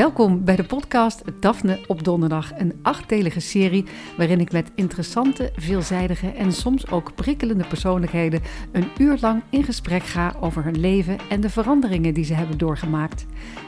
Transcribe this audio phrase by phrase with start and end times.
[0.00, 3.84] Welkom bij de podcast Daphne op Donderdag, een achtdelige serie
[4.16, 8.42] waarin ik met interessante, veelzijdige en soms ook prikkelende persoonlijkheden
[8.72, 12.58] een uur lang in gesprek ga over hun leven en de veranderingen die ze hebben
[12.58, 13.26] doorgemaakt.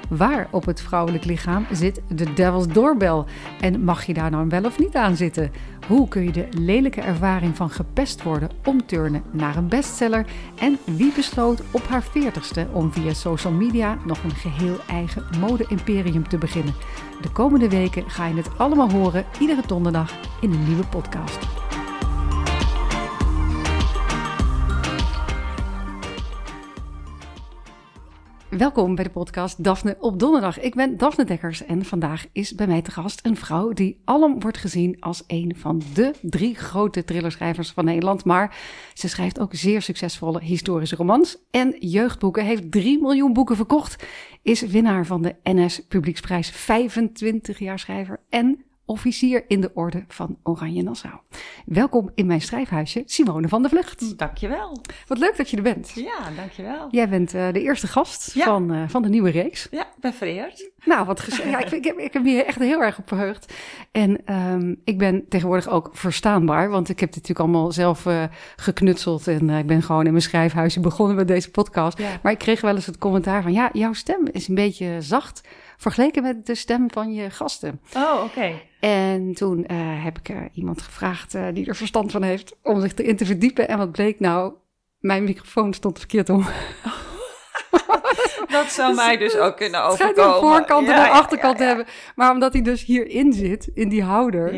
[0.09, 3.27] Waar op het vrouwelijk lichaam zit de Devil's Doorbel
[3.61, 5.51] en mag je daar nou wel of niet aan zitten?
[5.87, 10.27] Hoe kun je de lelijke ervaring van gepest worden omturnen naar een bestseller?
[10.59, 16.29] En wie besloot op haar veertigste om via social media nog een geheel eigen mode-imperium
[16.29, 16.75] te beginnen?
[17.21, 21.62] De komende weken ga je het allemaal horen, iedere donderdag in een nieuwe podcast.
[28.59, 30.61] Welkom bij de podcast Daphne op donderdag.
[30.61, 34.41] Ik ben Daphne Dekkers en vandaag is bij mij te gast een vrouw die alom
[34.41, 38.25] wordt gezien als een van de drie grote thrillerschrijvers van Nederland.
[38.25, 38.57] Maar
[38.95, 42.45] ze schrijft ook zeer succesvolle historische romans en jeugdboeken.
[42.45, 44.05] Heeft 3 miljoen boeken verkocht.
[44.43, 50.39] Is winnaar van de NS Publieksprijs 25 jaar schrijver en officier in de orde van
[50.43, 51.15] Oranje Nassau.
[51.67, 54.19] Welkom in mijn schrijfhuisje, Simone van der Vlucht.
[54.19, 54.81] Dankjewel.
[55.07, 55.93] Wat leuk dat je er bent.
[55.95, 56.89] Ja, dankjewel.
[56.91, 58.45] Jij bent uh, de eerste gast Ja.
[58.45, 59.69] van, uh, van de nieuwe reeks.
[59.71, 60.71] Ja, ik ben vereerd.
[60.85, 61.51] Nou, wat gezellig.
[61.51, 63.53] Ja, ik, ik, heb, ik heb me hier echt heel erg op verheugd.
[63.93, 68.25] En um, ik ben tegenwoordig ook verstaanbaar, want ik heb dit natuurlijk allemaal zelf uh,
[68.57, 69.29] geknutseld.
[69.29, 71.99] En ik ben gewoon in mijn schrijfhuisje begonnen met deze podcast.
[71.99, 72.19] Ja.
[72.23, 75.41] Maar ik kreeg wel eens het commentaar van, ja, jouw stem is een beetje zacht
[75.83, 77.81] vergeleken met de stem van je gasten.
[77.97, 78.25] Oh, oké.
[78.25, 78.69] Okay.
[78.81, 82.81] En toen uh, heb ik uh, iemand gevraagd uh, die er verstand van heeft om
[82.81, 83.69] zich erin te verdiepen.
[83.69, 84.53] En wat bleek nou?
[84.99, 86.47] Mijn microfoon stond verkeerd om.
[88.49, 90.15] Dat zou mij dus ook kunnen overkomen.
[90.15, 91.77] Het schijnt een voorkant en een achterkant ja, ja, ja.
[91.77, 91.95] hebben.
[92.15, 94.55] Maar omdat hij dus hierin zit, in die houder,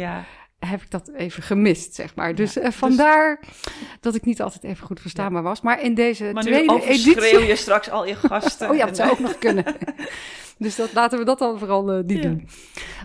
[0.58, 2.34] heb ik dat even gemist, zeg maar.
[2.34, 3.72] Dus uh, vandaar dus...
[4.00, 5.60] dat ik niet altijd even goed verstaanbaar was.
[5.60, 7.12] Maar in deze maar tweede nu editie...
[7.12, 8.70] schreeuw je straks al je gasten.
[8.70, 9.64] oh ja, dat zou ook nog kunnen.
[10.64, 12.22] Dus dat, laten we dat dan vooral uh, niet ja.
[12.22, 12.48] doen.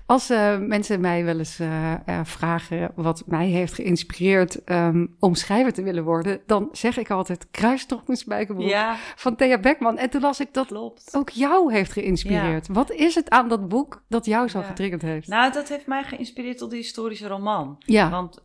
[0.05, 5.73] Als uh, mensen mij wel eens uh, vragen wat mij heeft geïnspireerd um, om schrijver
[5.73, 8.95] te willen worden, dan zeg ik altijd Kruistochtensspijkerboek ja.
[9.15, 9.97] van Thea Beckman.
[9.97, 11.09] En toen las ik dat Klopt.
[11.15, 12.67] ook jou heeft geïnspireerd.
[12.67, 12.73] Ja.
[12.73, 15.27] Wat is het aan dat boek dat jou zo getriggerd heeft?
[15.27, 17.75] Nou, dat heeft mij geïnspireerd tot die historische roman.
[17.79, 18.09] Ja.
[18.09, 18.43] Want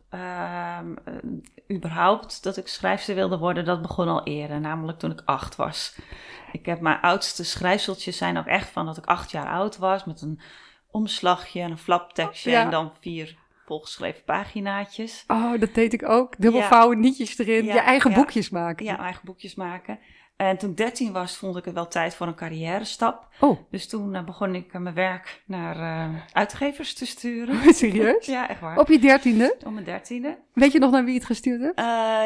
[1.71, 5.97] überhaupt dat ik schrijfster wilde worden, dat begon al eerder, namelijk toen ik acht was.
[6.51, 10.05] Ik heb mijn oudste schrijfseltjes zijn ook echt van dat ik acht jaar oud was.
[10.05, 10.39] Met een
[10.91, 12.61] omslagje en een flaptekstje Ja.
[12.61, 15.23] en dan vier volgeschreven paginaatjes.
[15.27, 16.33] Oh, dat deed ik ook.
[16.37, 18.85] Dubbelvouwen, nietjes erin, Ja, je eigen boekjes maken.
[18.85, 19.99] Ja, mijn eigen boekjes maken.
[20.35, 23.27] En toen ik dertien was, vond ik het wel tijd voor een carrière stap.
[23.39, 27.73] Oh, Dus toen eh, begon ik eh, mijn werk naar eh, uitgevers te sturen.
[27.73, 28.25] serieus?
[28.25, 28.77] Ja, echt waar.
[28.79, 29.55] Op je dertiende?
[29.65, 30.37] Om mijn dertiende.
[30.53, 31.79] Weet je nog naar wie je het gestuurd hebt?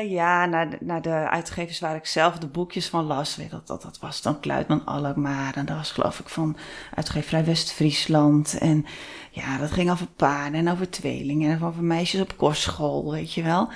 [0.10, 3.36] Ja, naar de, naar de uitgevers waar ik zelf de boekjes van las.
[3.36, 5.56] Weet dat, dat, dat was dan Kluitman Alkmaar.
[5.56, 6.58] En dat was geloof ik van
[6.96, 8.58] uitgeverij West-Friesland.
[8.58, 8.86] En
[9.32, 11.52] ja, dat ging over paarden en over tweelingen.
[11.52, 13.70] En over meisjes op kostschool, weet je wel.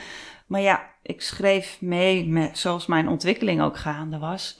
[0.47, 4.59] Maar ja, ik schreef mee met, zoals mijn ontwikkeling ook gaande was.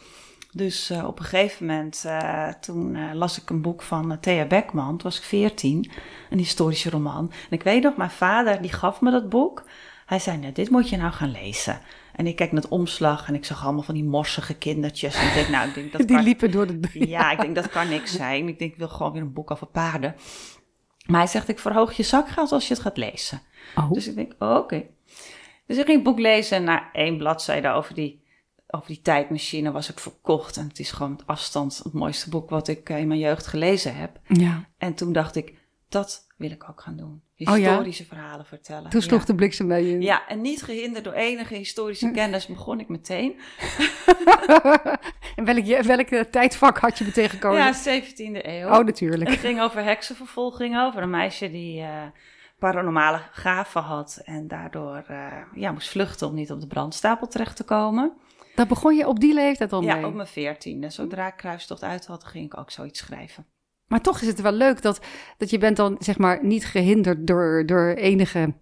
[0.52, 4.46] Dus uh, op een gegeven moment, uh, toen uh, las ik een boek van Thea
[4.46, 4.88] Beckman.
[4.88, 5.92] Toen was ik veertien,
[6.30, 7.32] een historische roman.
[7.32, 9.64] En ik weet nog, mijn vader die gaf me dat boek.
[10.06, 11.80] Hij zei, nou, dit moet je nou gaan lezen.
[12.16, 15.16] En ik kijk naar het omslag en ik zag allemaal van die morsige kindertjes.
[15.16, 16.26] En ik denk, nou, ik denk dat Die kan...
[16.26, 16.80] liepen door de...
[17.08, 18.48] Ja, ik denk dat kan niks zijn.
[18.48, 20.16] Ik denk, ik wil gewoon weer een boek over paarden.
[21.06, 23.42] Maar hij zegt, ik verhoog je zakgeld als je het gaat lezen.
[23.76, 23.92] Oh.
[23.92, 24.54] Dus ik denk, oké.
[24.54, 24.90] Okay.
[25.74, 28.24] Dus ik ging het boek lezen en na één bladzijde over die,
[28.68, 30.58] over die tijdmachine was ik verkocht.
[30.58, 33.96] En het is gewoon met afstand het mooiste boek wat ik in mijn jeugd gelezen
[33.96, 34.20] heb.
[34.28, 34.70] Ja.
[34.78, 35.54] En toen dacht ik,
[35.90, 37.22] dat wil ik ook gaan doen.
[37.38, 37.70] Oh ja?
[37.70, 38.90] Historische verhalen vertellen.
[38.90, 39.26] Toen sloeg ja.
[39.26, 40.02] de bliksem bij je.
[40.02, 43.36] Ja, en niet gehinderd door enige historische kennis begon ik meteen.
[45.36, 47.64] en welk, welk tijdvak had je meteen gekozen?
[47.64, 48.68] Ja, 17e eeuw.
[48.68, 49.30] Oh, natuurlijk.
[49.30, 52.04] Het ging over heksenvervolging, over een meisje die uh,
[52.70, 54.22] paranormale gaven had.
[54.24, 58.14] En daardoor uh, ja, moest vluchten om niet op de brandstapel terecht te komen.
[58.56, 60.06] Dat begon je op die leeftijd al ja, mee?
[60.06, 60.90] op mijn veertiende.
[60.90, 63.46] Zodra ik kruistocht uit had, ging ik ook zoiets schrijven.
[63.88, 65.02] Maar toch is het wel leuk dat,
[65.38, 68.54] dat je bent dan zeg maar niet gehinderd door, door enige,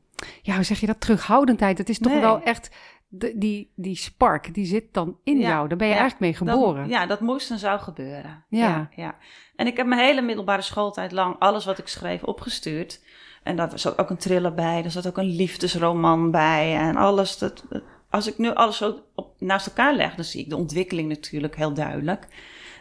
[0.42, 1.78] ja hoe zeg je dat, terughoudendheid.
[1.78, 2.22] Het is toch Nee.
[2.22, 2.70] wel echt,
[3.08, 5.68] de, die, die spark, die zit dan in Ja, jou.
[5.68, 6.82] Daar ben je ja, eigenlijk mee geboren.
[6.82, 8.46] Dat, ja, dat moest en zou gebeuren.
[8.50, 8.68] Ja.
[8.68, 8.90] Ja.
[8.96, 9.16] ja,
[9.56, 13.02] En ik heb mijn hele middelbare schooltijd lang alles wat ik schreef opgestuurd.
[13.44, 17.38] En daar zat ook een thriller bij, er zat ook een liefdesroman bij en alles.
[17.38, 17.64] Dat,
[18.10, 21.56] als ik nu alles zo op, naast elkaar leg, dan zie ik de ontwikkeling natuurlijk
[21.56, 22.28] heel duidelijk.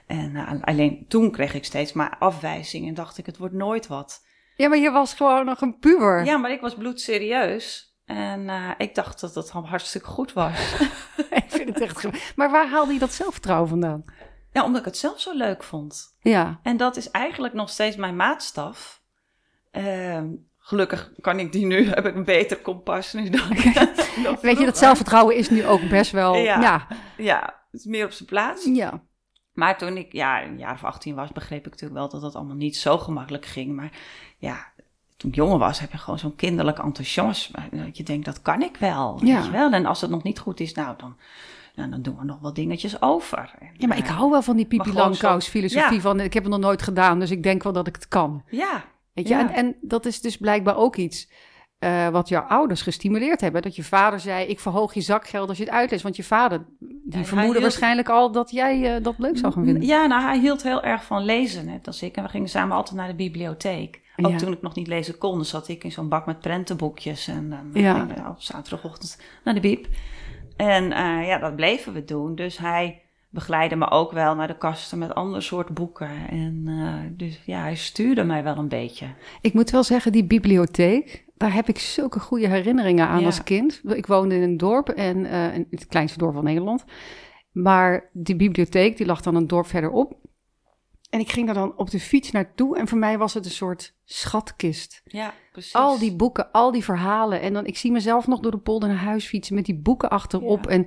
[0.06, 3.86] En uh, alleen toen kreeg ik steeds maar afwijzing en dacht ik, het wordt nooit
[3.86, 4.26] wat.
[4.56, 6.24] Ja, maar je was gewoon nog een puber.
[6.24, 7.94] Ja, maar ik was bloedserieus.
[8.04, 10.74] En uh, ik dacht dat het hartstikke goed was.
[11.30, 12.36] ik vind het echt...
[12.36, 14.04] Maar waar haalde je dat zelfvertrouwen vandaan?
[14.52, 16.16] Ja, omdat ik het zelf zo leuk vond.
[16.20, 16.60] Ja.
[16.62, 19.02] En dat is eigenlijk nog steeds mijn maatstaf.
[19.70, 20.28] Ehm,
[20.70, 23.48] gelukkig kan ik die nu, heb ik een beter kompas nu dan.
[24.22, 26.34] dan Weet je, dat zelfvertrouwen is nu ook best wel...
[26.34, 26.60] Ja.
[26.60, 26.86] Ja.
[27.16, 27.40] Ja,
[27.70, 28.64] het is meer op zijn plaats.
[28.64, 29.02] Ja.
[29.52, 32.34] Maar toen ik ja, een jaar of 18 was, begreep ik natuurlijk wel dat het
[32.34, 33.76] allemaal niet zo gemakkelijk ging.
[33.76, 33.90] Maar
[34.38, 34.66] ja,
[35.16, 37.58] toen ik jonger was, heb je gewoon zo'n kinderlijk enthousiasme.
[37.70, 39.20] Dat je denkt, dat kan ik wel.
[39.24, 39.34] Ja.
[39.34, 39.72] Weet je wel?
[39.72, 41.16] En als het nog niet goed is, nou dan,
[41.74, 43.54] nou, dan doen we nog wel dingetjes over.
[43.58, 46.00] En, Ja, maar ik eh, hou wel van die Pipi Langkous filosofie ja.
[46.00, 46.20] van...
[46.20, 48.42] Ik heb het nog nooit gedaan, dus ik denk wel dat ik het kan.
[48.50, 49.34] Ja, Weet je?
[49.34, 49.40] Ja.
[49.40, 51.30] En, en dat is dus blijkbaar ook iets
[51.78, 53.62] eh, wat jouw ouders gestimuleerd hebben.
[53.62, 56.02] Dat je vader zei, ik verhoog je zakgeld als je het uitleest.
[56.02, 59.64] Want je vader, die vermoedde hield- waarschijnlijk al dat jij eh, dat leuk zou gaan
[59.64, 59.82] vinden.
[59.82, 62.16] Ja, nou, hij hield heel erg van lezen, net als ik.
[62.16, 64.00] En we gingen samen altijd naar de bibliotheek.
[64.16, 64.36] Ook Ja.
[64.36, 67.28] toen ik nog niet lezen kon, zat ik in zo'n bak met prentenboekjes.
[67.28, 68.06] En dan Ja.
[68.28, 69.86] op zaterdagochtend naar de biep.
[70.56, 70.88] En
[71.26, 72.34] ja, dat bleven we doen.
[72.34, 76.10] Dus hij begeleidde me ook wel naar de kasten met ander soort boeken.
[76.30, 79.06] En eh, dus ja, hij stuurde mij wel een beetje.
[79.40, 83.26] Ik moet wel zeggen, die bibliotheek, daar heb ik zulke goede herinneringen aan Ja.
[83.26, 83.80] als kind.
[83.84, 86.84] Ik woonde in een dorp, en, eh, in het kleinste dorp van Nederland.
[87.52, 90.18] Maar die bibliotheek, die lag dan een dorp verderop.
[91.10, 92.78] En ik ging daar dan op de fiets naartoe.
[92.78, 95.02] En voor mij was het een soort schatkist.
[95.04, 95.74] Ja, precies.
[95.74, 97.40] Al die boeken, al die verhalen.
[97.40, 100.10] En dan, ik zie mezelf nog door de polder naar huis fietsen met die boeken
[100.10, 100.64] achterop.
[100.64, 100.70] Ja.
[100.70, 100.86] En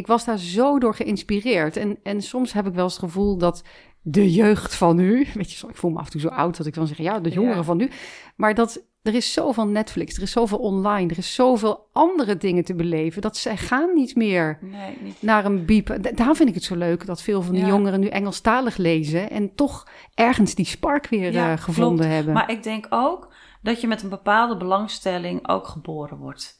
[0.00, 1.76] ik was daar zo door geïnspireerd.
[1.76, 3.62] En, en soms heb ik wel eens het gevoel dat
[4.02, 5.26] de jeugd van nu...
[5.34, 6.96] Weet je, ik voel me af en toe zo oud dat ik dan zeg...
[6.98, 7.62] Ja, de jongeren Ja.
[7.62, 7.90] van nu.
[8.36, 11.10] Maar dat er is zoveel Netflix, er is zoveel online...
[11.10, 13.22] er is zoveel andere dingen te beleven...
[13.22, 15.22] dat zij gaan niet meer Nee, niet.
[15.22, 15.86] naar een biep.
[15.86, 17.66] Da- Daarom vind ik het zo leuk dat veel van Ja.
[17.66, 19.30] jongeren nu Engelstalig lezen...
[19.30, 22.12] en toch ergens die spark weer Ja, eh, gevonden klopt.
[22.14, 22.34] hebben.
[22.34, 23.32] Maar ik denk ook
[23.62, 26.59] dat je met een bepaalde belangstelling ook geboren wordt.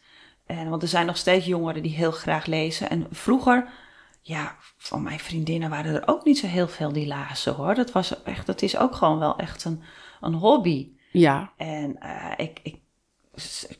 [0.50, 2.90] En, want er zijn nog steeds jongeren die heel graag lezen.
[2.90, 3.68] En vroeger,
[4.20, 7.74] ja, van mijn vriendinnen waren er ook niet zo heel veel die lazen hoor.
[7.74, 9.82] Dat, was echt, dat is ook gewoon wel echt een,
[10.20, 10.88] een hobby.
[11.12, 12.78] Ja, En eh, ik, ik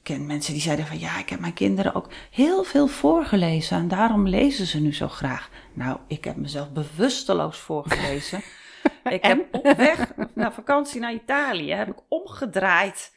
[0.03, 3.77] ken mensen die zeiden van ja, ik heb mijn kinderen ook heel veel voorgelezen.
[3.77, 5.51] En daarom lezen ze nu zo graag.
[5.75, 8.43] Nou, ik heb mezelf bewusteloos voorgelezen.
[9.05, 13.13] ik heb op weg naar vakantie naar Italië heb ik omgedraaid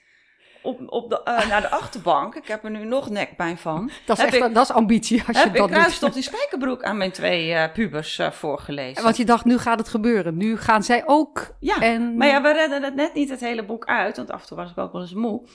[0.63, 2.36] op, op de, eh, naar de achterbank.
[2.36, 3.92] Ik heb er nu nog nekpijn van.
[4.06, 6.13] dat is heb echt ik, dat is ambitie als je heb ik dat doet.
[6.13, 9.04] die spijkerbroek aan mijn twee eh, pubers eh, voorgelezen.
[9.04, 10.38] Want je dacht, nu gaat het gebeuren.
[10.38, 11.56] Nu gaan zij ook.
[11.60, 12.18] Ja, en...
[12.18, 14.57] maar ja, we redden het net niet het hele boek uit, want af en toe
[14.57, 15.48] was ik ook wel eens moe.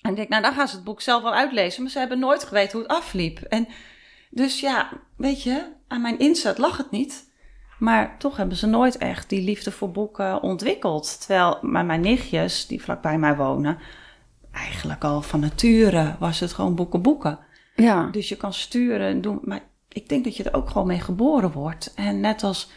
[0.00, 2.18] En ik denk, nou, dan gaan ze het boek zelf wel uitlezen, maar ze hebben
[2.18, 3.38] nooit geweten hoe het afliep.
[3.38, 3.68] En
[4.30, 7.28] dus ja, weet je, aan mijn inzet lag het niet.
[7.78, 11.20] Maar toch hebben ze nooit echt die liefde voor boeken ontwikkeld.
[11.20, 13.78] Terwijl maar mijn nichtjes, die vlakbij mij wonen,
[14.52, 17.38] eigenlijk al van nature was het gewoon boeken, boeken.
[17.76, 18.08] ja.
[18.10, 19.38] Dus je kan sturen en doen.
[19.42, 21.92] Maar ik denk dat je er ook gewoon mee geboren wordt.
[21.94, 22.70] En net als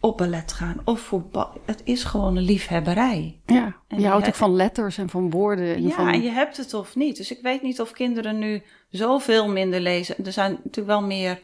[0.00, 1.50] op ballet gaan of voetbal.
[1.64, 3.40] Het is gewoon een liefhebberij.
[3.46, 3.76] ja.
[3.88, 5.74] En je houdt ook van letters en van woorden.
[5.74, 6.08] En Ja, van...
[6.08, 7.16] en je hebt het of niet.
[7.16, 10.24] Dus ik weet niet of kinderen nu zoveel minder lezen.
[10.24, 11.40] Er zijn natuurlijk wel meer...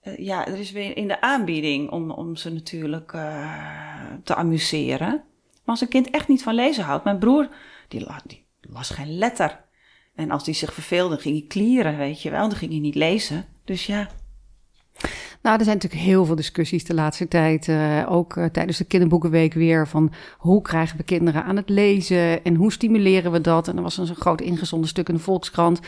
[0.00, 3.56] eh, ja, er is weer in de aanbieding om, om ze natuurlijk eh,
[4.24, 5.10] te amuseren.
[5.10, 5.20] Maar
[5.64, 7.04] als een kind echt niet van lezen houdt...
[7.04, 7.48] Mijn broer,
[7.88, 8.41] die, die
[8.72, 9.64] las geen letter.
[10.14, 12.48] En als die zich verveelde, ging hij klieren, weet je wel.
[12.48, 13.44] Dan ging hij niet lezen.
[13.64, 14.08] Dus ja,
[15.42, 17.68] Nou, er zijn natuurlijk heel veel discussies de laatste tijd.
[17.68, 19.88] eh, ook eh, tijdens de kinderboekenweek weer.
[19.88, 22.44] Van hoe krijgen we kinderen aan het lezen?
[22.44, 23.68] En hoe stimuleren we dat?
[23.68, 25.80] En er was een groot ingezonden stuk in de Volkskrant.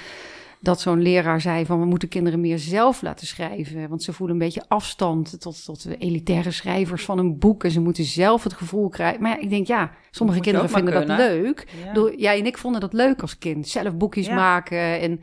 [0.64, 3.88] Dat zo'n leraar zei van we moeten kinderen meer zelf laten schrijven.
[3.88, 7.64] Want ze voelen een beetje afstand tot, tot de elitaire schrijvers van een boek.
[7.64, 9.22] En ze moeten zelf het gevoel krijgen.
[9.22, 11.66] Maar ja, ik denk ja, sommige Moet kinderen vinden dat leuk.
[11.82, 11.86] Ja.
[11.92, 13.68] Bedoel, Jij en ik vonden dat leuk als kind.
[13.68, 14.34] Zelf boekjes Ja.
[14.34, 15.00] maken.
[15.00, 15.20] En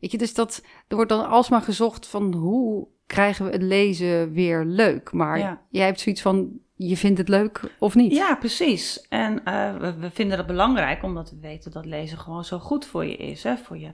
[0.00, 4.32] weet je, dus dat, er wordt dan alsmaar gezocht van hoe krijgen we het lezen
[4.32, 5.12] weer leuk.
[5.12, 8.12] Maar jij hebt zoiets van, je vindt het leuk of niet?
[8.12, 9.06] Ja, precies.
[9.08, 12.86] En eh, we, we vinden dat belangrijk omdat we weten dat lezen gewoon zo goed
[12.86, 13.42] voor je is.
[13.42, 13.56] Hè?
[13.56, 13.92] Voor, je,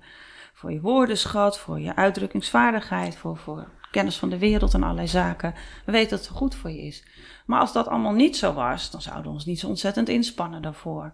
[0.56, 5.54] voor je woordenschat, voor je uitdrukkingsvaardigheid, voor, voor kennis van de wereld en allerlei zaken.
[5.84, 7.06] We weten dat het goed voor je is.
[7.46, 10.62] Maar als dat allemaal niet zo was, dan zouden we ons niet zo ontzettend inspannen
[10.62, 11.12] daarvoor.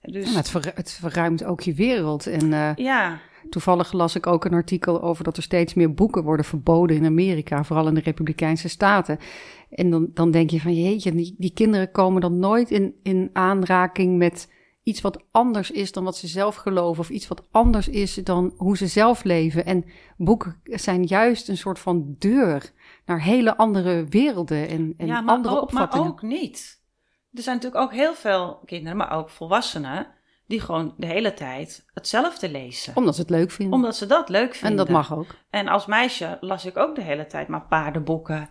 [0.00, 2.26] Dus En het, ver- het verruimt ook je wereld.
[2.26, 3.18] En eh, ja,
[3.50, 7.06] toevallig las ik ook een artikel over dat er steeds meer boeken worden verboden in
[7.06, 9.18] Amerika, vooral in de Republikeinse Staten.
[9.70, 13.30] En dan, dan denk je van jeetje, die, die kinderen komen dan nooit in, in
[13.32, 14.48] aanraking met
[14.82, 18.54] iets wat anders is dan wat ze zelf geloven, of iets wat anders is dan
[18.56, 19.64] hoe ze zelf leven.
[19.64, 19.84] En
[20.16, 22.72] boeken zijn juist een soort van deur
[23.06, 26.10] naar hele andere werelden en, en ja maar, andere ook, maar opvattingen.
[26.10, 26.80] ook niet.
[27.32, 30.06] Er zijn natuurlijk ook heel veel kinderen, maar ook volwassenen,
[30.46, 32.96] die gewoon de hele tijd hetzelfde lezen.
[32.96, 33.74] Omdat ze het leuk vinden.
[33.74, 34.70] Omdat ze dat leuk vinden.
[34.70, 35.34] en dat mag ook.
[35.50, 38.48] En als meisje las ik ook de hele tijd maar paardenboeken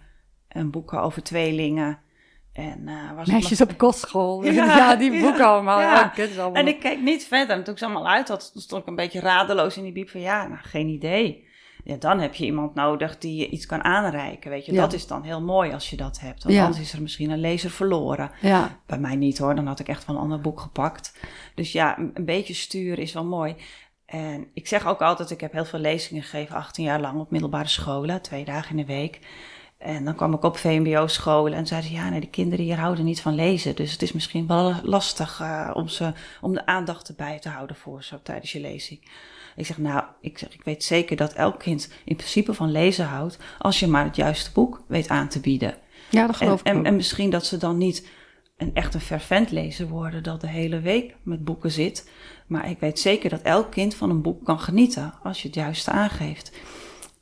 [0.47, 2.00] En boeken over tweelingen.
[2.53, 4.43] En, uh, was Meisjes op kostschool.
[4.43, 5.79] Ja, ja die boeken allemaal.
[5.79, 6.13] Ja.
[6.17, 6.53] allemaal.
[6.53, 7.55] En ik keek niet verder.
[7.55, 10.10] En toen ik ze allemaal uit had, stond ik een beetje radeloos in die biep
[10.10, 11.50] van ja, nou, geen idee.
[11.84, 14.50] Ja, dan heb je iemand nodig die je iets kan aanreiken.
[14.50, 16.43] Weet je, dat is dan heel mooi als je dat hebt.
[16.43, 18.31] Want anders is er misschien een lezer verloren.
[18.41, 18.79] Ja.
[18.86, 21.20] Bij mij niet hoor, dan had ik echt van een ander boek gepakt.
[21.55, 23.55] Dus ja, een beetje sturen is wel mooi.
[24.05, 27.31] En ik zeg ook altijd, ik heb heel veel lezingen gegeven, 18 jaar lang op
[27.31, 29.20] middelbare scholen, twee dagen in de week.
[29.81, 33.05] En dan kwam ik op VMBO-scholen en zeiden ze, ja, nee, de kinderen hier houden
[33.05, 33.75] niet van lezen.
[33.75, 37.75] Dus het is misschien wel lastig uh, om, ze, om de aandacht erbij te houden
[37.75, 39.00] voor ze tijdens je lezing.
[39.55, 43.05] Ik zeg, nou, ik, zeg, ik weet zeker dat elk kind in principe van lezen
[43.05, 45.75] houdt, als je maar het juiste boek weet aan te bieden.
[46.09, 48.07] Ja, dat geloof en, ik en, en, misschien dat ze dan niet
[48.57, 52.09] een echt een fervent lezer worden dat de hele week met boeken zit.
[52.47, 55.57] Maar ik weet zeker dat elk kind van een boek kan genieten als je het
[55.57, 56.51] juiste aangeeft.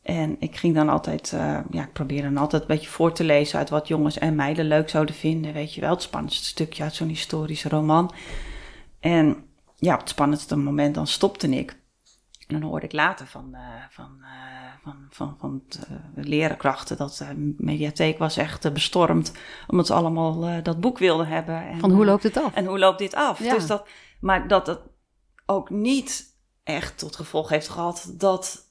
[0.09, 3.23] En ik ging dan altijd, uh, ja, ik probeerde dan altijd een beetje voor te
[3.23, 5.53] lezen uit wat jongens en meiden leuk zouden vinden.
[5.53, 8.13] Weet je wel, het spannendste stukje uit zo'n historische roman.
[8.99, 9.43] En
[9.75, 11.77] ja, op het spannendste moment dan stopte ik.
[12.47, 14.27] En dan hoorde ik later van, uh, van, uh,
[14.83, 15.63] van, van, van
[16.15, 19.31] de leerkrachten dat de mediatheek was echt bestormd.
[19.67, 21.67] Omdat ze allemaal dat boek wilden hebben.
[21.67, 22.53] En, van hoe loopt het af?
[22.53, 23.43] En hoe loopt dit af?
[23.43, 23.53] Ja.
[23.53, 23.87] Dus dat,
[24.19, 24.79] maar dat het
[25.45, 28.68] ook niet echt tot gevolg heeft gehad dat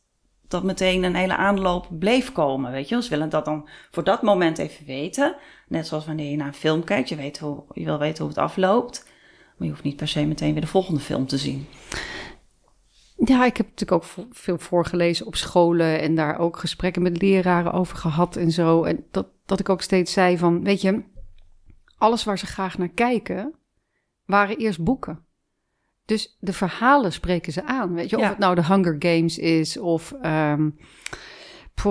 [0.49, 2.73] dat meteen een hele aanloop bleef komen.
[2.73, 5.37] Weet je, ze willen dat dan voor dat moment even weten.
[5.69, 8.29] Net zoals wanneer je naar een film kijkt, je, weet hoe, je wil weten hoe
[8.29, 9.05] het afloopt.
[9.57, 11.67] Maar je hoeft niet per se meteen weer de volgende film te zien.
[13.25, 17.73] Ja, ik heb natuurlijk ook veel voorgelezen op scholen en daar ook gesprekken met leraren
[17.73, 18.83] over gehad en zo.
[18.85, 21.03] En dat, dat ik ook steeds zei van, weet je,
[21.97, 23.55] alles waar ze graag naar kijken,
[24.25, 25.27] waren eerst boeken.
[26.09, 27.95] Dus de verhalen spreken ze aan.
[27.95, 30.79] Weet je, of het nou de Hunger Games is of um,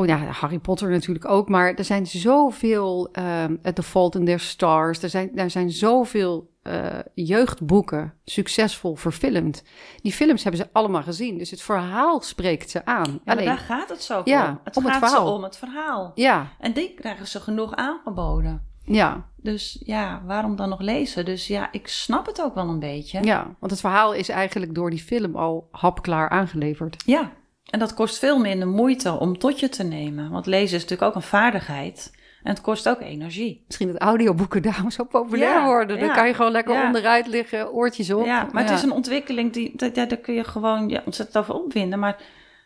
[0.05, 1.49] ja, Harry Potter natuurlijk ook.
[1.49, 3.09] Maar er zijn zoveel,
[3.43, 5.03] um, The Fault in Their Stars.
[5.03, 9.63] Er zijn, er zijn zoveel uh, jeugdboeken succesvol verfilmd.
[10.01, 11.37] Die films hebben ze allemaal gezien.
[11.37, 13.19] Dus het verhaal spreekt ze aan.
[13.25, 14.59] Ja, Alleen, daar gaat het zo ja, om.
[14.63, 15.33] Het om gaat het verhaal.
[15.33, 16.11] om het verhaal.
[16.15, 16.51] Ja.
[16.59, 18.75] En die krijgen ze genoeg aangeboden.
[18.87, 19.25] Ja.
[19.35, 21.25] Dus ja, waarom dan nog lezen?
[21.25, 23.23] Dus ja, ik snap het ook wel een beetje.
[23.23, 27.03] Ja, want het verhaal is eigenlijk door die film al hapklaar aangeleverd.
[27.05, 27.31] Ja,
[27.65, 30.31] en dat kost veel minder moeite om tot je te nemen.
[30.31, 32.15] Want lezen is natuurlijk ook een vaardigheid.
[32.43, 33.63] En het kost ook energie.
[33.65, 35.99] Misschien dat audioboeken daarom zo populair worden.
[35.99, 38.25] Dan kan je gewoon lekker onderuit liggen, oortjes op.
[38.25, 41.37] Ja, maar het is een ontwikkeling die, dat, ja, daar kun je gewoon ja, ontzettend
[41.37, 41.99] over opwinden.
[41.99, 42.21] Maar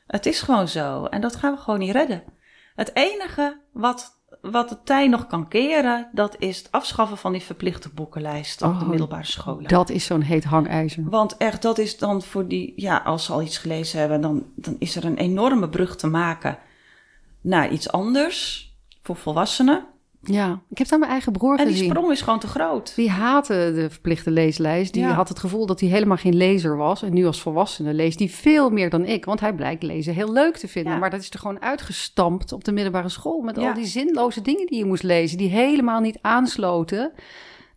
[0.07, 1.05] het is gewoon zo.
[1.05, 2.23] En dat gaan we gewoon niet redden.
[2.75, 7.41] Het enige wat wat de tijd nog kan keren, dat is het afschaffen van die
[7.41, 9.67] verplichte boekenlijst op de oh, middelbare scholen.
[9.67, 11.03] Dat is zo'n heet hangijzer.
[11.09, 14.45] Want echt, dat is dan voor die, ja, als ze al iets gelezen hebben, dan,
[14.55, 16.57] dan is er een enorme brug te maken
[17.41, 18.69] naar iets anders
[19.01, 19.85] voor volwassenen.
[20.23, 21.73] Ja, ik heb aan mijn eigen broer gezien.
[21.73, 22.95] En die sprong is gewoon te groot.
[22.95, 24.93] Die haatte de verplichte leeslijst.
[24.93, 27.03] Die had het gevoel dat hij helemaal geen lezer was.
[27.03, 29.25] En nu als volwassene leest hij veel meer dan ik.
[29.25, 30.99] Want hij blijkt lezen heel leuk te vinden.
[30.99, 33.41] Maar dat is er gewoon uitgestampt op de middelbare school.
[33.41, 35.37] Met al die zinloze dingen die je moest lezen.
[35.37, 37.11] Die helemaal niet aansloten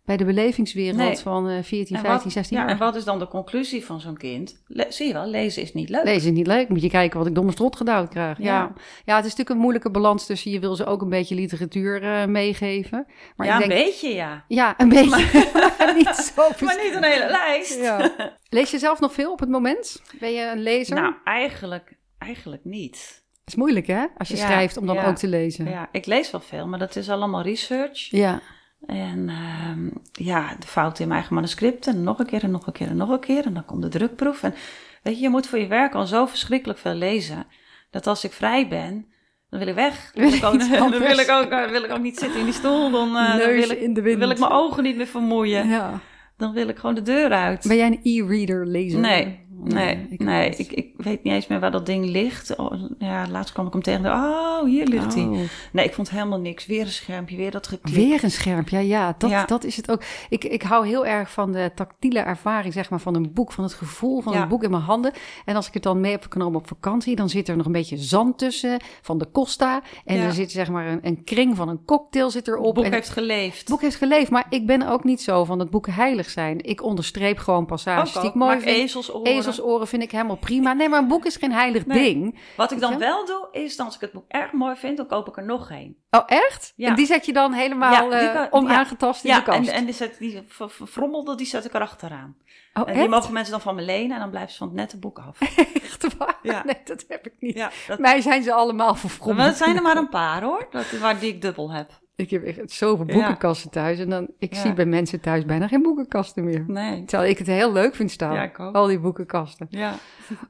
[0.05, 2.65] bij de belevingswereld van uh, 14, 15, 16 jaar.
[2.65, 4.63] Ja, en wat is dan de conclusie van zo'n kind?
[4.89, 6.03] zie je wel, lezen is niet leuk.
[6.03, 6.69] Lezen is niet leuk.
[6.69, 8.37] Moet je kijken wat ik domme strot gedaan krijg.
[8.37, 8.43] Ja.
[8.43, 8.73] ja.
[9.05, 9.15] Ja.
[9.15, 12.25] het is natuurlijk een moeilijke balans tussen je wil ze ook een beetje literatuur uh,
[12.25, 13.05] meegeven.
[13.35, 14.45] Maar ja, ik denk, een beetje ja.
[14.47, 15.09] Ja, een beetje.
[15.09, 17.79] Maar, niet zo maar niet een hele lijst.
[17.79, 18.11] Ja.
[18.49, 20.01] Lees je zelf nog veel op het moment?
[20.19, 20.95] Ben je een lezer?
[20.95, 23.23] Nou, eigenlijk, eigenlijk niet.
[23.45, 25.69] Het is moeilijk hè, als je schrijft om dan ook te lezen.
[25.69, 28.09] Ja, ik lees wel veel, maar dat is allemaal research.
[28.11, 28.41] Ja.
[28.85, 31.87] En uh, ja, de fout in mijn eigen manuscript.
[31.87, 33.45] En nog een keer en nog een keer en nog een keer.
[33.45, 34.43] En dan komt de drukproef.
[34.43, 34.53] En
[35.03, 37.45] weet je, je moet voor je werk al zo verschrikkelijk veel lezen.
[37.91, 39.05] Dat als ik vrij ben,
[39.49, 40.11] dan wil ik weg.
[40.13, 40.59] Dan wil ik ook,
[40.91, 42.91] dan wil ik ook, wil ik ook niet zitten in die stoel.
[42.91, 44.19] Dan, uh, dan wil, ik, in de wind.
[44.19, 45.67] wil ik mijn ogen niet meer vermoeien.
[45.67, 45.99] Ja.
[46.37, 47.67] Dan wil ik gewoon de deur uit.
[47.67, 48.99] Ben jij een e-reader lezer?
[48.99, 52.55] Nee, Nee, ik, nee ik, ik, weet niet eens meer waar dat ding ligt.
[52.55, 54.05] Oh, ja, laatst kwam ik hem tegen.
[54.05, 55.23] Oh, hier ligt hij.
[55.23, 55.39] Oh.
[55.71, 56.65] Nee, ik vond helemaal niks.
[56.65, 57.95] Weer een schermpje, weer dat geklik.
[57.95, 59.45] Weer een schermpje, ja, dat, ja.
[59.45, 60.03] dat is het ook.
[60.29, 63.51] Ik, ik hou heel erg van de tactiele ervaring, zeg maar, van een boek.
[63.51, 65.11] Van het gevoel van een boek in mijn handen.
[65.45, 67.71] En als ik het dan mee heb genomen op vakantie, dan zit er nog een
[67.71, 69.81] beetje zand tussen van de Costa.
[70.05, 72.65] En er zit zeg maar een, een, kring van een cocktail zit erop.
[72.65, 73.59] Het boek en heeft geleefd.
[73.59, 76.63] Het boek heeft geleefd, maar ik ben ook niet zo van het boek heilig zijn.
[76.63, 78.73] Ik onderstreep gewoon passages die ik mooi vind.
[79.47, 80.73] Ezelsoren oren vind ik helemaal prima.
[80.73, 82.39] Nee, maar een boek is geen heilig ding.
[82.57, 85.27] Wat ik dan wel doe, is als ik het boek erg mooi vind, dan koop
[85.27, 85.97] ik er nog een.
[86.09, 86.73] Oh, echt?
[86.75, 86.87] Ja.
[86.87, 89.69] En die zet je dan helemaal ja, uh, onaangetast in ja, de kast?
[89.69, 92.35] en, en die, zet, die verfrommelde, die zet ik erachteraan.
[92.73, 94.75] Oh, en die mogen mensen dan van me lenen en dan blijven ze van het
[94.75, 95.41] nette boek af.
[95.83, 96.37] Echt waar?
[96.41, 96.63] Ja.
[96.65, 97.55] Nee, dat heb ik niet.
[97.55, 97.99] Ja, dat...
[97.99, 99.37] Mij zijn ze allemaal verfrommeld.
[99.37, 101.91] Maar het zijn er maar een paar hoor, dat, waar die ik dubbel heb.
[102.15, 103.99] Ik heb echt zoveel boekenkasten thuis.
[103.99, 104.59] En dan, ik Ja.
[104.61, 106.63] zie bij mensen thuis bijna geen boekenkasten meer.
[106.67, 107.03] Nee.
[107.05, 108.33] Terwijl ik het heel leuk vind staan.
[108.33, 108.51] Ja.
[108.71, 109.67] Al die boekenkasten.
[109.69, 109.93] Ja.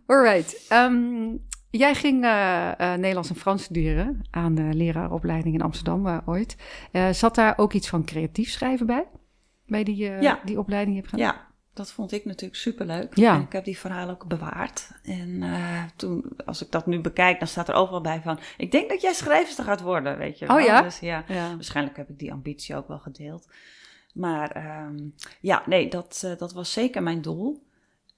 [0.05, 0.65] Alright.
[0.69, 1.35] Ehm,
[1.69, 6.55] jij ging eh, eh, Nederlands en Frans studeren aan de leraaropleiding in Amsterdam eh, ooit.
[7.11, 9.07] Zat daar ook iets van creatief schrijven bij?
[9.65, 10.39] Bij die, Ja.
[10.43, 11.27] die opleiding je hebt gedaan?
[11.27, 11.44] Ja,
[11.75, 13.15] dat vond ik natuurlijk superleuk.
[13.15, 13.35] Ja.
[13.35, 14.89] En ik heb die verhalen ook bewaard.
[15.03, 18.39] En eh, toen, als ik dat nu bekijk, dan staat er overal bij van...
[18.57, 20.65] Ik denk dat jij schrijfster gaat worden, weet je Oh wel.
[20.65, 20.81] ja?
[20.81, 21.53] Dus ja, Ja.
[21.55, 23.47] waarschijnlijk heb ik die ambitie ook wel gedeeld.
[24.13, 24.95] Maar ehm,
[25.39, 27.63] ja, nee, dat, eh, dat was zeker mijn doel.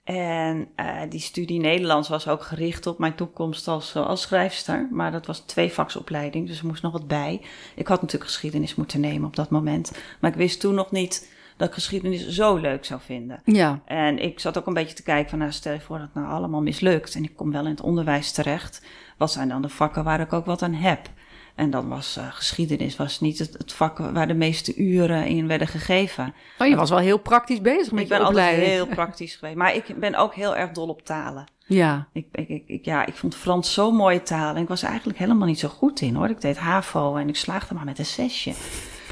[0.03, 4.87] En eh, die studie Nederlands was ook gericht op mijn toekomst als, als schrijfster.
[4.91, 7.41] Maar dat was een tweevaksopleiding, dus er moest nog wat bij.
[7.75, 9.91] Ik had natuurlijk geschiedenis moeten nemen op dat moment.
[10.19, 13.41] Maar ik wist toen nog niet dat ik geschiedenis zo leuk zou vinden.
[13.43, 13.81] Ja.
[13.85, 16.23] En ik zat ook een beetje te kijken van, nou, stel je voor dat het
[16.23, 18.85] nou allemaal mislukt en ik kom wel in het onderwijs terecht.
[19.17, 21.09] Wat zijn dan de vakken waar ik ook wat aan heb?
[21.55, 25.47] En dan was eh, geschiedenis was niet het, het vak waar de meeste uren in
[25.47, 26.33] werden gegeven.
[26.59, 29.75] Oh, je was wel heel praktisch bezig met ik ben altijd heel praktisch geweest, maar
[29.75, 31.45] ik ben ook heel erg dol op talen.
[31.65, 32.07] Ja.
[32.13, 35.47] Ik, ik, ik, ja, ik vond Frans zo'n mooie taal en ik was eigenlijk helemaal
[35.47, 36.29] niet zo goed in hoor.
[36.29, 38.53] Ik deed HAVO en ik slaagde maar met een zesje.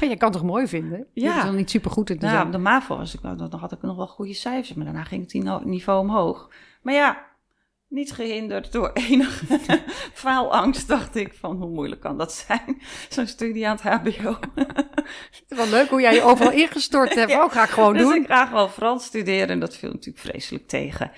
[0.00, 1.06] Je kan het toch mooi vinden?
[1.12, 1.32] Ja.
[1.34, 2.50] hoeft er niet super goed in te Nou, zijn.
[2.50, 5.64] de MAVO was ik, dan had ik nog wel goede cijfers, maar daarna ging het
[5.64, 6.50] niveau omhoog.
[6.82, 7.24] Maar ja,
[7.88, 9.58] niet gehinderd door enige
[10.24, 14.36] faalangst, dacht ik van hoe moeilijk kan dat zijn, zo'n studie aan het HBO.
[14.54, 17.30] Het is wel leuk hoe jij je overal ingestort hebt.
[17.30, 17.44] Ja.
[17.44, 18.14] Oh, ga ik gewoon dus doen.
[18.14, 21.10] ik graag wel Frans studeren en dat viel natuurlijk vreselijk tegen.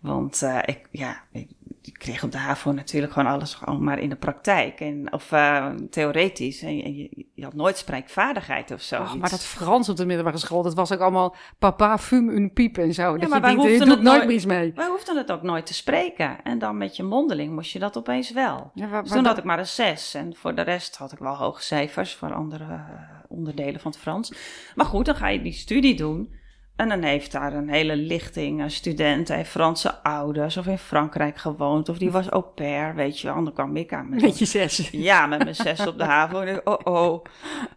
[0.00, 1.50] Want eh, ik, ja, ik,
[1.86, 4.80] ik kreeg op de HAVO natuurlijk gewoon alles gewoon maar in de praktijk.
[4.80, 6.62] En, of eh, theoretisch.
[6.62, 8.96] En je, je, je had nooit spreekvaardigheid of zo.
[8.96, 12.48] Ach, maar dat Frans op de middelbare school, dat was ook allemaal papa fume une
[12.48, 13.16] piep en zo.
[13.16, 14.72] dat maar je wij doet het nooit meer iets mee.
[14.74, 16.42] Wij hoefden het ook nooit te spreken.
[16.42, 18.70] En dan met je mondeling moest je dat opeens wel.
[18.74, 20.14] Ja, waar- Dus toen had ik maar een zes.
[20.14, 22.80] En voor de rest had ik wel hoge cijfers voor andere eh,
[23.28, 24.32] onderdelen van het Frans.
[24.74, 26.35] Maar goed, dan ga je die studie doen.
[26.76, 31.36] En dan heeft daar een hele lichting eh, studenten, heeft Franse ouders of in Frankrijk
[31.36, 31.88] gewoond.
[31.88, 33.36] Of die was au pair, weet je wel.
[33.36, 34.88] En dan kwam ik aan met Met je zes.
[35.10, 36.46] ja, met mijn zes op de haven.
[36.46, 37.24] En ik, oh oh.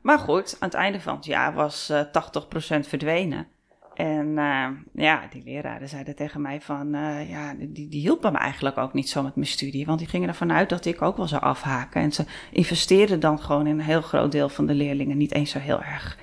[0.02, 3.48] Maar goed, aan het einde van het jaar was eh 80% verdwenen.
[3.94, 8.38] En eh, ja, die leraren zeiden tegen mij van, eh, ja, die, die hielpen me
[8.38, 9.86] eigenlijk ook niet zo met mijn studie.
[9.86, 12.02] Want die gingen ervan uit dat ik ook wel zou afhaken.
[12.02, 15.52] En ze investeerden dan gewoon in een heel groot deel van de leerlingen, niet eens
[15.52, 16.18] zo heel erg.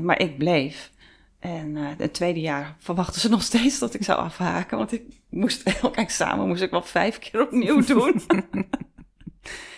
[0.00, 0.94] Maar ik bleef.
[1.46, 4.78] En eh, het tweede jaar verwachten ze nog steeds dat ik zou afhaken.
[4.78, 8.22] Want ik moest elk examen moest ik wel vijf keer opnieuw doen.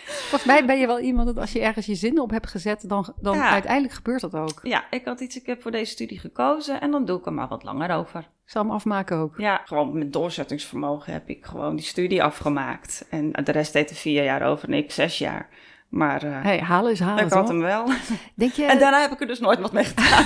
[0.05, 2.89] Volgens mij ben je wel iemand dat als je ergens je zinnen op hebt gezet,
[2.89, 3.49] dan, dan Ja.
[3.49, 4.59] uiteindelijk gebeurt dat ook.
[4.63, 7.33] Ja, ik had iets, ik heb voor deze studie gekozen en dan doe ik er
[7.33, 8.19] maar wat langer over.
[8.19, 9.33] Ik zal hem afmaken ook.
[9.37, 13.05] Ja, gewoon met doorzettingsvermogen heb ik gewoon die studie afgemaakt.
[13.09, 15.49] En de rest deed er vier jaar over en ik zes jaar.
[15.89, 17.89] Maar eh, Hey, halen is halen, ik had hem wel.
[18.35, 20.25] Denk je, En daarna heb ik er dus nooit wat mee gedaan.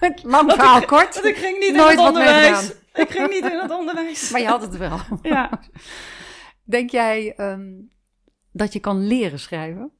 [0.22, 2.74] lang verhaal kort, ik ging niet Nooit in het onderwijs.
[2.94, 4.30] Ik ging niet in het onderwijs.
[4.30, 4.98] maar je had het wel.
[5.22, 5.60] Ja.
[6.64, 7.72] Denk jij ehm,
[8.52, 9.90] dat je kan leren schrijven?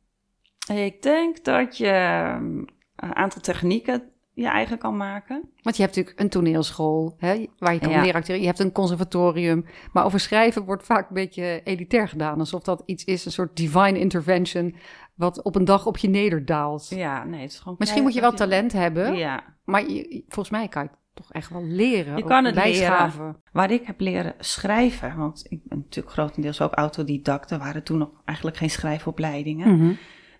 [0.73, 2.59] Ik denk dat je ehm,
[2.97, 5.51] een aantal technieken je eigen kan maken.
[5.63, 8.01] Want je hebt natuurlijk een toneelschool hè, waar je kan Ja.
[8.01, 8.41] leren acteren.
[8.41, 9.65] Je hebt een conservatorium.
[9.93, 12.39] Maar over schrijven wordt vaak een beetje elitair gedaan.
[12.39, 14.77] Alsof dat iets is, een soort divine intervention...
[15.17, 16.89] wat op een dag op je nederdaalt.
[16.89, 17.75] Ja, nee, het is gewoon...
[17.79, 19.17] Misschien moet je wel talent hebben.
[19.17, 22.17] Ja, Maar je- volgens mij kan je het toch echt wel leren.
[22.17, 23.37] Je kan het bijschaven.
[23.53, 27.51] Waar ik heb leren schrijven, want ik ben natuurlijk grotendeels ook autodidact.
[27.51, 29.77] Er waren toen nog eigenlijk geen schrijfopleidingen.
[29.77, 29.93] Mhm.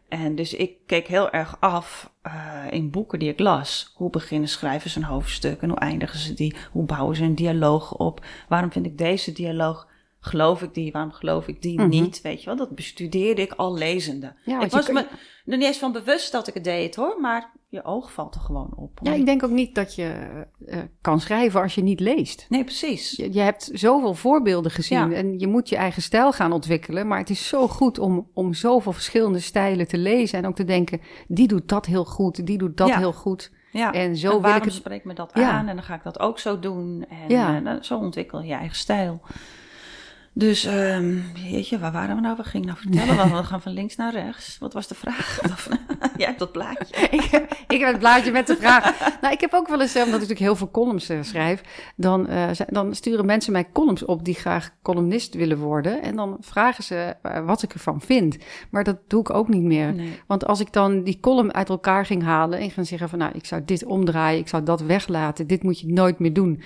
[0.09, 2.33] En dus ik keek heel erg af eh,
[2.71, 3.93] in boeken die ik las.
[3.97, 6.57] Hoe beginnen schrijvers een hoofdstuk en hoe eindigen ze die?
[6.73, 8.25] Hoe bouwen ze een dialoog op?
[8.49, 9.89] Waarom vind ik deze dialoog?
[10.27, 10.93] Geloof ik die?
[10.93, 11.89] Waarom geloof ik die Mhm.
[11.89, 12.21] niet?
[12.23, 14.33] Weet je wel, dat bestudeerde ik al lezende.
[14.45, 15.01] Ja, ik was me
[15.47, 18.41] er niet eens van bewust dat ik het deed hoor, maar je oog valt er
[18.41, 18.99] gewoon op.
[19.03, 20.13] Ja, ik denk ook niet dat je
[20.67, 22.47] eh, kan schrijven als je niet leest.
[22.49, 23.11] Nee, precies.
[23.17, 25.17] Je, je hebt zoveel voorbeelden gezien Ja.
[25.17, 27.07] en je moet je eigen stijl gaan ontwikkelen.
[27.07, 30.65] Maar het is zo goed om, om zoveel verschillende stijlen te lezen en ook te
[30.65, 32.99] denken, die doet dat heel goed, die doet dat Ja.
[32.99, 33.55] heel goed.
[33.73, 35.51] Ja, En zo en wil ik het- spreekt me dat Ja.
[35.51, 37.05] aan en dan ga ik dat ook zo doen.
[37.09, 37.63] En Ja.
[37.65, 39.21] eh, zo ontwikkel je je eigen stijl.
[40.39, 42.37] Dus, ehm jeetje, waar waren we nou?
[42.37, 44.57] We gingen nou vertellen, want we gaan van links naar rechts.
[44.59, 45.41] Wat was de vraag?
[46.17, 46.97] Jij hebt dat plaatje.
[47.11, 49.19] ik, heb, ik heb het blaadje met de vraag.
[49.21, 51.93] Nou, ik heb ook wel eens, eh, omdat ik natuurlijk heel veel columns eh, schrijf,
[51.97, 56.03] dan, eh, dan sturen mensen mij columns op die graag columnist willen worden.
[56.03, 58.37] En dan vragen ze wat ik ervan vind.
[58.71, 59.95] Maar dat doe ik ook niet meer.
[59.95, 60.21] Nee.
[60.27, 63.33] Want als ik dan die column uit elkaar ging halen en ging zeggen van nou,
[63.35, 66.63] ik zou dit omdraaien, ik zou dat weglaten, dit moet je nooit meer doen.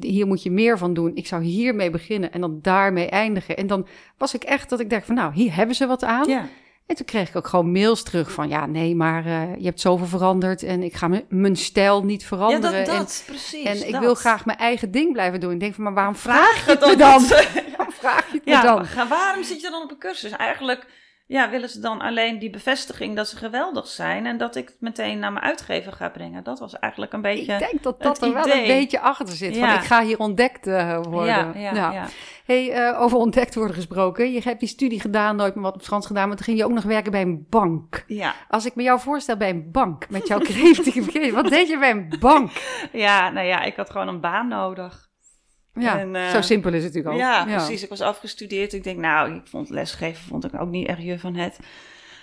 [0.00, 1.10] Hier moet je meer van doen.
[1.14, 3.56] Ik zou hiermee beginnen en dan daarmee eindigen.
[3.56, 3.86] En dan
[4.18, 6.28] was ik echt dat ik dacht van nou, hier hebben ze wat aan.
[6.28, 6.48] Ja,
[6.86, 8.48] En toen kreeg ik ook gewoon mails terug van...
[8.48, 10.62] ja, nee, maar uh, je hebt zoveel veranderd...
[10.62, 12.78] en ik ga mijn stijl niet veranderen.
[12.78, 13.64] Ja, dat, dat en, precies.
[13.64, 15.52] En ik wil graag mijn eigen ding blijven doen.
[15.52, 17.26] Ik denk van, maar waarom vraag, je het me dan?
[17.76, 19.08] waarom vraag je het ja, me dan?
[19.08, 20.30] Waarom zit je dan op een cursus?
[20.30, 20.86] Eigenlijk
[21.28, 24.26] ja, willen ze dan alleen die bevestiging dat ze geweldig zijn...
[24.26, 26.44] en dat ik het meteen naar mijn uitgever ga brengen.
[26.44, 29.56] Dat was eigenlijk een beetje Ik denk dat dat er wel een beetje achter zit.
[29.56, 29.68] Ja.
[29.68, 31.60] Van, ik ga hier ontdekt uh, worden.
[31.60, 32.06] Ja, ja.
[32.44, 34.32] Hey, uh, over ontdekt worden gesproken.
[34.32, 36.28] Je hebt die studie gedaan, nooit meer wat op Frans gedaan...
[36.28, 38.04] maar toen ging je ook nog werken bij een bank.
[38.06, 38.34] Ja.
[38.48, 41.90] Als ik me jou voorstel bij een bank, met jouw creatieve wat deed je bij
[41.90, 42.50] een bank?
[42.92, 45.08] Ja, nou ja, ik had gewoon een baan nodig.
[45.78, 47.20] Ja, en, uh, zo simpel is het natuurlijk ook.
[47.20, 47.82] Ja, ja, precies.
[47.82, 48.72] Ik was afgestudeerd.
[48.72, 51.58] Ik denk, nou, ik vond lesgeven vond ik ook niet erg je van het.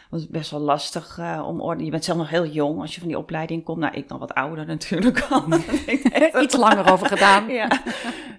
[0.10, 1.86] was best wel lastig uh, om orde.
[1.86, 3.80] Je bent zelf nog heel jong als je van die opleiding komt.
[3.80, 5.46] Nou, ik dan wat ouder natuurlijk al.
[6.44, 7.50] Iets langer over gedaan.
[7.62, 7.68] ja.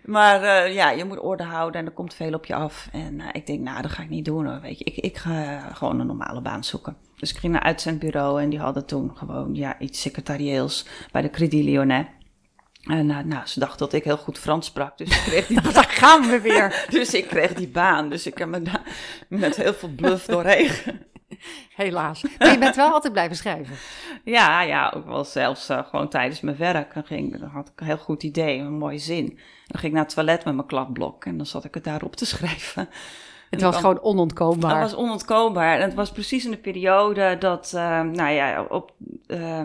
[0.05, 2.88] Maar uh, ja, je moet orde houden en er komt veel op je af.
[2.92, 4.61] En ik denk, nou, dat ga ik niet doen hoor.
[4.61, 6.96] Weet je, ik, ik ga gewoon een normale baan zoeken.
[7.16, 11.31] Dus ik ging naar uitzendbureau en die hadden toen gewoon ja, iets secretarieels bij de
[11.31, 12.07] Credit Lyonnais.
[12.85, 15.61] En uh, nou, ze dacht dat ik heel goed Frans sprak, dus ik kreeg die
[15.73, 16.85] Daar gaan we weer.
[16.90, 18.83] dus ik kreeg die baan, dus ik heb me daar
[19.29, 20.70] met heel veel bluff doorheen.
[21.77, 22.25] Helaas.
[22.38, 23.77] Maar je bent wel altijd blijven schrijven.
[24.25, 26.94] Ja, ja, ook wel zelfs uh, gewoon tijdens mijn werk.
[26.94, 29.27] Dan, ging, dan had ik een heel goed idee, een mooie zin.
[29.66, 32.16] Dan ging ik naar het toilet met mijn klapblok en dan zat ik het daarop
[32.16, 32.88] te schrijven.
[33.51, 34.81] Het was gewoon onontkoombaar.
[34.81, 35.79] Het was onontkoombaar.
[35.79, 38.93] En het was precies in de periode dat, uh, nou ja, op,
[39.27, 39.61] uh,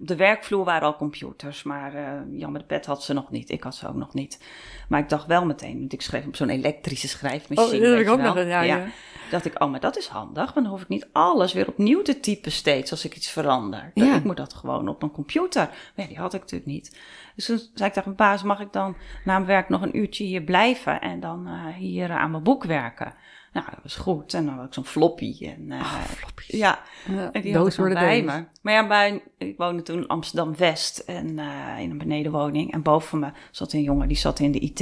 [0.00, 1.62] op de werkvloer waren al computers.
[1.62, 2.02] Maar uh,
[2.38, 3.50] Jan met de pet had ze nog niet.
[3.50, 4.44] Ik had ze ook nog niet.
[4.88, 7.76] Maar ik dacht wel meteen, want ik schreef op zo'n elektrische schrijfmachine.
[7.76, 8.62] Oh, dat heb ik ook nog ja, ja.
[8.62, 8.86] ja.
[9.30, 10.52] Dacht ik, oh, maar dat is handig.
[10.52, 13.90] Want dan hoef ik niet alles weer opnieuw te typen steeds als ik iets verander.
[13.94, 14.16] Ja.
[14.16, 15.66] Ik moet dat gewoon op een computer.
[15.66, 16.98] Maar ja, die had ik natuurlijk niet.
[17.34, 19.96] Dus toen zei ik tegen mijn baas, mag ik dan na mijn werk nog een
[19.96, 23.14] uurtje hier blijven en dan uh, hier aan mijn boek werken?
[23.54, 24.34] Nou, dat was goed.
[24.34, 25.36] En dan had ik zo'n floppy.
[25.40, 26.00] En, uh, oh.
[26.46, 28.44] Ja, ja en die doos had ik worden bij me.
[28.62, 32.72] Maar ja, bij, ik woonde toen in Amsterdam-West en uh, in een benedenwoning.
[32.72, 34.80] En boven me zat een jongen, die zat in de IT.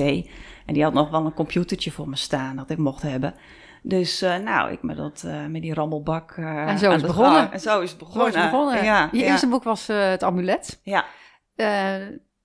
[0.66, 3.35] En die had nog wel een computertje voor me staan dat ik mocht hebben.
[3.82, 6.37] Dus uh, nou, ik met, dat, uh, met die rammelbak.
[6.37, 7.40] Uh, en zo is het begonnen.
[7.40, 7.52] Gang.
[7.52, 8.22] En zo is het begonnen.
[8.22, 8.85] Zo is het begonnen.
[8.85, 9.24] Ja, Je ja.
[9.24, 10.80] eerste boek was Het Amulet.
[10.82, 11.04] Ja.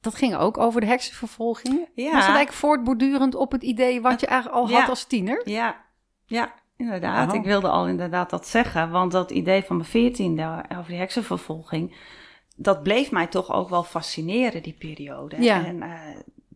[0.01, 1.89] dat ging ook over de heksenvervolging.
[1.93, 2.03] Ja.
[2.03, 5.41] Was dat eigenlijk voortbordurend op het idee wat je eigenlijk al had als tiener?
[5.45, 5.85] Ja,
[6.27, 7.29] ja, inderdaad.
[7.29, 7.35] Oh.
[7.35, 8.89] Ik wilde al inderdaad dat zeggen.
[8.89, 11.95] Want dat idee van mijn veertiende over die heksenvervolging...
[12.55, 15.41] dat bleef mij toch ook wel fascineren, die periode.
[15.41, 15.65] Ja.
[15.65, 15.93] En uh,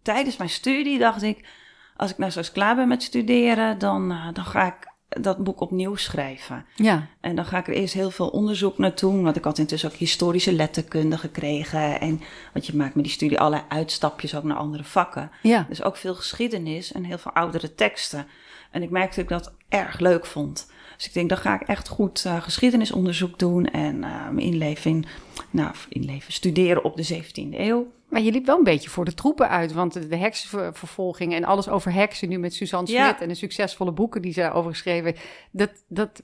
[0.01, 1.47] tijdens mijn studie dacht ik...
[1.95, 3.79] als ik nou zo eens klaar ben met studeren...
[3.79, 4.89] dan, uh, dan ga ik
[5.21, 6.65] dat boek opnieuw schrijven.
[6.75, 7.07] Ja.
[7.19, 9.23] En dan ga ik er eerst heel veel onderzoek naar doen.
[9.23, 11.99] Want ik had intussen ook historische letterkunde gekregen.
[11.99, 12.21] En
[12.53, 15.31] want je maakt met die studie allerlei uitstapjes ook naar andere vakken.
[15.41, 15.65] Ja.
[15.69, 18.27] Dus ook veel geschiedenis en heel veel oudere teksten.
[18.71, 20.71] En ik merkte dat ik dat erg leuk vond.
[20.97, 25.07] Dus ik denk, dan ga ik echt goed uh, geschiedenisonderzoek doen en uh, mijn inleving,
[25.49, 27.91] nou, inleven, studeren op de 17e eeuw.
[28.09, 31.69] Maar je liep wel een beetje voor de troepen uit, want de heksenvervolging en alles
[31.69, 33.19] over heksen nu met Suzanne Smit Ja.
[33.19, 35.15] en de succesvolle boeken die ze daarover geschreven
[35.51, 36.21] dat, dat,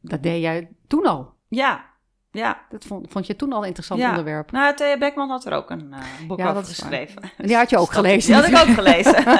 [0.00, 1.32] dat deed jij toen al.
[1.48, 1.89] Ja,
[2.32, 2.60] ja.
[2.68, 4.08] Dat vond, vond je toen al een interessant ja.
[4.08, 4.50] onderwerp.
[4.50, 7.22] Nou, Thea Beckman had er ook een uh, boek Ja, over dat geschreven.
[7.22, 8.32] En die had je ook gelezen.
[8.32, 9.22] Die had ik ook gelezen.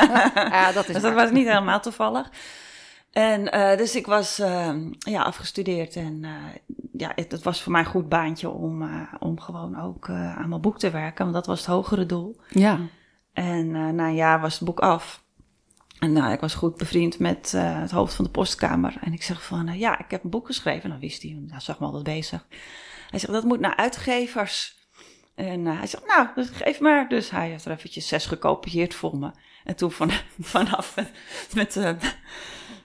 [0.58, 1.24] ja, dat is dus dat waar.
[1.24, 2.30] was niet helemaal toevallig.
[3.10, 6.30] En uh, dus ik was uh, ja, afgestudeerd en uh,
[6.92, 10.60] ja, het, het, was voor mij een goed baantje om, om gewoon ook aan mijn
[10.60, 12.40] boek te werken, want dat was het hogere doel.
[12.48, 12.78] Ja.
[13.32, 15.22] En na een jaar was het boek af.
[16.00, 18.96] En nou, ik was goed bevriend met uh, het hoofd van de postkamer.
[19.00, 20.82] En ik zeg van, uh, ja, ik heb een boek geschreven.
[20.82, 22.46] En dan wist hij, hij zag me altijd bezig.
[23.10, 24.78] Hij zegt, dat moet naar uitgevers.
[25.34, 27.08] En uh, hij zegt, nou, dus geef maar.
[27.08, 29.30] Dus hij heeft er eventjes zes gekopieerd voor me.
[29.64, 30.10] En toen van,
[30.40, 31.10] vanaf met,
[31.54, 31.96] met,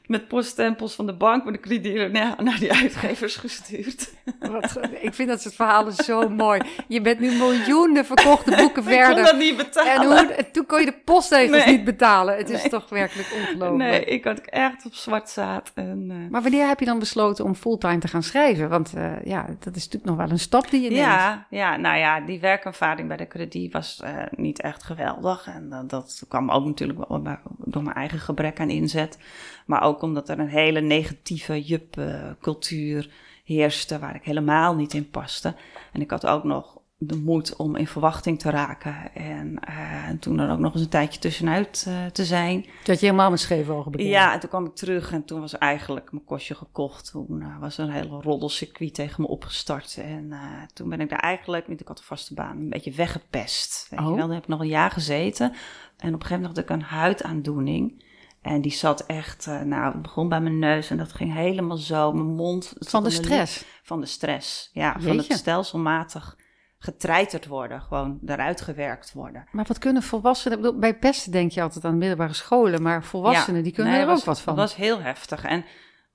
[0.08, 4.14] met poststempels van de bank met de kredieten naar, naar die uitgevers gestuurd.
[4.40, 6.62] Wat, ik vind dat soort verhalen zo mooi.
[6.88, 9.14] Je bent nu miljoenen verkochte boeken ik verder.
[9.16, 9.92] kon dat niet betalen.
[9.92, 11.76] En hoe, toen kon je de postzegels Nee.
[11.76, 12.38] niet betalen.
[12.38, 12.72] Het is Nee.
[12.72, 13.78] toch werkelijk ongelooflijk.
[13.92, 15.72] Nee, ik had echt op zwart zaad.
[15.76, 18.70] En, uh, Maar wanneer heb je dan besloten om fulltime te gaan schrijven?
[18.70, 21.02] Want uh, ja, dat is natuurlijk nog wel een stap die je neemt.
[21.02, 25.48] Ja, ja, nou ja, die werkervaring bij de krediet was uh, niet echt geweldig.
[25.48, 27.22] En dat, dat kwam ook natuurlijk wel
[27.58, 29.18] door mijn eigen gebrek aan inzet.
[29.66, 33.10] Maar ook omdat er een hele negatieve jup-cultuur
[33.44, 35.56] heerste waar ik helemaal niet in paste.
[35.94, 39.14] En ik had ook nog de moed om in verwachting te raken.
[39.14, 42.66] En, uh, en toen er ook nog eens een tijdje tussenuit uh, te zijn.
[42.84, 44.10] Dat je helemaal met scheve ogen bekend.
[44.10, 47.12] Ja, en toen kwam ik terug en toen was eigenlijk mijn kostje gekocht.
[47.12, 49.98] Toen uh, was er een hele roddelcircuit tegen me opgestart.
[50.04, 50.34] En
[50.74, 53.88] toen ben ik daar eigenlijk, niet ik had een vaste baan, een beetje weggepest.
[53.90, 54.06] Weet Oh.
[54.06, 55.52] je wel, dan heb ik nog een jaar gezeten.
[55.98, 58.04] En op een gegeven moment had ik een huidaandoening.
[58.46, 61.78] En die zat echt, uh, nou, het begon bij mijn neus en dat ging helemaal
[61.78, 62.14] zo.
[62.14, 62.74] Mijn mond.
[62.80, 63.66] Van de stress?
[63.84, 64.94] Van de stress, ja.
[64.94, 65.08] Jeetje.
[65.08, 66.38] Van het stelselmatig
[66.78, 69.48] getreiterd worden, gewoon eruit gewerkt worden.
[69.52, 73.64] Maar wat kunnen volwassenen, bedoel, bij pesten denk je altijd aan middelbare scholen, maar volwassenen
[73.64, 74.56] die kunnen er ook wat van.
[74.56, 75.44] Dat was heel heftig.
[75.44, 75.66] En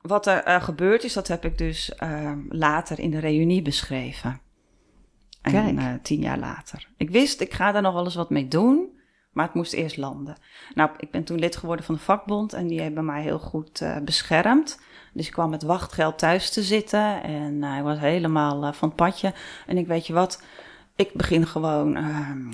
[0.00, 4.40] wat er uh, gebeurd is, dat heb ik dus uh, later in de reunie beschreven.
[5.42, 6.88] En uh, tien jaar later.
[6.96, 8.98] Ik wist, ik ga daar nog wel eens wat mee doen,
[9.32, 10.36] maar het moest eerst landen.
[10.74, 13.82] Nou, ik ben toen lid geworden van de vakbond en die hebben mij heel goed
[14.04, 14.80] beschermd.
[15.12, 19.32] Dus ik kwam met wachtgeld thuis te zitten en hij was helemaal van het padje.
[19.66, 20.42] En ik weet je wat,
[20.96, 22.52] ik begin gewoon ehm,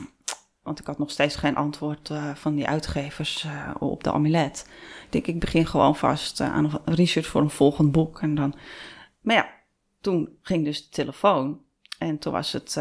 [0.63, 3.47] want ik had nog steeds geen antwoord van die uitgevers
[3.79, 4.71] op de amulet.
[5.05, 8.21] Ik denk, ik begin gewoon vast aan research voor een volgend boek.
[8.21, 8.55] En dan...
[9.21, 9.49] Maar ja,
[10.01, 11.61] toen ging dus de telefoon.
[11.99, 12.77] En toen was het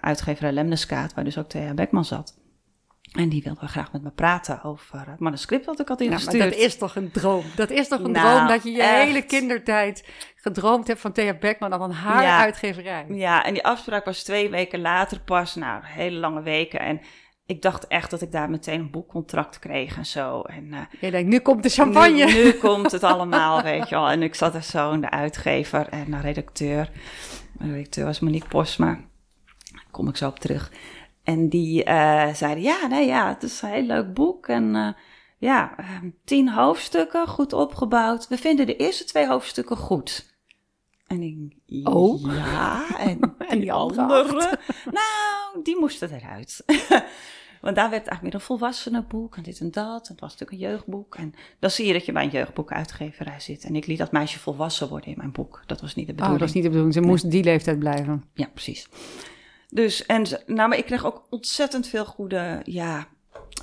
[0.00, 2.39] uitgever Lemneskaat, waar dus ook Thea Beckman zat.
[3.10, 6.32] En die wilde graag met me praten over het manuscript wat ik had ingestuurd.
[6.32, 7.44] Ja, maar dat is toch een droom?
[7.56, 11.34] Dat is toch een nou, droom dat je je hele kindertijd gedroomd hebt van Thea
[11.34, 13.06] Beckman aan haar ja, uitgeverij?
[13.08, 15.54] Ja, en die afspraak was twee weken later pas.
[15.54, 16.80] Nou, hele lange weken.
[16.80, 17.00] En
[17.46, 20.40] ik dacht echt dat ik daar meteen een boekcontract kreeg en zo.
[20.40, 22.24] En, uh, je denkt, nu komt de champagne.
[22.24, 24.08] Nu, nu komt het allemaal, weet je wel.
[24.08, 26.90] En ik zat er zo in de uitgever en de redacteur.
[27.58, 28.98] Mijn redacteur was Monique Posma.
[29.72, 30.72] Daar kom ik zo op terug.
[31.30, 34.46] En die uh, zeiden, ja, nee, ja, het is een heel leuk boek.
[34.48, 34.88] En uh,
[35.38, 38.28] ja, ehm, tien hoofdstukken, goed opgebouwd.
[38.28, 40.34] We vinden de eerste twee hoofdstukken goed.
[41.06, 41.36] En ik,
[41.86, 42.32] oh.
[42.34, 44.24] ja, en, en die andere?
[44.98, 46.64] nou, die moesten eruit.
[47.60, 50.06] Want daar werd eigenlijk meer een volwassenenboek en dit en dat.
[50.06, 51.14] En het was natuurlijk een jeugdboek.
[51.14, 53.64] En dan zie je dat je bij een jeugdboekuitgeverij zit.
[53.64, 55.62] En ik liet dat meisje volwassen worden in mijn boek.
[55.66, 56.40] Dat was niet de bedoeling.
[56.40, 56.94] Oh, dat was niet de bedoeling.
[56.94, 58.24] Ze moest die leeftijd blijven.
[58.34, 58.88] Ja, precies.
[59.70, 63.06] Dus, en nou, maar ik kreeg ook ontzettend veel goede, ja,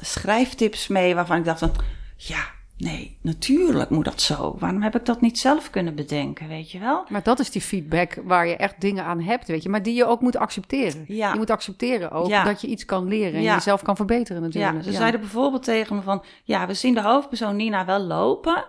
[0.01, 1.15] schrijftips mee.
[1.15, 1.73] Waarvan ik dacht van,
[2.15, 4.55] ja, Nee, natuurlijk moet dat zo.
[4.59, 7.05] Waarom heb ik dat niet zelf kunnen bedenken, weet je wel?
[7.09, 9.69] Maar dat is die feedback waar je echt dingen aan hebt, weet je.
[9.69, 11.05] Maar die je ook moet accepteren.
[11.07, 11.31] Ja.
[11.31, 14.75] Je moet accepteren ook dat je iets kan leren en jezelf kan verbeteren natuurlijk.
[14.75, 16.23] Ja, ze zeiden bijvoorbeeld tegen me van...
[16.43, 18.65] Ja, we zien de hoofdpersoon Nina wel lopen,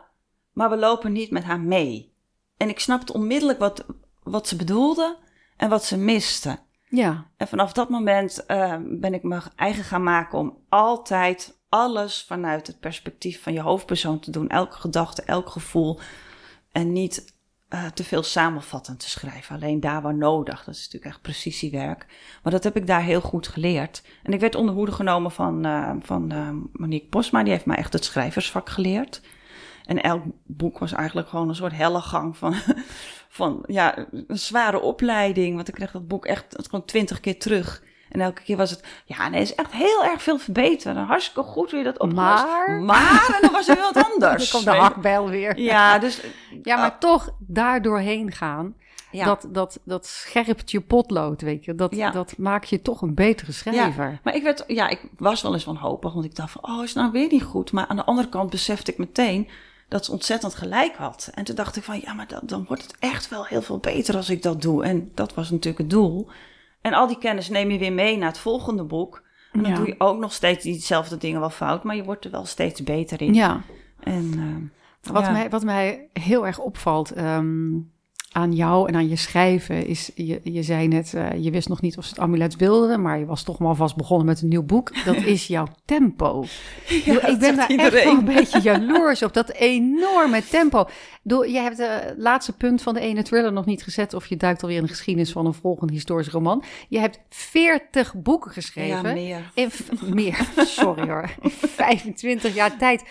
[0.52, 2.12] maar we lopen niet met haar mee.
[2.56, 3.86] En ik snapte onmiddellijk wat,
[4.22, 5.16] wat ze bedoelde
[5.56, 6.58] en wat ze miste.
[6.90, 7.26] Ja.
[7.36, 12.66] En vanaf dat moment uh, ben ik me eigen gaan maken om altijd alles vanuit
[12.66, 14.48] het perspectief van je hoofdpersoon te doen.
[14.48, 15.98] Elke gedachte, elk gevoel.
[16.72, 17.36] En niet
[17.68, 19.54] uh, te veel samenvattend te schrijven.
[19.54, 20.64] Alleen daar waar nodig.
[20.64, 22.06] Dat is natuurlijk echt precisiewerk.
[22.42, 24.02] Maar dat heb ik daar heel goed geleerd.
[24.22, 27.42] En ik werd onder hoede genomen van, uh, van uh, Monique Posma.
[27.42, 29.20] Die heeft mij echt het schrijversvak geleerd.
[29.84, 32.54] En elk boek was eigenlijk gewoon een soort helle gang van,
[33.28, 35.54] van ja, een zware opleiding.
[35.54, 37.82] Want ik kreeg dat boek echt gewoon twintig keer terug.
[38.08, 40.96] En elke keer was het, ja, nee, is echt heel erg veel verbeterd.
[40.96, 42.44] Hartstikke goed weer dat opgelost.
[42.44, 42.70] Maar?
[42.70, 44.50] Maar, en dan was er weer wat anders.
[44.50, 45.58] Dan komt de hakbel weer.
[45.58, 46.20] Ja, dus...
[46.62, 48.74] Ja, maar uh, toch daar doorheen gaan,
[49.10, 49.24] ja.
[49.24, 51.74] dat, dat, dat scherpt je potlood, weet je.
[51.74, 52.10] Dat, ja.
[52.10, 54.10] dat maakt je toch een betere schrijver.
[54.10, 56.82] Ja, maar ik, werd, ja, ik was wel eens wanhopig, want ik dacht van, oh,
[56.82, 57.72] is het nou weer niet goed?
[57.72, 59.48] Maar aan de andere kant besefte ik meteen
[59.88, 61.30] dat ze ontzettend gelijk had.
[61.34, 63.78] En toen dacht ik van, ja, maar dan, dan wordt het echt wel heel veel
[63.78, 64.84] beter als ik dat doe.
[64.84, 66.28] En dat was natuurlijk het doel.
[66.80, 69.22] En al die kennis neem je weer mee naar het volgende boek.
[69.52, 69.76] En dan ja.
[69.76, 72.82] doe je ook nog steeds diezelfde dingen wel fout, maar je wordt er wel steeds
[72.82, 73.34] beter in.
[73.34, 73.60] Ja.
[74.00, 75.30] En, uh, wat, ja.
[75.30, 77.92] Mij, wat mij heel erg opvalt um,
[78.38, 81.80] aan jou en aan je schrijven is, je, je zei net, uh, je wist nog
[81.80, 84.48] niet of ze het amulet wilden, maar je was toch maar vast begonnen met een
[84.48, 85.04] nieuw boek.
[85.04, 86.44] Dat is jouw tempo.
[87.04, 87.94] Ja, ik ben daar iedereen.
[87.94, 90.88] echt wel een beetje jaloers op, dat enorme tempo.
[91.22, 94.36] Door, je hebt het laatste punt van de ene thriller nog niet gezet, of je
[94.36, 96.64] duikt alweer in de geschiedenis van een volgende historisch roman.
[96.88, 99.08] Je hebt 40 boeken geschreven.
[99.08, 99.50] Ja, meer.
[99.54, 99.70] In,
[100.14, 100.48] meer,
[100.78, 101.30] sorry hoor.
[101.40, 103.04] In 25 jaar tijd.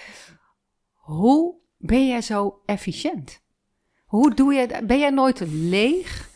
[0.94, 3.46] Hoe ben jij zo efficiënt?
[4.08, 6.30] Hoe doe je Ben jij nooit leeg?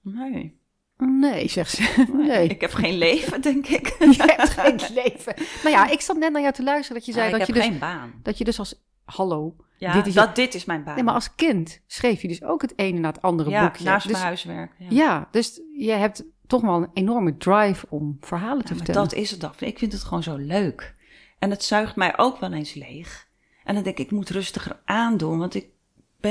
[0.00, 0.62] Nee.
[0.96, 2.06] Nee, zegt ze.
[2.12, 2.48] Nee.
[2.54, 3.86] Ik heb geen leven, denk ik.
[4.16, 5.34] Je hebt geen leven.
[5.62, 7.64] Nou ja, ik zat net naar jou te luisteren dat je zei dat je dus,
[7.64, 8.12] geen baan.
[8.22, 9.56] Dat je dus als hallo.
[9.78, 10.94] Ja, dit is dat je, dit is mijn baan.
[10.94, 13.84] Nee, maar als kind schreef je dus ook het ene na het andere ja, boekje.
[13.84, 14.72] naast dus, mijn huiswerk.
[14.78, 14.86] Ja.
[14.90, 19.02] ja, dus je hebt toch wel een enorme drive om verhalen te vertellen.
[19.02, 19.52] Dat is het dan.
[19.58, 20.94] Ik vind het gewoon zo leuk.
[21.38, 23.28] En het zuigt mij ook wel eens leeg.
[23.64, 25.68] En dan denk ik, ik moet rustiger aandoen, want ik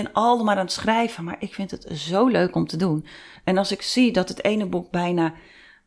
[0.01, 3.06] ben al maar aan het schrijven, maar ik vind het zo leuk om te doen.
[3.43, 5.34] En als ik zie dat het ene boek bijna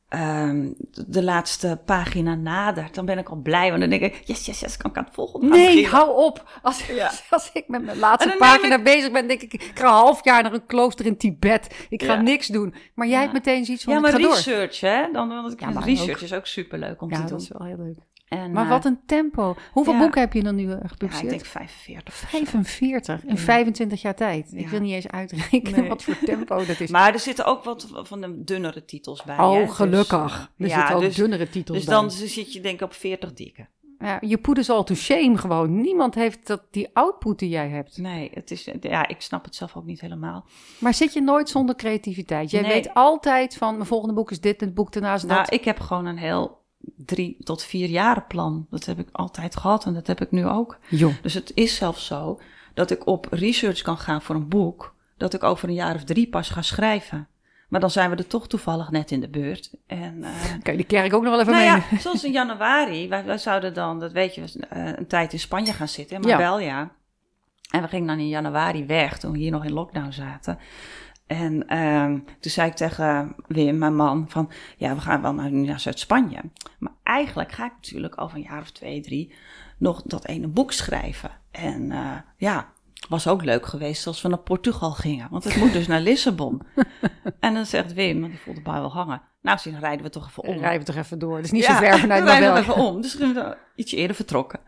[0.09, 0.75] um,
[1.07, 3.69] de laatste pagina nadert, dan ben ik al blij.
[3.69, 6.61] Want dan denk ik, yes, yes, yes, kan ik aan het volgende Nee, hou op.
[6.63, 7.11] Als, ja.
[7.31, 8.85] als ik met mijn laatste pagina ik...
[8.85, 11.87] bezig ben, denk ik, ik ga een half jaar naar een klooster in Tibet.
[11.89, 12.21] Ik ga ja.
[12.21, 12.75] niks doen.
[12.95, 13.21] Maar jij ja.
[13.21, 14.91] hebt meteen zoiets van, Ja, maar ik ga research, door.
[14.91, 15.13] hè?
[15.13, 16.21] Dan, want ik ja, research ook.
[16.21, 17.31] is ook superleuk om ja, te doen.
[17.31, 17.99] dat is wel heel leuk.
[18.29, 19.57] En, Maar eh, wat een tempo.
[19.73, 19.99] Hoeveel ja.
[19.99, 21.25] boeken heb je dan nu eh, ja, gepubliceerd?
[21.25, 22.15] ik denk 45.
[22.15, 22.27] of zo.
[22.27, 23.37] 45 in Ja.
[23.37, 24.53] 25 jaar tijd.
[24.55, 25.89] Ik wil niet eens uitrekenen Nee.
[25.89, 26.91] wat voor tempo dat is.
[26.91, 29.39] Maar er zitten ook wat van de dunnere titels bij.
[29.39, 30.51] oh, Dus, gelukkig.
[30.59, 31.95] eh, er zitten ook dus, dunnere titels dus bij.
[31.95, 33.67] dan zit je denk ik op 40 dikke.
[33.99, 35.81] Ja, je put is all to shame gewoon.
[35.81, 37.99] Niemand heeft dat, die output die jij hebt.
[37.99, 40.47] Nee, het is, ja, ik snap het zelf ook niet helemaal.
[40.79, 42.51] Maar zit je nooit zonder creativiteit?
[42.51, 42.73] Jij Nee.
[42.73, 45.31] weet altijd van, mijn volgende boek is dit, het boek daarna is dat.
[45.31, 46.65] Nou, ik heb gewoon een heel
[46.97, 48.67] drie tot vier jaren plan.
[48.71, 50.79] Dat heb ik altijd gehad en dat heb ik nu ook.
[51.23, 52.41] Dus het is zelfs zo
[52.75, 54.95] dat ik op research kan gaan voor een boek.
[55.17, 57.29] Dat ik over een jaar of drie pas ga schrijven.
[57.69, 59.71] Maar dan zijn we er toch toevallig net in de beurt.
[59.87, 60.31] En, eh,
[60.63, 61.87] Kan je die kerk ook nog wel even nou meenemen?
[61.91, 63.09] ja, zoals in januari.
[63.09, 66.17] Wij, wij zouden dan, dat weet je, eh, een tijd in Spanje gaan zitten.
[66.17, 66.39] In Ja.
[66.39, 66.91] Marbella.
[67.71, 70.59] En we gingen dan in januari weg, toen we hier nog in lockdown zaten.
[71.27, 75.53] En ehm, toen zei ik tegen Wim, mijn man, van ja, we gaan wel naar,
[75.53, 76.41] naar Zuid-Spanje.
[76.79, 79.35] Maar eigenlijk ga ik natuurlijk over een jaar of twee, drie
[79.79, 81.31] nog dat ene boek schrijven.
[81.51, 82.73] En eh, ja,
[83.09, 85.29] was ook leuk geweest als we naar Portugal gingen.
[85.31, 86.63] Want het moet dus naar Lissabon.
[87.41, 89.23] en dan zegt Wim, want die voelde de bui wel hangen.
[89.43, 90.59] Nou, dan rijden we toch even om.
[90.59, 91.37] Rijden we toch even door.
[91.37, 93.01] Het is niet Ja, zo ver vanuit dan rijden we even om.
[93.01, 94.61] Dus we zijn ietsje eerder vertrokken.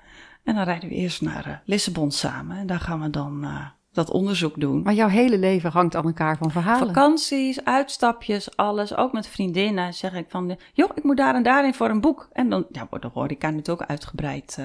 [0.44, 2.56] En dan rijden we eerst naar eh, Lissabon samen.
[2.56, 3.66] En daar gaan we dan eh,
[4.04, 4.82] dat onderzoek doen.
[4.82, 6.86] Maar jouw hele leven hangt aan elkaar van verhalen.
[6.86, 8.96] Vakanties, uitstapjes, alles.
[8.96, 10.58] Ook met vriendinnen zeg ik van...
[10.72, 12.28] joh, ik moet daar en daarin voor een boek.
[12.32, 14.58] En dan ja, wordt de horeca natuurlijk ook uitgebreid.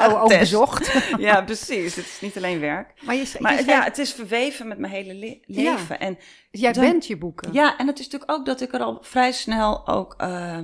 [0.00, 0.40] Oh, ook test.
[0.40, 0.92] bezocht.
[1.18, 1.94] ja, precies.
[1.96, 2.92] Het is niet alleen werk.
[3.04, 5.70] Maar, je, je Maar schrijft- ja, het is verweven met mijn hele le- Ja.
[5.72, 6.00] leven.
[6.00, 6.18] En
[6.50, 7.52] jij dan- bent je boeken.
[7.52, 10.58] Ja, en het is natuurlijk ook dat ik er al vrij snel ook ehm,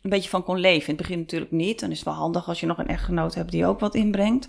[0.00, 0.88] een beetje van kon leven.
[0.88, 1.80] In het begin natuurlijk niet.
[1.80, 4.48] Dan is het wel handig als je nog een echtgenoot hebt die ook wat inbrengt.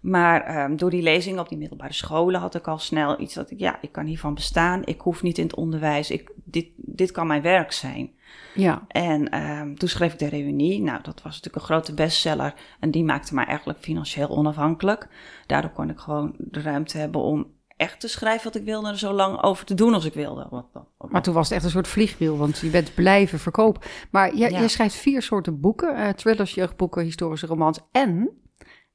[0.00, 3.50] Maar ehm, door die lezingen op die middelbare scholen had ik al snel iets dat
[3.50, 4.82] ik, ja, ik kan hiervan bestaan.
[4.84, 6.10] Ik hoef niet in het onderwijs.
[6.10, 8.10] Ik, dit, dit kan mijn werk zijn.
[8.54, 8.84] Ja.
[8.88, 10.80] En ehm, toen schreef ik de reunie.
[10.80, 12.54] Nou, dat was natuurlijk een grote bestseller.
[12.80, 15.08] En die maakte mij eigenlijk financieel onafhankelijk.
[15.46, 18.86] Daardoor kon ik gewoon de ruimte hebben om echt te schrijven wat ik wilde.
[18.86, 20.46] En er zo lang over te doen als ik wilde.
[20.50, 23.38] Wat, wat, wat- Maar toen was het echt een soort vliegwiel, want je bent blijven
[23.38, 23.82] verkopen.
[24.10, 24.48] Maar Ja.
[24.60, 25.96] je schrijft vier soorten boeken.
[25.96, 28.30] eh, thrillers, jeugdboeken, historische romans en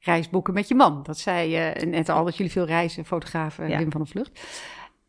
[0.06, 1.04] reisboeken met je man.
[1.04, 3.78] Dat zei je net al, dat jullie veel reizen, fotografen, Ja.
[3.78, 4.40] Wim van der Vlucht.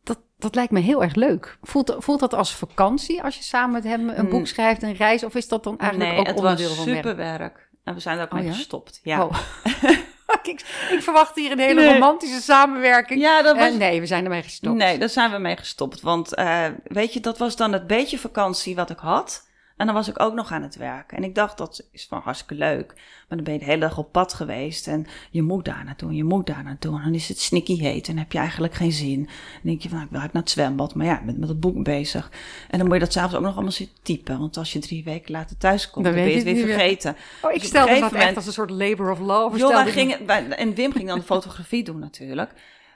[0.02, 1.58] Dat, dat lijkt me heel erg leuk.
[1.62, 4.30] Voelt, voelt dat als vakantie als je samen met hem een Mm.
[4.30, 5.24] boek schrijft, een reis?
[5.24, 6.96] Of is dat dan eigenlijk nee, ook het onderdeel was van werk?
[6.96, 7.68] superwerk.
[7.84, 8.52] En we zijn er ook Oh, mee ja?
[8.52, 9.00] gestopt.
[9.02, 9.24] Ja.
[9.24, 9.38] Oh.
[10.42, 11.92] ik, ik verwacht hier een hele Nee.
[11.92, 13.20] romantische samenwerking.
[13.20, 13.74] ja, dat Eh, was...
[13.76, 14.76] nee, we zijn ermee gestopt.
[14.76, 16.00] Nee, daar zijn we mee gestopt.
[16.00, 19.45] Want eh, weet je, dat was dan het beetje vakantie wat ik had.
[19.76, 21.16] En dan was ik ook nog aan het werken.
[21.16, 22.92] En ik dacht, dat is van hartstikke leuk.
[23.28, 24.86] Maar dan ben je de hele dag op pad geweest.
[24.86, 26.96] En je moet daar naartoe, en je moet daar naartoe.
[26.98, 29.22] En dan is het snikky heet en heb je eigenlijk geen zin.
[29.24, 29.30] Dan
[29.62, 30.94] denk je van, nou, ik wil naar het zwembad.
[30.94, 32.30] Maar ja, ik ben met het boek bezig.
[32.70, 34.38] En dan moet je dat s'avonds ook nog allemaal zitten typen.
[34.38, 36.70] Want als je drie weken later thuis komt, Dan dan, ben je het weer het
[36.70, 37.16] vergeten.
[37.42, 39.58] Oh, ik Dus stelde een dat gegeven echt moment- als een soort labor of love.
[39.58, 42.50] Joh, wij stelde ik me- gingen, wij- en Wim ging dan de fotografie doen natuurlijk.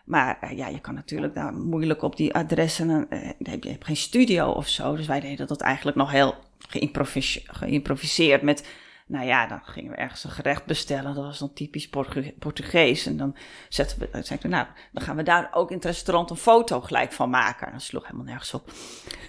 [0.04, 3.06] Maar eh, ja, je kan natuurlijk daar moeilijk op die adressen.
[3.10, 4.96] eh, je hebt geen studio of zo.
[4.96, 6.34] Dus wij deden dat eigenlijk nog heel
[6.68, 8.68] geïmprovise- geïmproviseerd met...
[9.06, 11.14] Nou ja, dan gingen we ergens een gerecht bestellen.
[11.14, 13.06] Dat was dan typisch Portu- Portugees.
[13.06, 13.36] En dan
[13.68, 16.36] zetten we, dan zei ik, nou, dan gaan we daar ook in het restaurant een
[16.36, 17.66] foto gelijk van maken.
[17.66, 18.72] En dat sloeg helemaal nergens op.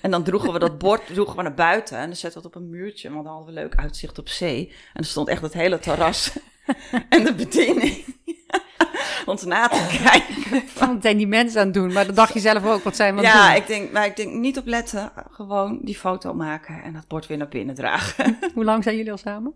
[0.01, 1.97] En dan droegen we dat bord droegen we naar buiten.
[1.97, 3.09] En dan zetten we het op een muurtje.
[3.11, 4.67] Want dan hadden we leuk uitzicht op zee.
[4.93, 6.31] En er stond echt het hele terras
[7.09, 8.03] en de bediening
[9.25, 10.63] ons na te kijken.
[10.79, 11.93] Wat zijn die mensen aan het doen?
[11.93, 12.83] Maar dat dacht je zelf ook.
[12.83, 13.61] Wat zijn we Ja, doen?
[13.61, 15.11] ik denk, maar ik denk niet op letten.
[15.31, 18.37] Gewoon die foto maken en dat bord weer naar binnen dragen.
[18.53, 19.53] Hoe lang zijn jullie al samen?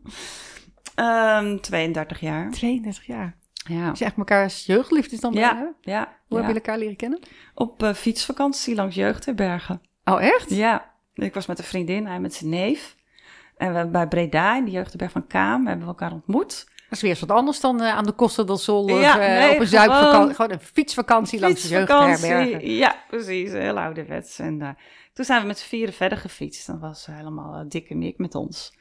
[0.95, 2.51] Ehm 32 jaar.
[2.51, 3.35] 32 jaar.
[3.67, 3.91] Ja.
[3.91, 5.33] Is je echt elkaars jeugdliefdes dan?
[5.33, 5.73] Ja, ja.
[5.81, 6.05] Hoe ja.
[6.27, 7.19] hebben jullie elkaar leren kennen?
[7.53, 9.81] Op eh, fietsvakantie langs Jeugdherbergen.
[10.03, 10.49] Oh, echt?
[10.49, 12.95] Ja, ik was met een vriendin, hij met zijn neef.
[13.57, 16.67] En we bij Breda, in de Jeugdherberg van Kaam, hebben we elkaar ontmoet.
[16.95, 19.39] Dat is weer eens wat anders dan eh, aan de del Sol of Ja, eh,
[19.39, 20.35] nee, op een zuipvakantie.
[20.35, 22.71] gewoon een fietsvakantie langs de jeugdherbergen.
[22.71, 23.51] Ja, precies.
[23.51, 24.39] Heel ouderwets.
[24.39, 24.69] En eh,
[25.13, 26.67] toen zijn we met z'n vieren verder gefietst.
[26.67, 28.77] Dan was helemaal dikke Mick met ons.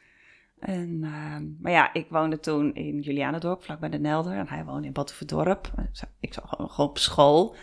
[0.59, 4.33] En, eh, maar ja, ik woonde toen in Julianendorp, vlakbij de Nelder.
[4.33, 5.71] En hij woonde in Batuverdorp.
[6.19, 7.55] Ik zat gewoon, gewoon op school.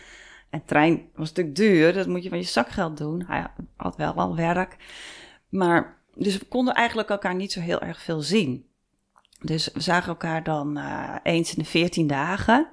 [0.50, 1.92] En trein was natuurlijk duur.
[1.92, 3.24] Dat moet je van je zakgeld doen.
[3.26, 3.46] Hij
[3.76, 4.76] had wel al werk.
[5.48, 8.70] Maar, dus we konden eigenlijk elkaar niet zo heel erg veel zien.
[9.42, 12.68] Dus we zagen elkaar dan uh, eens in de veertien dagen.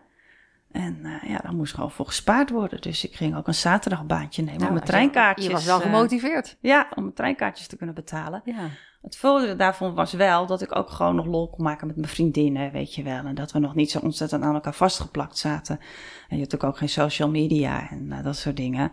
[0.72, 2.82] En uh, ja, daar moest gewoon voor gespaard worden.
[2.82, 5.45] Dus ik ging ook een zaterdagbaantje nemen nou, om mijn treinkaartjes...
[5.45, 6.57] Je was wel gemotiveerd.
[6.61, 8.41] Uh, ja, om mijn treinkaartjes te kunnen betalen.
[8.45, 8.70] Ja.
[9.01, 12.07] Het voordeel daarvan was wel dat ik ook gewoon nog lol kon maken met mijn
[12.07, 13.26] vriendinnen, weet je wel.
[13.26, 15.80] En dat we nog niet zo ontzettend aan elkaar vastgeplakt zaten.
[16.28, 18.91] En je hebt ook, ook geen social media en uh, dat soort dingen.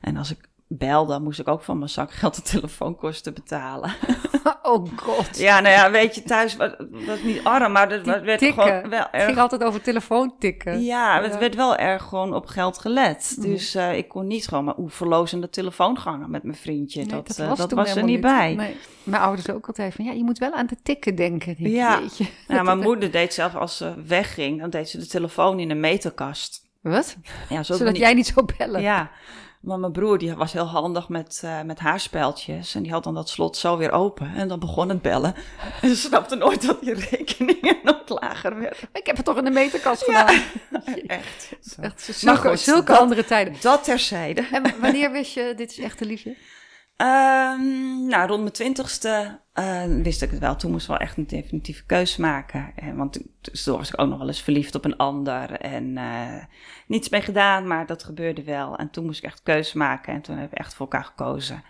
[0.00, 3.92] En als ik belde, moest ik ook van mijn zakgeld de telefoonkosten betalen.
[4.62, 5.38] Oh god.
[5.38, 8.62] ja, nou ja, weet je, thuis was, was niet arm, maar Die werd tikken.
[8.62, 10.82] gewoon wel Het ging altijd over telefoontikken.
[10.82, 11.38] Ja, het Ja.
[11.38, 13.34] werd wel erg gewoon op geld gelet.
[13.38, 13.46] Mhm.
[13.50, 16.98] Dus eh, ik kon niet gewoon maar oeverloos aan de telefoon gangen met mijn vriendje.
[17.00, 18.76] Nee, dat eh, dat toen was er niet bij.
[19.02, 21.54] Mijn ouders ook altijd van, ja, je moet wel aan de tikken denken.
[21.58, 21.98] Ja.
[22.00, 22.26] jeetje.
[22.48, 25.80] Ja, mijn moeder deed zelf als ze wegging, dan deed ze de telefoon in een
[25.80, 26.66] meterkast.
[26.80, 27.16] Wat?
[27.48, 28.80] Ja, zo Zodat niet- jij niet zou bellen.
[28.80, 29.10] Ja,
[29.60, 32.74] maar mijn broer die was heel handig met, eh met haarspeltjes.
[32.74, 34.34] En die had dan dat slot zo weer open.
[34.34, 35.34] En dan begon het bellen.
[35.82, 38.78] En ze snapte nooit dat die rekeningen nog lager werden.
[38.92, 40.42] Ik heb het toch in de meterkast gedaan.
[41.06, 41.52] Echt.
[41.62, 41.80] Zo.
[41.80, 43.54] Echt zulke, goed, zulke dat- andere tijden.
[43.60, 44.46] Dat terzijde.
[44.52, 46.36] En wanneer wist je, dit is echt de liefde?
[46.98, 50.56] Ehm, nou, rond mijn twintigste eh, wist ik het wel.
[50.56, 52.72] Toen moest ik wel echt een definitieve keus maken.
[52.76, 55.52] En, want toen- tussendoor was ik ook nog wel eens verliefd op een ander.
[55.52, 56.44] En eh,
[56.86, 58.76] niets mee gedaan, maar dat gebeurde wel.
[58.76, 60.12] En toen moest ik echt keus maken.
[60.14, 61.62] En toen hebben we echt voor elkaar gekozen.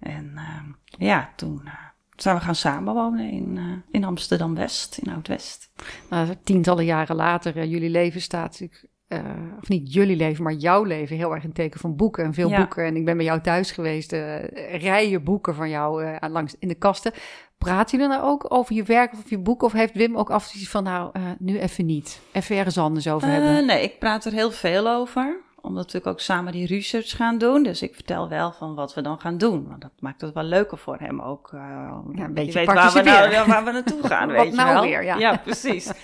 [0.00, 0.66] En ehm,
[1.04, 1.72] ja, toen eh,
[2.16, 5.70] zijn we gaan samenwonen in, eh, in Amsterdam-West, in Oud-West.
[6.10, 10.52] Nou, tientallen jaren later, eh, jullie leven staat natuurlijk, eh, of niet jullie leven, maar
[10.52, 12.56] jouw leven heel erg in het teken van boeken en veel Ja.
[12.56, 12.84] boeken.
[12.84, 14.44] En ik ben bij jou thuis geweest, eh,
[14.80, 17.12] rijen boeken van jou eh, langs in de kasten.
[17.58, 19.62] Praten jullie nou ook over je werk of je boek?
[19.62, 22.20] Of heeft Wim ook af van, nou, nu even niet.
[22.32, 23.66] Even ergens anders over hebben.
[23.66, 25.36] nee, ik praat er heel veel over.
[25.56, 27.62] Omdat we natuurlijk ook samen die research gaan doen.
[27.62, 29.66] Dus ik vertel wel van wat we dan gaan doen.
[29.68, 31.48] Want dat maakt het wel leuker voor hem ook.
[31.52, 34.82] Ja, een beetje weet waar we, nou, waar we naartoe gaan, weet je nou wel.
[34.82, 35.36] weer, ja.
[35.36, 35.90] precies.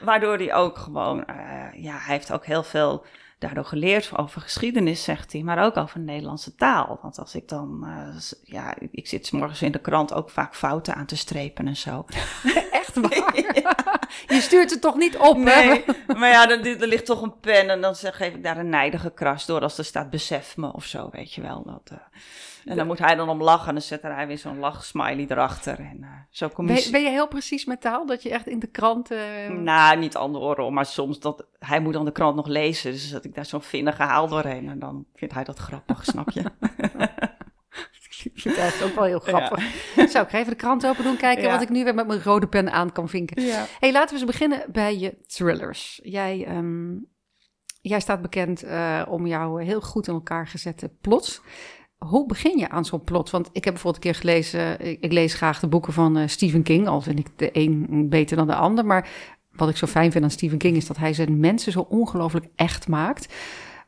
[0.00, 1.24] Waardoor hij ook gewoon...
[1.24, 1.36] eh,
[1.82, 3.04] ja, hij heeft ook heel veel
[3.38, 5.42] daardoor geleerd over geschiedenis, zegt hij.
[5.42, 6.98] Maar ook over de Nederlandse taal.
[7.02, 7.84] Want als ik dan...
[7.86, 11.66] eh, ja, ik zit 's morgens in de krant ook vaak fouten aan te strepen
[11.66, 12.04] en zo.
[12.70, 13.36] Echt waar?
[14.28, 15.42] Je stuurt het toch niet op, hè?
[15.64, 15.84] Nee,
[16.16, 18.68] maar ja, er, er ligt toch een pen en dan zeg, geef ik daar een
[18.68, 21.62] nijdige kras door als er staat besef me of zo, weet je wel.
[21.62, 21.98] Dat, eh,
[22.68, 25.78] en dan moet hij dan om lachen en dan zet hij weer zo'n lachsmiley erachter.
[25.78, 26.74] En eh, zo kom je...
[26.82, 28.06] Ben, ben je heel precies met taal?
[28.06, 29.10] Dat je echt in de krant...
[29.10, 32.92] eh, Nou, niet andersom, maar soms dat hij moet dan de krant nog lezen.
[32.92, 36.30] Dus dat ik daar zo'n vinnige haal doorheen en dan vindt hij dat grappig, snap
[36.30, 36.42] je?
[38.24, 39.64] Ik vind het ook wel heel grappig.
[40.10, 41.50] Zou ik even de krant open doen, kijken Ja.
[41.52, 43.42] wat ik nu weer met mijn rode pen aan kan vinken.
[43.42, 43.64] Ja.
[43.80, 46.00] hey, laten we eens beginnen bij je thrillers.
[46.02, 46.92] Jij, ehm,
[47.80, 51.40] jij staat bekend eh, om jouw heel goed in elkaar gezette plots.
[51.98, 53.30] Hoe begin je aan zo'n plot?
[53.30, 56.28] Want ik heb bijvoorbeeld een keer gelezen, ik, ik lees graag de boeken van eh,
[56.28, 58.86] Stephen King, al vind ik de een beter dan de ander.
[58.86, 59.08] Maar
[59.52, 62.46] wat ik zo fijn vind aan Stephen King is dat hij zijn mensen zo ongelooflijk
[62.56, 63.34] echt maakt.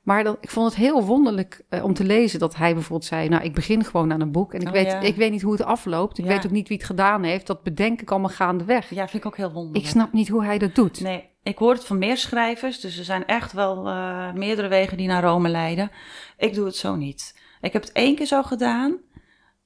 [0.03, 3.29] Maar dat, ik vond het heel wonderlijk eh, om te lezen dat hij bijvoorbeeld zei:
[3.29, 5.01] Nou, ik begin gewoon aan een boek en ik, Oh, weet, ja.
[5.01, 6.19] ik weet niet hoe het afloopt.
[6.19, 6.31] Ik Ja.
[6.31, 7.47] weet ook niet wie het gedaan heeft.
[7.47, 8.91] Dat bedenk ik allemaal gaandeweg.
[8.91, 9.85] ja, vind ik ook heel wonderlijk.
[9.85, 11.01] Ik snap niet hoe hij dat doet.
[11.01, 14.97] Nee, ik hoor het van meer schrijvers, dus er zijn echt wel eh, meerdere wegen
[14.97, 15.91] die naar Rome leiden.
[16.39, 17.39] Ik doe het zo niet.
[17.61, 18.97] Ik heb het één keer zo gedaan.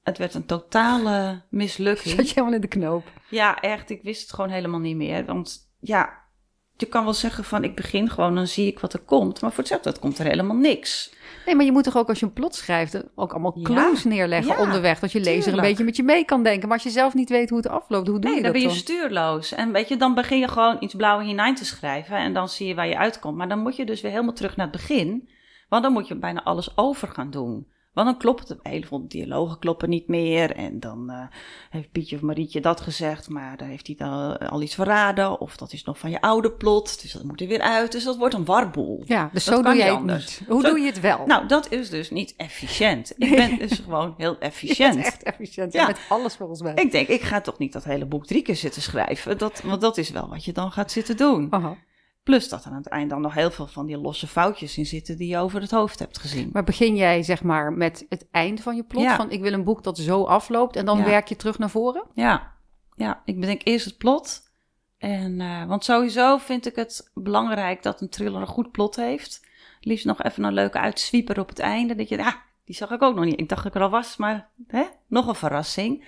[0.03, 2.15] Het werd een totale mislukking.
[2.15, 3.03] Zat je helemaal in de knoop.
[3.29, 3.89] Ja, echt.
[3.89, 5.25] Ik wist het gewoon helemaal niet meer.
[5.25, 6.23] Want ja,
[6.77, 9.41] je kan wel zeggen van ik begin gewoon, dan zie ik wat er komt.
[9.41, 11.13] Maar voor hetzelfde, dat komt er helemaal niks.
[11.45, 13.63] Nee, maar je moet toch ook als je een plot schrijft, ook allemaal Ja.
[13.63, 14.99] clues neerleggen Ja, onderweg.
[14.99, 16.67] Dat je lezer een beetje met je mee kan denken.
[16.67, 18.61] Maar als je zelf niet weet hoe het afloopt, hoe doe Nee, je dan dat
[18.61, 18.77] ben je dan?
[18.77, 19.51] stuurloos.
[19.51, 22.17] En weet je, dan begin je gewoon iets blauwe hinein te schrijven.
[22.17, 23.37] En dan zie je waar je uitkomt.
[23.37, 25.29] Maar dan moet je dus weer helemaal terug naar het begin.
[25.69, 27.67] Want dan moet je bijna alles over gaan doen.
[27.95, 28.59] Want dan klopt het.
[28.63, 30.51] Heel veel dialogen kloppen niet meer.
[30.55, 31.19] En dan eh,
[31.69, 33.29] heeft Pietje of Marietje dat gezegd.
[33.29, 35.39] Maar dan heeft hij dan al iets verraden.
[35.39, 37.01] Of dat is nog van je oude plot.
[37.01, 37.91] Dus dat moet er weer uit.
[37.91, 39.03] Dus dat wordt een warboel.
[39.05, 40.41] Ja, dus Dat zo doe jij het niet.
[40.47, 41.25] Hoe Zo- doe je het wel?
[41.25, 43.13] Nou, dat is dus niet efficiënt.
[43.17, 44.95] Ik ben dus gewoon heel efficiënt.
[44.95, 45.87] echt efficiënt Ja.
[45.87, 46.73] met alles volgens mij.
[46.73, 49.37] Ik denk, ik ga toch niet dat hele boek drie keer zitten schrijven.
[49.37, 51.47] Dat, want dat is wel wat je dan gaat zitten doen.
[51.49, 51.75] Aha.
[52.25, 54.85] Plus dat er aan het eind dan nog heel veel van die losse foutjes in
[54.85, 56.49] zitten die je over het hoofd hebt gezien.
[56.53, 59.03] Maar begin jij zeg maar met het eind van je plot?
[59.03, 59.15] Ja.
[59.15, 61.03] Van ik wil een boek dat zo afloopt en dan Ja.
[61.03, 62.03] werk je terug naar voren?
[62.13, 62.51] Ja,
[62.95, 64.41] ja ik bedenk eerst het plot.
[64.97, 69.45] En, eh, want sowieso vind ik het belangrijk dat een thriller een goed plot heeft.
[69.79, 71.95] Liefst nog even een leuke uitswieper op het einde.
[71.95, 72.33] Dat je, ah,
[72.65, 73.39] die zag ik ook nog niet.
[73.39, 76.03] Ik dacht dat ik er al was, maar hè, nog een verrassing.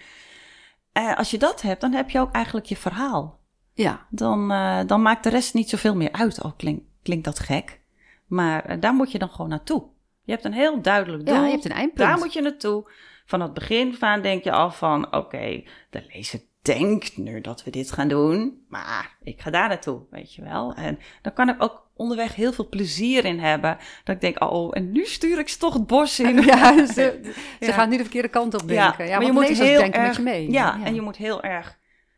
[0.91, 3.39] Eh, als je dat hebt, dan heb je ook eigenlijk je verhaal.
[3.84, 4.05] Ja.
[4.09, 6.43] dan, eh, dan maakt de rest niet zoveel meer uit.
[6.43, 7.80] Ook klink, klinkt dat gek.
[8.28, 9.84] Maar eh, daar moet je dan gewoon naartoe.
[10.23, 11.36] Je hebt een heel duidelijk doel.
[11.36, 11.97] Ja, je hebt een eindpunt.
[12.09, 12.91] Daar moet je naartoe.
[13.25, 15.13] Van het begin van denk je al van...
[15.15, 18.65] Oké, de lezer denkt nu dat we dit gaan doen.
[18.69, 20.73] Maar ik ga daar naartoe, weet je wel.
[20.73, 23.78] En dan kan ik ook onderweg heel veel plezier in hebben.
[24.03, 26.41] Dat ik denk, oh, en nu stuur ik ze toch het bos in.
[26.45, 26.93] Ja, ze,
[27.59, 27.71] ze Ja.
[27.71, 29.07] gaan nu de verkeerde kant op denken.
[29.07, 30.51] Ja, maar je moet heel denken erg, met je mee.
[30.51, 31.78] Ja, en je moet heel erg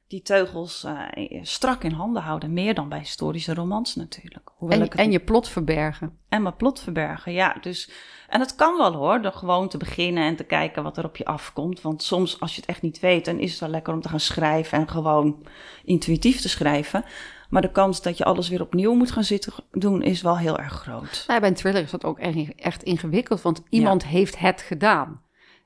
[0.09, 2.53] die teugels eh, strak in handen houden.
[2.53, 4.49] Meer dan bij historische romans natuurlijk.
[4.55, 6.17] Hoewel en, ik het- en je plot verbergen.
[6.29, 7.31] en mijn plot verbergen.
[7.33, 7.91] Ja, dus
[8.29, 11.17] En het kan wel hoor, door gewoon te beginnen en te kijken wat er op
[11.17, 11.81] je afkomt.
[11.81, 14.09] Want soms, als je het echt niet weet, dan is het wel lekker om te
[14.09, 15.45] gaan schrijven en gewoon
[15.83, 17.03] intuïtief te schrijven.
[17.49, 20.57] Maar de kans dat je alles weer opnieuw moet gaan zitten doen, is wel heel
[20.59, 21.23] erg groot.
[21.27, 25.21] Nou, bij een thriller is dat ook echt, echt ingewikkeld, want iemand heeft het gedaan.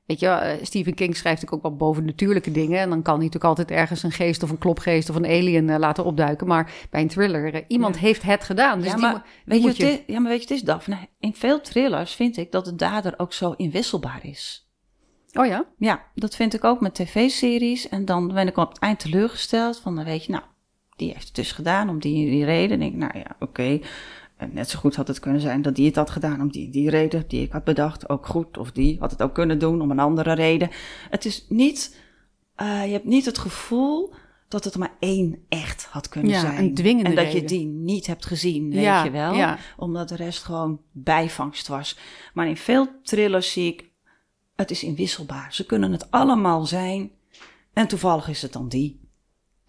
[0.05, 2.79] Weet je, uh, Stephen King schrijft natuurlijk ook wel bovennatuurlijke dingen.
[2.79, 5.67] En dan kan hij natuurlijk altijd ergens een geest of een klopgeest of een alien
[5.67, 6.47] uh, laten opduiken.
[6.47, 8.01] Maar bij een thriller, uh, iemand ja.
[8.01, 8.79] heeft het gedaan.
[8.79, 10.97] Dus ja, die, maar, weet je, ja, maar weet je, het is Daphne.
[11.19, 14.67] In veel thrillers vind ik dat de dader ook zo inwisselbaar is.
[15.33, 15.65] Oh ja?
[15.77, 17.89] Ja, dat vind ik ook met tv-series.
[17.89, 19.79] En dan ben ik op het eind teleurgesteld.
[19.79, 20.43] Van dan weet je, nou,
[20.95, 22.81] die heeft het dus gedaan om die, die reden.
[22.81, 23.43] En ik, nou ja, oké.
[23.43, 23.81] Okay.
[24.51, 26.89] Net zo goed had het kunnen zijn dat die het had gedaan om die, die
[26.89, 28.09] reden die ik had bedacht.
[28.09, 28.57] Ook goed.
[28.57, 30.69] Of die had het ook kunnen doen om een andere reden.
[31.09, 31.99] Het is niet,
[32.61, 34.13] uh, je hebt niet het gevoel
[34.47, 36.57] dat het maar één echt had kunnen ja, zijn.
[36.57, 37.41] Een dwingende en dat reden.
[37.41, 39.33] je die niet hebt gezien, weet Ja, je wel.
[39.33, 39.57] ja.
[39.77, 41.97] Omdat de rest gewoon bijvangst was.
[42.33, 43.85] Maar in veel thrillers zie ik,
[44.55, 45.53] het is inwisselbaar.
[45.53, 47.11] Ze kunnen het allemaal zijn.
[47.73, 49.02] En toevallig is het dan die.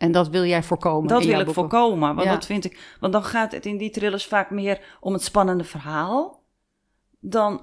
[0.05, 1.09] En dat wil jij voorkomen.
[1.09, 1.55] Dat wil ik boeken.
[1.55, 2.15] voorkomen.
[2.15, 2.33] Want Ja.
[2.35, 2.97] dat vind ik.
[3.01, 6.43] Want dan gaat het in die thrillers vaak meer om het spannende verhaal.
[7.21, 7.63] Dan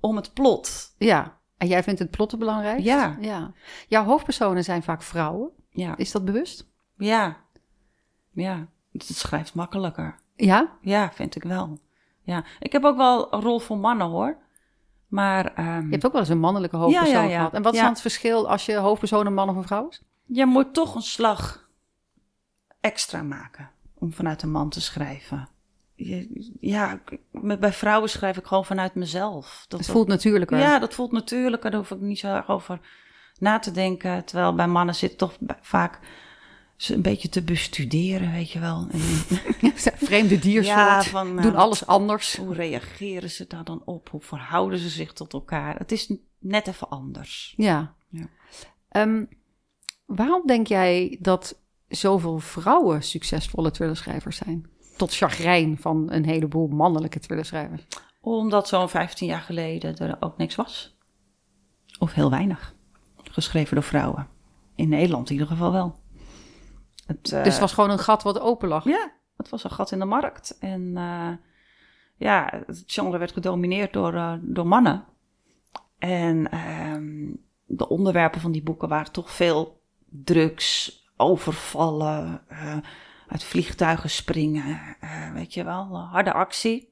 [0.00, 0.94] om het plot.
[0.98, 1.38] Ja.
[1.56, 2.78] En jij vindt het plotten belangrijk?
[2.80, 3.16] Ja.
[3.20, 3.52] ja.
[3.88, 5.50] Jouw hoofdpersonen zijn vaak vrouwen.
[5.70, 5.96] Ja.
[5.96, 6.66] Is dat bewust?
[6.96, 7.36] Ja.
[8.32, 8.66] Ja.
[8.92, 10.18] Het schrijft makkelijker.
[10.36, 10.68] Ja.
[10.80, 11.78] Ja, vind ik wel.
[12.22, 12.44] Ja.
[12.60, 14.36] Ik heb ook wel een rol voor mannen hoor.
[15.08, 17.36] Maar ehm, Je hebt ook wel eens een mannelijke hoofdpersoon Ja, ja, ja.
[17.36, 17.54] gehad.
[17.54, 20.02] En wat is dan het verschil als je hoofdpersoon een man of een vrouw is?
[20.26, 21.68] je moet toch een slag
[22.80, 25.48] extra maken om vanuit een man te schrijven.
[25.94, 27.00] Je- ja,
[27.30, 29.64] met- bij vrouwen schrijf ik gewoon vanuit mezelf.
[29.68, 30.58] Dat, Het voelt natuurlijker.
[30.58, 31.70] Ja, dat voelt natuurlijker.
[31.70, 32.80] Daar hoef ik niet zo erg over
[33.38, 34.24] na te denken.
[34.24, 35.98] Terwijl bij mannen zit toch vaak
[36.76, 38.86] ze een beetje te bestuderen, weet je wel.
[39.96, 40.76] Vreemde diersoort.
[40.76, 42.36] Ja, van, nou, doen alles anders.
[42.36, 44.08] hoe reageren ze daar dan op?
[44.10, 45.76] Hoe verhouden ze zich tot elkaar?
[45.78, 47.54] Het is net even anders.
[47.56, 47.94] Ja.
[48.08, 48.26] Ja.
[48.88, 49.24] Ehm,
[50.06, 51.58] waarom denk jij dat
[51.90, 54.70] zoveel vrouwen succesvolle thrillerschrijvers zijn?
[54.96, 57.86] Tot chagrijn van een heleboel mannelijke thrillerschrijvers.
[58.20, 60.96] Omdat zo'n 15 jaar geleden er ook niks was.
[61.98, 62.74] Of heel weinig.
[63.30, 64.28] Geschreven door vrouwen.
[64.74, 65.98] In Nederland in ieder geval wel.
[67.06, 68.84] Het, eh, dus het was gewoon een gat wat open lag.
[68.84, 70.58] Ja, het was een gat in de markt.
[70.58, 71.32] En eh,
[72.16, 75.04] ja, het genre werd gedomineerd door, eh, door mannen.
[75.98, 77.34] En ehm,
[77.66, 82.76] de onderwerpen van die boeken waren toch veel drugs, overvallen, eh,
[83.28, 86.88] uit vliegtuigen springen, eh, weet je wel, harde actie.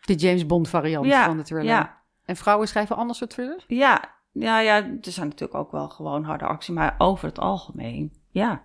[0.00, 1.64] De James Bond variant Ja, van de thriller.
[1.66, 2.00] ja.
[2.24, 3.64] En vrouwen schrijven anders soort thrillers?
[3.68, 8.12] Ja, ja, ja, er zijn natuurlijk ook wel gewoon harde actie, maar over het algemeen,
[8.30, 8.64] ja.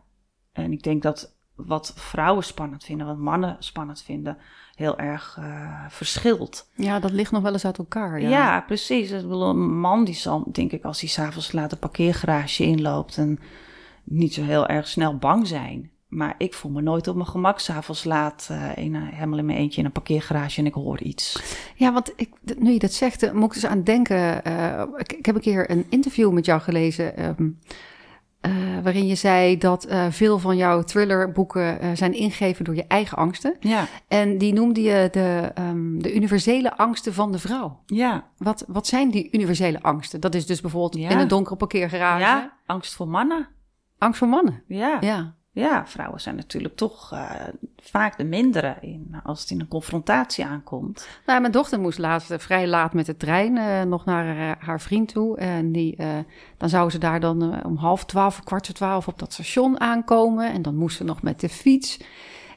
[0.52, 4.38] En ik denk dat wat vrouwen spannend vinden, wat mannen spannend vinden,
[4.76, 6.70] heel erg eh, verschilt.
[6.76, 8.22] Ja, dat ligt nog wel eens uit elkaar.
[8.22, 9.12] Ja, Ja, precies.
[9.12, 13.18] Ik bedoel, een man die zal, denk ik, als hij s'avonds laat een parkeergarage inloopt
[13.18, 13.40] en
[14.04, 15.89] niet zo heel erg snel bang zijn.
[16.08, 19.45] Maar ik voel me nooit op mijn gemak s'avonds laat eh, in, een- helemaal in
[19.45, 21.41] mijn eentje in een parkeergarage en ik hoor iets.
[21.76, 24.43] Ja, want ik, nu je dat zegt, eh, moet ik dus aan denken.
[24.43, 27.18] eh, ik, ik heb een keer een interview met jou gelezen.
[27.18, 27.49] ehm,
[28.41, 28.52] eh,
[28.84, 33.18] waarin je zei dat eh, veel van jouw thrillerboeken eh, zijn ingegeven door je eigen
[33.18, 33.56] angsten.
[33.60, 37.80] Ja, En die noemde je de, ehm, de universele angsten van de vrouw.
[37.86, 40.20] ja, Wat, wat zijn die universele angsten?
[40.20, 41.10] Dat is dus bijvoorbeeld Ja.
[41.10, 42.20] in een donkere parkeergarage.
[42.24, 42.54] ja.
[42.66, 43.47] Angst voor mannen.
[44.02, 44.64] Angst voor mannen.
[44.68, 44.97] Ja.
[45.02, 45.36] Ja.
[45.54, 47.30] Ja, vrouwen zijn natuurlijk toch eh,
[47.78, 51.08] vaak de mindere in, als het in een confrontatie aankomt.
[51.26, 54.82] Nou, mijn dochter moest laatst eh, vrij laat met de trein eh, nog naar haar,
[54.82, 55.38] vriend toe.
[55.38, 55.97] En die,
[56.58, 59.80] dan zou ze daar dan om half twaalf, of kwart voor twaalf op dat station
[59.80, 60.52] aankomen.
[60.54, 61.99] En dan moest ze nog met de fiets.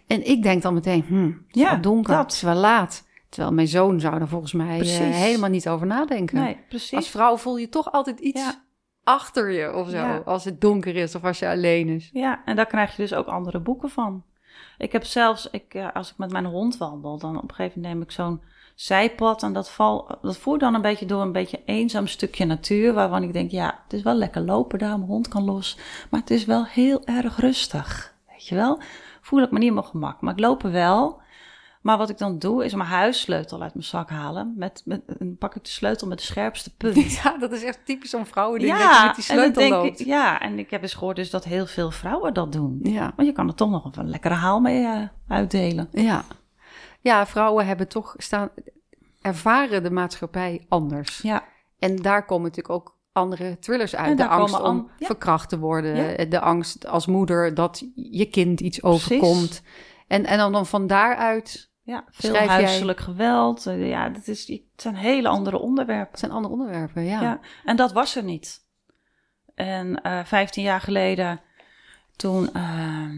[0.06, 2.22] En ik denk dan meteen, hm, het is Ja, wel donker, dat.
[2.24, 3.06] het is wel laat.
[3.28, 6.40] Terwijl mijn zoon zou er volgens mij helemaal niet over nadenken.
[6.40, 6.92] Nee, precies.
[6.92, 8.62] Als vrouw voel je toch altijd iets Ja.
[9.04, 9.96] Achter je of zo.
[9.96, 10.22] Ja.
[10.24, 12.10] Als het donker is of als je alleen is.
[12.12, 14.22] Ja, en daar krijg je dus ook andere boeken van.
[14.78, 17.80] Ik heb zelfs, ik, eh, als ik met mijn hond wandel, dan op een gegeven
[17.80, 18.40] moment neem ik zo'n
[18.74, 19.42] zijpad.
[19.42, 22.92] En dat, val, dat voert dan een beetje door een beetje eenzaam stukje natuur.
[22.92, 25.78] Waarvan ik denk, ja, het is wel lekker lopen daar, mijn hond kan los.
[26.10, 28.14] Maar het is wel heel erg rustig.
[28.28, 28.80] Weet je wel?
[29.20, 30.20] Voel ik me niet op mijn gemak.
[30.20, 31.22] Maar ik loop er wel.
[31.84, 34.54] Maar wat ik dan doe, is mijn huissleutel uit mijn zak halen.
[34.56, 37.12] Met, met, dan pak ik de sleutel met de scherpste punt.
[37.22, 40.00] Ja, dat is echt typisch zo'n vrouw die met, met die en sleutel denk loopt.
[40.00, 42.78] ik, ja, en ik heb eens gehoord dus dat heel veel vrouwen dat doen.
[42.82, 43.12] Ja.
[43.16, 45.88] Want je kan er toch nog een lekkere haal mee eh, uitdelen.
[45.92, 46.24] Ja.
[47.00, 48.48] ja, vrouwen hebben toch staan,
[49.20, 51.18] ervaren de maatschappij anders.
[51.22, 51.44] Ja,
[51.78, 54.10] En daar komen natuurlijk ook andere thrillers uit.
[54.10, 55.06] En De angst om an- ja.
[55.06, 55.96] verkracht te worden.
[56.18, 56.24] Ja.
[56.24, 59.10] De angst als moeder dat je kind iets Precies.
[59.10, 59.62] overkomt.
[60.06, 63.66] En, en dan, dan van daaruit ja veel Schrijf jij- huiselijk geweld.
[63.66, 66.10] eh, ja, dat is, het zijn hele andere onderwerpen.
[66.10, 67.20] Het zijn andere onderwerpen, ja.
[67.22, 67.40] Ja.
[67.64, 68.62] en dat was er niet.
[69.54, 71.40] En eh 15 jaar geleden,
[72.16, 73.14] toen, ehm,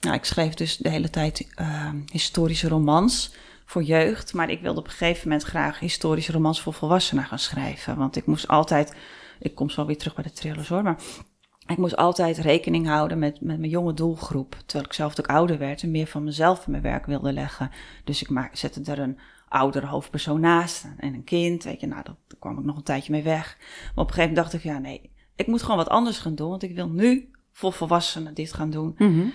[0.00, 4.78] nou, ik schreef dus de hele tijd ehm, historische romans voor jeugd, maar ik wilde
[4.80, 8.94] op een gegeven moment graag historische romans voor volwassenen gaan schrijven, want ik moest altijd,
[9.38, 10.96] ik kom zo weer terug bij de thrillers hoor, maar
[11.66, 15.58] ik moest altijd rekening houden met, met mijn jonge doelgroep, terwijl ik zelf ook ouder
[15.58, 17.70] werd en meer van mezelf in mijn werk wilde leggen.
[18.04, 22.02] Dus ik maak, zette er een oudere hoofdpersoon naast en een kind, weet je, nou,
[22.02, 23.56] dat, daar kwam ik nog een tijdje mee weg.
[23.58, 26.34] Maar op een gegeven moment dacht ik, ja nee, ik moet gewoon wat anders gaan
[26.34, 28.94] doen, want ik wil nu voor volwassenen dit gaan doen.
[28.98, 29.26] Mhm.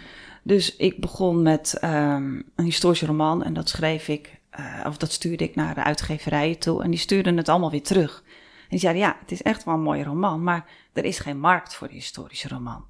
[0.44, 5.12] Dus ik begon met ehm, een historische roman en dat schreef ik, eh, of dat
[5.12, 8.24] stuurde ik naar de uitgeverijen toe en die stuurden het allemaal weer terug.
[8.72, 11.40] En die zeiden, ja, het is echt wel een mooie roman, maar er is geen
[11.40, 12.86] markt voor de historische roman.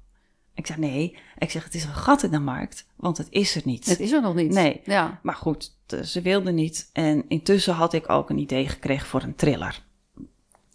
[0.54, 3.54] Ik zei, nee, ik zeg, het is een gat in de markt, want het is
[3.54, 3.86] er niet.
[3.86, 4.52] Het is er nog niet.
[4.52, 4.80] Nee.
[4.84, 5.20] Ja.
[5.22, 6.90] Maar goed, ze wilden niet.
[6.92, 9.82] En intussen had ik ook een idee gekregen voor een thriller.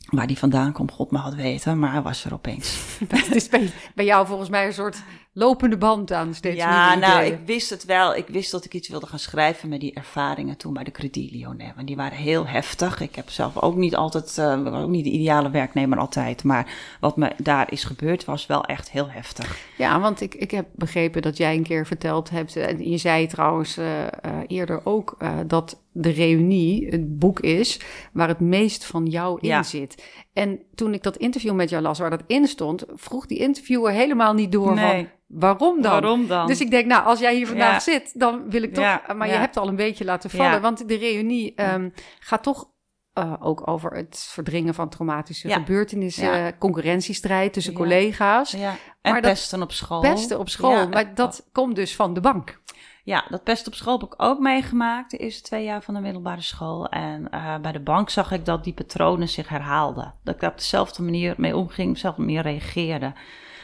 [0.10, 2.97] Waar die vandaan komt, God me had weten, maar hij was er opeens.
[3.08, 5.03] Het is bij, bij jou volgens mij een soort
[5.38, 8.15] lopende band aan steeds ja, nou, ik wist het wel.
[8.15, 11.31] Ik wist dat ik iets wilde gaan schrijven met die ervaringen toen bij de Credit
[11.31, 11.71] Lyonnais.
[11.75, 12.99] Want die waren heel heftig.
[12.99, 16.43] Ik heb zelf ook niet altijd, was ook niet de ideale werknemer altijd.
[16.43, 19.57] Maar wat me daar is gebeurd was wel echt heel heftig.
[19.77, 22.97] Ja, want ik, ik heb begrepen dat jij een keer verteld hebt, eh, en je
[22.97, 23.85] zei trouwens eh,
[24.47, 25.17] eerder ook,
[25.47, 27.79] dat de reunie het boek is
[28.13, 29.63] waar het meest van jou in Ja.
[29.63, 30.03] zit.
[30.38, 33.91] En toen ik dat interview met jou las waar dat in stond, vroeg die interviewer
[33.91, 34.85] helemaal niet door Nee.
[34.95, 35.07] van
[35.39, 35.91] waarom dan?
[35.91, 36.47] Waarom dan?
[36.47, 37.79] Dus ik denk, nou, als jij hier vandaag Ja.
[37.79, 38.83] zit, dan wil ik toch.
[38.83, 40.61] Ja, maar je hebt al een beetje laten vallen.
[40.61, 42.69] Want de reunie ehm, gaat toch
[43.13, 45.55] eh, ook over het verdringen van traumatische Ja.
[45.57, 46.51] gebeurtenissen, Ja.
[46.59, 47.77] concurrentiestrijd tussen Ja.
[47.79, 48.53] collega's.
[48.53, 49.99] En Maar dat- pesten op school.
[50.01, 52.59] Pesten op school, maar dat komt dus van de bank.
[53.08, 55.99] Ja, dat pest op school heb ik ook meegemaakt, de eerste twee jaar van de
[55.99, 56.88] middelbare school.
[56.89, 60.14] En eh, bij de bank zag ik dat die patronen zich herhaalden.
[60.24, 63.14] Dat ik daar op dezelfde manier mee omging, op dezelfde manier reageerde.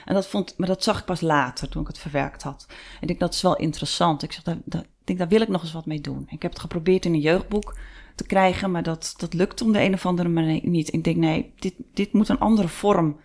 [0.06, 2.66] En dat vond, maar dat zag ik pas later, toen ik het verwerkt had.
[2.70, 4.24] En ik denk, dat is wel interessant.
[4.24, 6.28] Ik zeg, ik denk, daar wil ik nog eens wat mee doen.
[6.30, 7.78] Ik heb het geprobeerd in een jeugdboek
[8.16, 10.94] te krijgen, maar dat, dat lukt om de een of andere manier niet.
[10.94, 13.20] Ik denk, nee, dit, dit moet een andere vorm.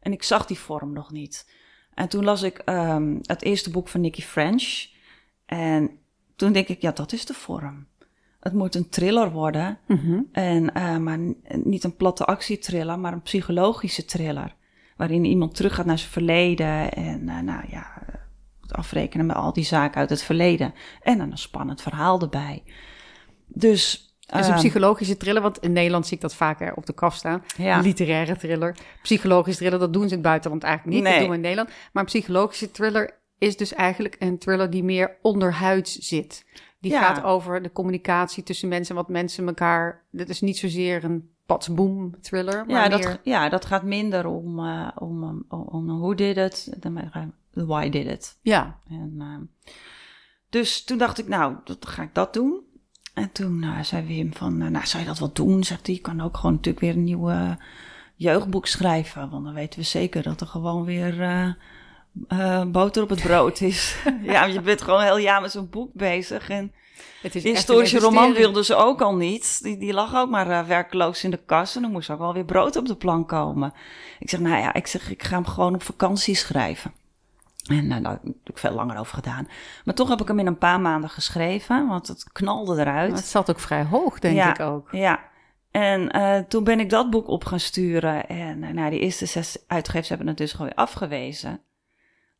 [0.00, 1.50] En ik zag die vorm nog niet.
[1.94, 4.89] En toen las ik ehm, het eerste boek van Nicky French.
[5.50, 5.90] En
[6.36, 7.86] toen denk ik, ja, dat is de vorm.
[8.40, 9.78] Het moet een thriller worden.
[10.32, 11.18] En, eh, maar
[11.62, 14.54] niet een platte actietriller, maar een psychologische thriller.
[14.96, 18.02] Waarin iemand teruggaat naar zijn verleden en eh, nou ja,
[18.60, 20.74] moet afrekenen met al die zaken uit het verleden.
[21.02, 22.62] En dan een spannend verhaal erbij.
[23.46, 24.08] Dus.
[24.20, 27.14] Is een ehm, psychologische thriller, want in Nederland zie ik dat vaker op de kaf
[27.14, 27.44] staan.
[27.56, 27.80] Ja.
[27.80, 28.76] Literaire thriller.
[29.02, 31.04] Psychologische thriller, dat doen ze in het buitenland eigenlijk niet.
[31.04, 31.12] Nee.
[31.12, 31.68] Dat doen we in Nederland.
[31.68, 36.44] Maar een psychologische thriller is dus eigenlijk een thriller die meer onderhuids zit.
[36.80, 37.00] Die Ja.
[37.00, 40.02] gaat over de communicatie tussen mensen, wat mensen elkaar...
[40.10, 43.06] Dit is niet zozeer een patsboom thriller, maar ja, meer...
[43.06, 47.10] dat, ja, dat gaat minder om, eh, om, om, om hoe did it, dan maar,
[47.12, 47.22] eh,
[47.52, 48.38] the why did it.
[48.42, 49.66] Ja, En, eh,
[50.48, 52.60] dus toen dacht ik, nou, dat ga ik dat doen.
[53.14, 55.64] En toen eh, zei Wim van, nou, zou je dat wel doen?
[55.64, 57.52] Zegt hij, je kan ook gewoon natuurlijk weer een nieuw eh,
[58.14, 59.30] jeugdboek schrijven.
[59.30, 61.14] Want dan weten we zeker dat er gewoon weer
[62.28, 63.96] eh, boter op het brood is.
[64.22, 66.48] ja, je bent gewoon heel jaar met zo'n boek bezig.
[66.48, 66.72] En
[67.22, 69.62] het is de historische roman wilden ze ook al niet.
[69.62, 71.76] Die, die lag ook maar eh, werkloos in de kast.
[71.76, 73.72] En dan moest ook wel weer brood op de plank komen.
[74.18, 76.92] Ik zeg, nou ja, ik zeg, ik ga hem gewoon op vakantie schrijven.
[77.66, 79.48] En nou, daar heb ik veel langer over gedaan.
[79.84, 83.12] Maar toch heb ik hem in een paar maanden geschreven, want het knalde eruit.
[83.12, 84.50] Het zat ook vrij hoog, denk Ja.
[84.50, 84.88] ik ook.
[84.92, 85.28] Ja.
[85.70, 88.28] En eh, toen ben ik dat boek op gaan sturen.
[88.28, 91.60] En nou, die eerste zes uitgevers hebben het dus gewoon weer afgewezen.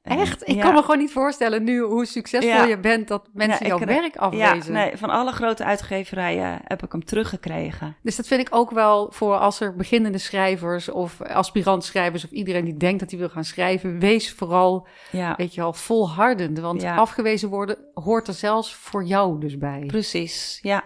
[0.02, 0.48] Echt?
[0.48, 0.62] Ik ja.
[0.62, 2.64] kan me gewoon niet voorstellen nu hoe succesvol Ja.
[2.64, 4.72] je bent dat mensen Ja, jouw werk Ja, afwezen.
[4.72, 7.96] nee, van alle grote uitgeverijen heb ik hem teruggekregen.
[8.02, 12.64] Dus dat vind ik ook wel voor als er beginnende schrijvers of aspirantschrijvers of iedereen
[12.64, 16.58] die denkt dat hij wil gaan schrijven, wees vooral, Ja, weet je wel, volhardend.
[16.58, 16.96] Want Ja.
[16.96, 19.84] afgewezen worden hoort er zelfs voor jou dus bij.
[19.86, 20.58] precies.
[20.62, 20.84] Ja.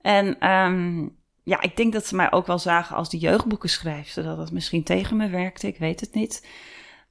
[0.00, 1.08] En ehm,
[1.42, 4.22] ja, ik denk dat ze mij ook wel zagen als de jeugdboekenschrijfster.
[4.24, 6.46] Dat het misschien tegen me werkte, ik weet het niet.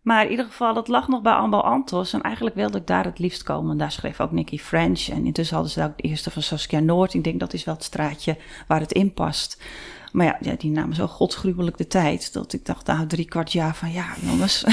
[0.08, 2.14] Maar in ieder geval, dat lag nog bij Ambo Antos.
[2.14, 3.72] En eigenlijk wilde ik daar het liefst komen.
[3.72, 5.08] En daar schreef ook Nicky French.
[5.10, 7.14] En intussen hadden ze daar ook de eerste van Saskia Noord.
[7.14, 8.38] Ik denk dat is wel het straatje
[8.68, 9.64] waar het in past.
[10.12, 12.34] Maar ja, ja die namen zo godsgruwelijk de tijd.
[12.34, 14.64] Dat ik dacht, nou, drie kwart jaar van ja, jongens.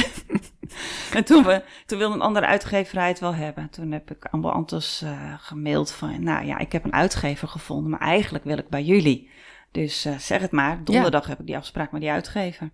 [1.14, 3.70] en toen, we, toen wilde een andere uitgeverij het wel hebben.
[3.70, 7.91] Toen heb ik Ambo Antos eh, gemaild van, nou ja, ik heb een uitgever gevonden.
[7.91, 9.30] Maar eigenlijk wil ik bij jullie.
[9.70, 10.85] Dus eh, zeg het maar.
[10.85, 12.70] Donderdag heb ik die afspraak met die uitgever.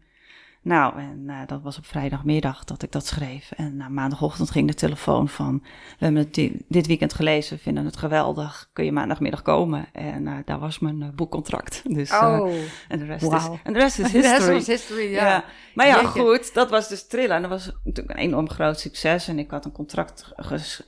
[0.62, 3.50] Nou, en uh, dat was op vrijdagmiddag dat ik dat schreef.
[3.56, 5.61] En uh, maandagochtend ging de telefoon van...
[5.98, 8.70] we hebben het dit weekend gelezen, vinden het geweldig.
[8.72, 9.88] Kun je maandagmiddag komen?
[9.92, 11.82] En uh, daar was mijn boekcontract.
[12.00, 12.52] Dus, oh,
[12.88, 13.34] en de rest wow.
[13.34, 14.56] is En de rest is history.
[14.56, 15.26] is history, ja.
[15.26, 15.44] ja.
[15.74, 16.20] Maar ja, Jeetje.
[16.20, 17.34] goed, dat was dus Trilla.
[17.34, 19.28] En dat was natuurlijk een enorm groot succes.
[19.28, 20.82] En ik had een contract ges,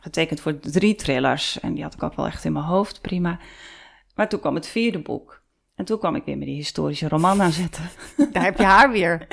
[0.00, 1.60] getekend voor drie thrillers.
[1.60, 3.38] En die had ik ook wel echt in mijn hoofd, prima.
[4.14, 5.35] Maar toen kwam het vierde boek.
[5.76, 7.90] En toen kwam ik weer met die historische roman aanzetten.
[8.32, 9.26] Daar heb je haar weer.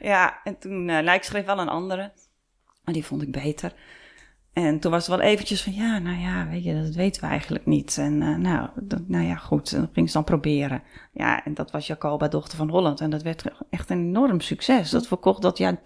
[0.00, 2.12] ja, en toen, uh, nou, ik schreef wel een andere,
[2.84, 3.74] maar die vond ik beter.
[4.54, 7.26] En toen was het wel eventjes van, ja, nou ja, weet je, dat weten we
[7.26, 7.98] eigenlijk niet.
[7.98, 10.82] En uh, nou, dat, nou ja, goed, dan ging ze dan proberen.
[11.12, 13.00] Ja, en dat was Jacoba, dochter van Holland.
[13.00, 14.90] En dat werd echt een enorm succes.
[14.90, 15.76] Dat verkocht dat jaar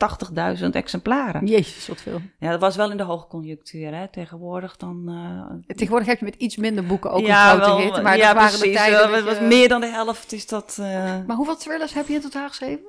[0.60, 1.46] 80.000 exemplaren.
[1.46, 2.20] Jezus, wat veel.
[2.38, 4.08] Ja, dat was wel in de hoogconjunctuur, hè.
[4.08, 5.04] Tegenwoordig dan...
[5.06, 8.02] Uh, Tegenwoordig heb je met iets minder boeken ook ja, een grote hit.
[8.02, 10.76] Maar ja, dat waren precies, de tijden Het was meer dan de helft, is dat...
[10.80, 10.86] Uh,
[11.26, 12.86] maar hoeveel thrillers heb je in totaal geschreven?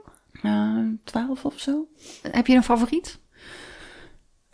[1.04, 1.88] Twaalf of zo.
[2.22, 3.20] Heb je een favoriet?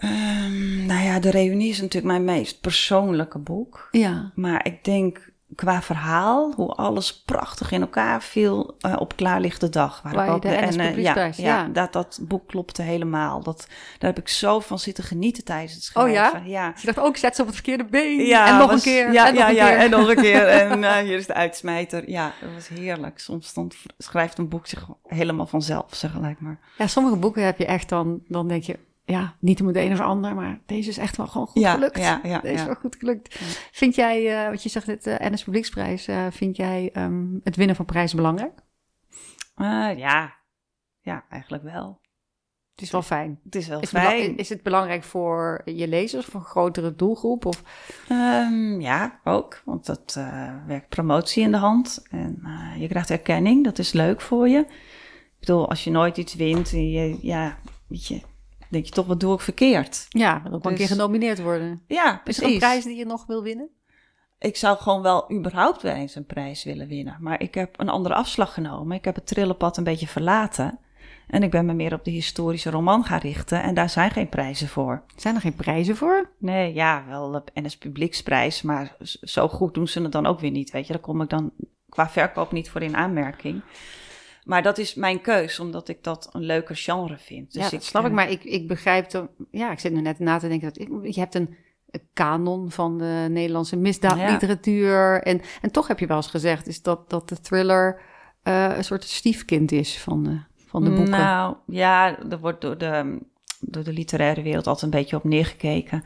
[0.03, 3.87] Um, nou ja, De Reunie is natuurlijk mijn meest persoonlijke boek.
[3.91, 4.31] Ja.
[4.35, 10.01] Maar ik denk qua verhaal, hoe alles prachtig in elkaar viel uh, op klaarlichte dag.
[10.01, 13.43] Waar, waar ik ook de, en, uh, ja, ja, ja, Dat, dat boek klopte helemaal.
[13.43, 13.67] Dat,
[13.97, 16.11] daar heb ik zo van zitten genieten tijdens het schrijven.
[16.11, 16.41] Oh ja?
[16.45, 16.71] ja.
[16.71, 18.25] Dus je dacht ook, zet ze op het verkeerde been.
[18.25, 19.13] Ja, en nog was, een keer.
[19.13, 19.77] Ja, en nog ja, een keer.
[19.77, 20.47] en nog een keer.
[20.59, 22.09] en uh, hier is de uitsmijter.
[22.09, 23.19] Ja, dat was heerlijk.
[23.19, 26.59] Soms stond, schrijft een boek zich helemaal vanzelf, zeg gelijk maar.
[26.77, 29.91] Ja, sommige boeken heb je echt dan, dan denk je, ja, niet om het een
[29.91, 31.97] of ander, maar deze is echt wel gewoon goed ja, gelukt.
[31.97, 33.35] Ja, ja, deze is wel goed gelukt.
[33.71, 37.55] Vind jij, uh, wat je zegt, het uh, NS Publieksprijs, uh, vind jij um, het
[37.55, 38.59] winnen van prijzen belangrijk?
[39.97, 40.33] ja.
[41.01, 41.99] ja, eigenlijk wel.
[42.71, 43.39] Het is wel fijn.
[43.43, 44.29] Het is wel is fijn.
[44.29, 47.45] Het is het belangrijk voor je lezers, voor een grotere doelgroep?
[47.45, 47.63] Of?
[48.11, 49.61] Um, ja, ook.
[49.65, 50.19] Want dat
[50.67, 52.05] werkt promotie in de hand.
[52.09, 52.39] En
[52.77, 54.59] je krijgt erkenning, dat is leuk voor je.
[54.59, 58.21] Ik bedoel, als je nooit iets wint, je, ja, weet je,
[58.69, 60.05] denk je toch, wat doe ik verkeerd?
[60.09, 61.81] Ja, ook dus, een keer genomineerd worden.
[61.87, 62.43] Ja, precies.
[62.43, 63.69] Is er een prijs die je nog wil winnen?
[64.39, 67.17] Ik zou gewoon wel überhaupt wel eens een prijs willen winnen.
[67.19, 68.97] Maar ik heb een andere afslag genomen.
[68.97, 70.79] Ik heb het trillenpad een beetje verlaten.
[71.27, 73.63] En ik ben me meer op de historische roman gaan richten.
[73.63, 75.03] En daar zijn geen prijzen voor.
[75.15, 76.29] Zijn er geen prijzen voor?
[76.37, 78.61] Nee, ja, wel de NS Publieksprijs.
[78.61, 80.71] Maar zo goed doen ze het dan ook weer niet.
[80.71, 81.51] Weet je, daar kom ik dan
[81.89, 83.61] qua verkoop niet voor in aanmerking.
[84.45, 87.53] Maar dat is mijn keus, omdat ik dat een leuker genre vind.
[87.53, 88.11] Dus ja, dat ik, snap ik.
[88.11, 89.09] Maar ik, ik begrijp...
[89.09, 90.67] Dat, ja, ik zit nu net na te denken...
[90.67, 91.55] dat ik, je hebt een,
[91.89, 95.13] een kanon van de Nederlandse misdaadliteratuur.
[95.13, 95.21] Ja.
[95.21, 96.67] En, en toch heb je wel eens gezegd...
[96.67, 98.01] is dat, dat de thriller
[98.43, 101.09] uh, een soort stiefkind is van de, van de boeken.
[101.09, 103.19] Nou, ja, er wordt door de,
[103.59, 106.03] door de literaire wereld altijd een beetje op neergekeken.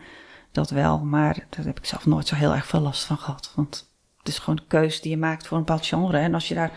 [0.51, 3.51] Dat wel, maar daar heb ik zelf nooit zo heel erg veel last van gehad.
[3.55, 6.17] Want het is gewoon de keuze die je maakt voor een bepaald genre.
[6.17, 6.71] En als je daar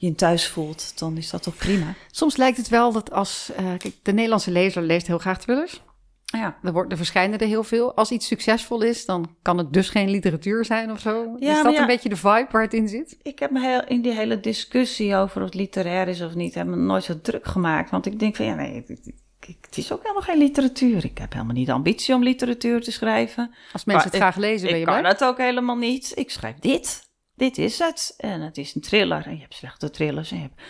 [0.00, 1.94] je in thuis voelt, dan is dat toch prima.
[2.10, 3.50] Soms lijkt het wel dat als...
[3.50, 5.82] Uh, kijk, de Nederlandse lezer leest heel graag thrillers.
[6.24, 6.56] Ja.
[6.62, 7.94] Er, wordt, er verschijnen er heel veel.
[7.94, 11.36] Als iets succesvol is, dan kan het dus geen literatuur zijn of zo.
[11.38, 13.16] Ja, is dat ja, een beetje de vibe waar het in zit?
[13.22, 16.54] Ik heb me heel, in die hele discussie over of het literair is of niet...
[16.54, 17.90] heb me nooit zo druk gemaakt.
[17.90, 19.12] Want ik denk van, ja, nee, het,
[19.60, 21.04] het is ook helemaal geen literatuur.
[21.04, 23.54] Ik heb helemaal niet de ambitie om literatuur te schrijven.
[23.72, 26.12] Als mensen maar het graag lezen, ik, ben je Ik kan het ook helemaal niet.
[26.14, 27.08] Ik schrijf dit
[27.40, 28.14] dit is het.
[28.16, 29.26] En het is een thriller.
[29.26, 30.30] En je hebt slechte thrillers.
[30.30, 30.60] En je hebt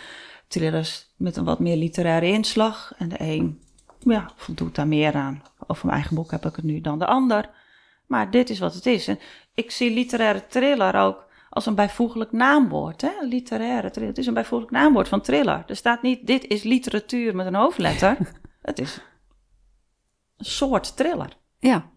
[0.47, 2.93] thrillers met een wat meer literaire inslag.
[2.97, 3.61] En de een
[3.99, 5.43] ja, voldoet daar meer aan.
[5.67, 7.49] Over mijn eigen boek heb ik het nu dan de ander.
[8.07, 9.07] Maar dit is wat het is.
[9.07, 9.19] En
[9.53, 13.01] ik zie literaire thriller ook als een bijvoeglijk naamwoord.
[13.01, 13.11] Hè?
[13.21, 14.09] Literaire thriller.
[14.09, 15.63] Het is een bijvoeglijk naamwoord van thriller.
[15.67, 18.17] Er staat niet, dit is literatuur met een hoofdletter.
[18.61, 19.01] het is
[20.37, 21.37] een soort thriller.
[21.59, 21.89] Ja.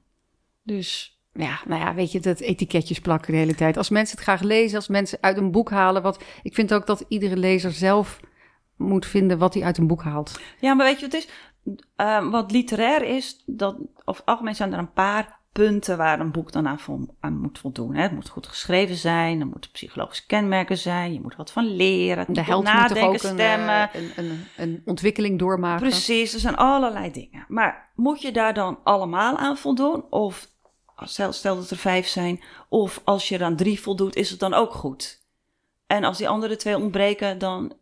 [0.62, 3.76] Dus ja, nou ja, weet je, dat etiketjes plakken de hele tijd.
[3.76, 6.86] Als mensen het graag lezen, als mensen uit een boek halen, wat ik vind ook
[6.86, 8.20] dat iedere lezer zelf
[8.76, 10.40] moet vinden wat hij uit een boek haalt.
[10.60, 11.30] Ja, maar weet je wat het is?
[11.96, 16.52] Uh, wat literair is, dat het algemeen zijn er een paar punten waar een boek
[16.52, 17.94] dan aan, vo aan moet voldoen.
[17.94, 18.02] Hè.
[18.02, 22.32] Het moet goed geschreven zijn, er moeten psychologische kenmerken zijn, je moet wat van leren.
[22.32, 23.90] De held nadenken, moet ook stemmen.
[23.92, 25.88] Een, een, een, een, ontwikkeling doormaken.
[25.88, 27.44] Precies, er zijn allerlei dingen.
[27.48, 30.04] Maar moet je daar dan allemaal aan voldoen?
[30.10, 30.48] Of
[30.96, 34.54] stel, stel dat er vijf zijn, of als je dan drie voldoet, is het dan
[34.54, 35.22] ook goed.
[35.86, 37.72] En als die andere twee ontbreken, dan.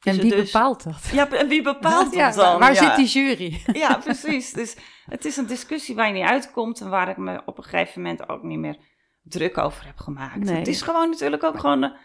[0.00, 0.50] En wie het dus...
[0.50, 1.08] bepaalt dat?
[1.12, 2.58] Ja, en wie bepaalt ja, dat dan?
[2.58, 2.82] Waar ja.
[2.82, 3.62] zit die jury?
[3.82, 4.52] Ja, precies.
[4.52, 7.64] Dus het is een discussie waar je niet uitkomt en waar ik me op een
[7.64, 8.76] gegeven moment ook niet meer
[9.22, 10.44] druk over heb gemaakt.
[10.44, 10.56] Nee.
[10.56, 11.96] Het is gewoon natuurlijk ook gewoon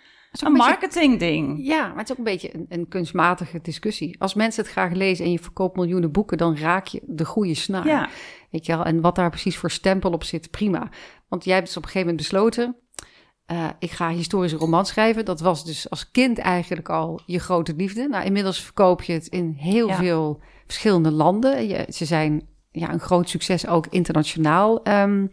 [0.42, 1.66] een, een marketingding.
[1.66, 4.16] Ja, maar het is ook een beetje een, een, kunstmatige discussie.
[4.20, 7.56] Als mensen het graag lezen en je verkoopt miljoenen boeken, dan raak je de goede
[7.56, 7.88] snaar.
[7.88, 8.10] Ja.
[8.52, 8.86] Weet je wel?
[8.86, 10.90] En wat daar precies voor stempel op zit, prima.
[11.28, 12.76] Want jij hebt dus op een gegeven moment besloten,
[13.46, 15.26] eh, ik ga historische roman schrijven.
[15.26, 18.08] Dat was dus als kind eigenlijk al je grote liefde.
[18.08, 19.96] Nou, inmiddels verkoop je het in heel Ja.
[19.96, 21.68] veel verschillende landen.
[21.68, 24.84] Je, ze zijn ja, een groot succes ook internationaal.
[24.84, 25.26] Ehm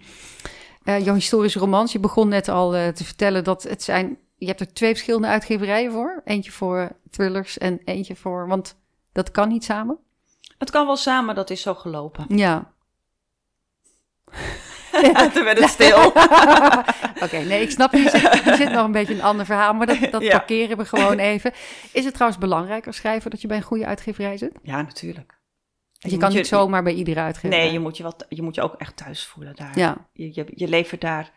[0.82, 4.18] eh, jouw historische romans, je begon net al eh, te vertellen dat het zijn...
[4.40, 6.22] Je hebt er twee verschillende uitgeverijen voor.
[6.24, 8.48] Eentje voor thrillers en eentje voor...
[8.48, 8.78] Want
[9.12, 9.98] dat kan niet samen.
[10.58, 12.36] Het kan wel samen, dat is zo gelopen.
[12.36, 12.72] Ja.
[15.34, 16.06] Toen werd het stil.
[17.24, 19.86] Oké, nee, ik snap, je zit, zit nog een beetje in een ander verhaal, maar
[19.86, 20.30] dat, dat Ja.
[20.30, 21.52] parkeren we gewoon even.
[21.92, 24.52] Is het trouwens belangrijk als schrijver dat je bij een goede uitgeverij zit?
[24.62, 25.38] Ja, natuurlijk.
[25.98, 27.58] Je, kan niet zomaar bij iedere uitgeverij.
[27.58, 29.78] Nee, je moet je, wat, je moet je ook echt thuis voelen daar.
[29.78, 30.08] Ja.
[30.12, 31.32] Je, je, je levert daar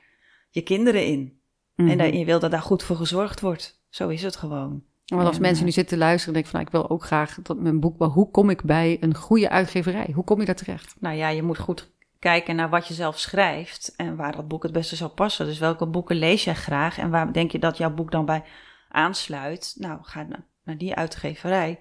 [0.49, 1.41] je kinderen in.
[1.75, 1.89] Mhm.
[1.89, 3.81] En dat- je wil dat daar goed voor gezorgd wordt.
[3.89, 4.83] Zo is het gewoon.
[5.05, 6.89] Want als En, mensen eh, nu zitten te luisteren, denk ik van, nou, ik wil
[6.95, 10.11] ook graag dat mijn boek, maar hoe kom ik bij een goede uitgeverij?
[10.13, 10.95] Hoe kom je daar terecht?
[10.99, 14.63] Nou ja, je moet goed kijken naar wat je zelf schrijft en waar dat boek
[14.63, 15.45] het beste zou passen.
[15.45, 18.43] Dus welke boeken lees jij graag en waar denk je dat jouw boek dan bij
[18.89, 19.75] aansluit?
[19.77, 21.79] Nou, ga na- naar die uitgeverij.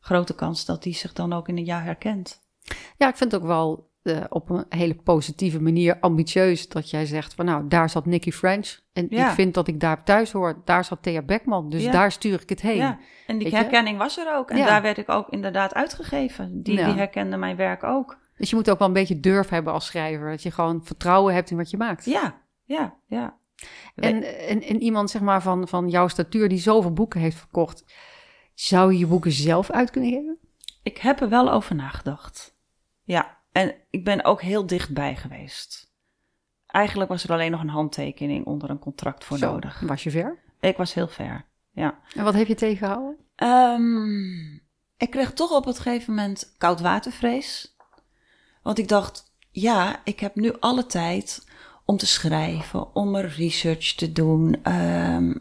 [0.00, 2.40] Grote kans dat die zich dan ook in een jaar herkent.
[2.96, 7.06] Ja, ik vind het ook wel eh, op een hele positieve manier ambitieus dat jij
[7.06, 8.78] zegt van, nou, daar zat Nicky French.
[8.92, 9.28] En Ja.
[9.28, 10.62] ik vind dat ik daar thuis hoor.
[10.64, 11.90] Daar zat Thea Beckman, dus Ja.
[11.90, 12.76] daar stuur ik het heen.
[12.76, 13.56] Ja, en die je?
[13.56, 14.50] herkenning was er ook.
[14.50, 16.62] En daar werd ik ook inderdaad uitgegeven.
[16.62, 18.18] Die, die herkende mijn werk ook.
[18.36, 20.30] Dus je moet ook wel een beetje durf hebben als schrijver.
[20.30, 22.04] Dat je gewoon vertrouwen hebt in wat je maakt.
[22.04, 23.36] Ja, ja, ja.
[23.94, 27.84] En, en, en iemand zeg maar van, van jouw statuur die zoveel boeken heeft verkocht,
[28.54, 30.38] zou je je boeken zelf uit kunnen geven?
[30.82, 32.56] Ik heb er wel over nagedacht.
[33.02, 35.92] Ja, en ik ben ook heel dichtbij geweest.
[36.66, 39.80] Eigenlijk was er alleen nog een handtekening onder een contract voor Zo, nodig.
[39.80, 40.38] Was je ver?
[40.60, 41.98] Ik was heel ver, ja.
[42.14, 43.16] En wat heb je tegengehouden?
[43.34, 44.54] Ehm,
[44.96, 47.76] ik kreeg toch op het gegeven moment koudwatervrees.
[48.62, 51.46] Want ik dacht, ja, ik heb nu alle tijd
[51.84, 54.62] om te schrijven, om er research te doen.
[54.62, 55.34] Ehm,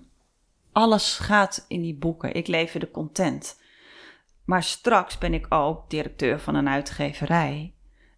[0.72, 2.34] alles gaat in die boeken.
[2.34, 3.62] Ik lever de content.
[4.46, 7.74] Maar straks ben ik ook directeur van een uitgeverij.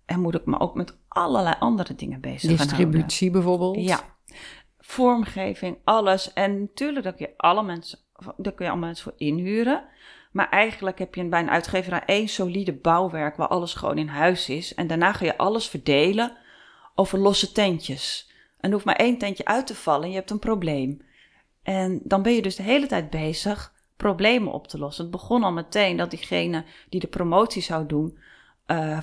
[0.10, 2.58] En moet ik me ook met allerlei andere dingen bezig.
[2.58, 3.76] Distributie bijvoorbeeld?
[3.76, 4.00] Ja,
[4.78, 6.34] vormgeving, alles.
[6.34, 8.00] En natuurlijk, kun je alle mensen,
[8.38, 9.84] daar kun je alle mensen voor inhuren.
[10.32, 14.50] Maar eigenlijk heb je bij een uitgeverij één solide bouwwerk waar alles gewoon in huis
[14.50, 14.74] is.
[14.74, 16.38] En daarna ga je alles verdelen
[16.96, 18.32] over losse tentjes.
[18.60, 21.02] En er hoeft maar één tentje uit te vallen en je hebt een probleem.
[21.64, 25.04] En dan ben je dus de hele tijd bezig problemen op te lossen.
[25.04, 28.18] Het begon al meteen dat diegene die de promotie zou doen,
[28.66, 28.98] eh,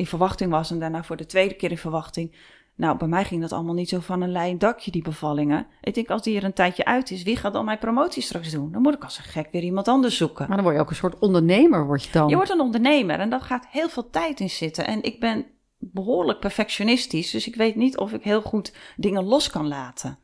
[0.00, 2.36] in verwachting was en daarna voor de tweede keer in verwachting.
[2.74, 5.66] Nou, bij mij ging dat allemaal niet zo van een lijn dakje, die bevallingen.
[5.80, 8.50] Ik denk, als die er een tijdje uit is, wie gaat dan mijn promotie straks
[8.50, 8.72] doen?
[8.72, 10.46] Dan moet ik als een gek weer iemand anders zoeken.
[10.46, 12.28] Maar dan word je ook een soort ondernemer, word je dan.
[12.28, 14.86] Je wordt een ondernemer en daar gaat heel veel tijd in zitten.
[14.86, 15.46] En ik ben
[15.78, 20.18] behoorlijk perfectionistisch, dus ik weet niet of ik heel goed dingen los kan laten.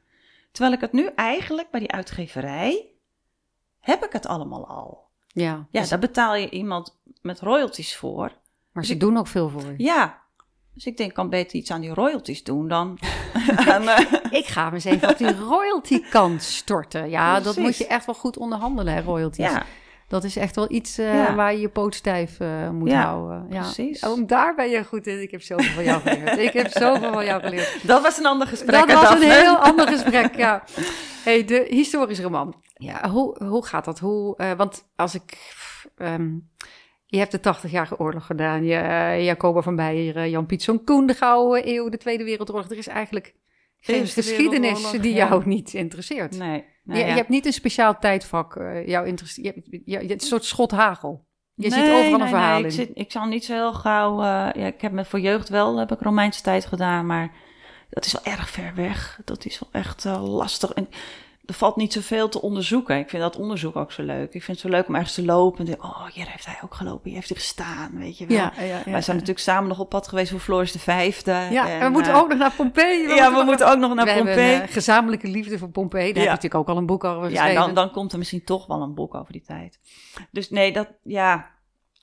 [0.52, 2.86] Terwijl ik het nu eigenlijk bij die uitgeverij,
[3.80, 5.04] heb ik het allemaal al.
[5.26, 8.32] Ja, Ja, dus- daar betaal je iemand met royalties voor.
[8.76, 9.74] Maar ze doen ook veel voor je.
[9.76, 10.18] Ja,
[10.74, 12.98] dus ik denk, ik kan beter iets aan die royalties doen dan
[13.68, 13.88] aan...
[13.88, 13.98] eh,
[14.30, 17.10] Ik ga me eens even op die royalty kant storten.
[17.10, 19.44] Ja, dat moet je echt wel goed onderhandelen, hè, royalties.
[19.44, 19.62] ja,
[20.08, 21.34] Dat is echt wel iets eh, Ja.
[21.34, 23.46] waar je je poot stijf eh, moet Ja, houden.
[23.50, 24.04] Ja, precies.
[24.04, 25.22] Ook daar ben je goed in.
[25.22, 26.38] Ik heb zoveel van jou geleerd.
[26.38, 27.78] Ik heb zoveel van jou geleerd.
[27.86, 28.88] dat was een ander gesprek.
[28.88, 30.64] Dat was een heel ander gesprek, ja.
[31.24, 32.54] Hey, de historische roman.
[32.74, 33.98] Ja, hoe, hoe gaat dat?
[33.98, 35.54] Hoe, want als ik...
[35.96, 36.28] ehm,
[37.06, 38.64] je hebt de 80-jarige oorlog gedaan.
[38.64, 42.70] Je, eh, Jacoba van Beieren, Jan Pietson Koen, de Gouden Eeuw, de Tweede Wereldoorlog.
[42.70, 43.34] Er is eigenlijk
[43.80, 45.28] geen geschiedenis die ja.
[45.28, 46.38] jou niet interesseert.
[46.38, 47.06] Nee, je, ja.
[47.06, 48.56] je hebt niet een speciaal tijdvak.
[48.56, 49.46] eh jou interesseert.
[49.46, 51.24] Je, hebt- je, je- een soort schot hagel.
[51.54, 52.66] Je ziet Nee, overal nee, een verhaal nee, in.
[52.66, 54.18] Ik, zit, ik zal niet zo heel gauw...
[54.18, 54.26] eh,
[54.62, 57.34] ja, ik heb met voor jeugd wel, heb ik Romeinse tijd gedaan, maar
[57.90, 59.20] dat is wel erg ver weg.
[59.24, 60.72] Dat is wel echt lastig.
[60.72, 60.88] En
[61.46, 62.98] er valt niet zoveel te onderzoeken.
[62.98, 64.24] Ik vind dat onderzoek ook zo leuk.
[64.34, 66.58] Ik vind het zo leuk om ergens te lopen en denk, oh, hier heeft hij
[66.64, 68.36] ook gelopen, hier heeft hij gestaan, weet je wel.
[68.36, 71.48] ja, ja, ja, Wij zijn natuurlijk samen nog op pad geweest voor Floris de Vijfde.
[71.50, 73.08] Ja, en we moeten eh, ook nog naar Pompeii.
[73.08, 74.54] ja, we moeten ook nog naar we Pompeii.
[74.54, 76.06] een eh, gezamenlijke liefde voor Pompeii.
[76.06, 76.30] Daar heb Ja.
[76.34, 77.60] natuurlijk ook al een boek over Ja, geschreven.
[77.60, 79.78] dan, dan komt er misschien toch wel een boek over die tijd.
[80.30, 81.50] Dus nee, dat, ja,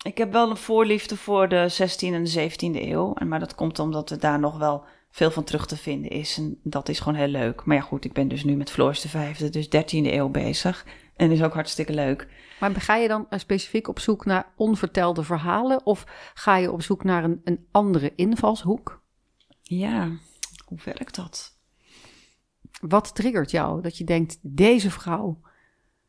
[0.04, 3.14] ik heb wel een voorliefde voor de 16e en de 17e eeuw.
[3.14, 4.84] En, maar dat komt omdat er daar nog wel
[5.14, 6.38] veel van terug te vinden is.
[6.38, 7.66] En dat is gewoon heel leuk.
[7.66, 10.86] Maar ja, goed, ik ben dus nu met Floris de Vijfde, dus 13e eeuw bezig.
[11.16, 12.28] En is ook hartstikke leuk.
[12.60, 15.86] Maar ga je dan eh, specifiek op zoek naar onvertelde verhalen?
[15.86, 19.02] Of ga je op zoek naar een, een andere invalshoek?
[19.62, 20.12] Ja,
[20.66, 21.58] hoe werkt dat?
[22.82, 25.42] Wat triggert jou dat je denkt, deze vrouw...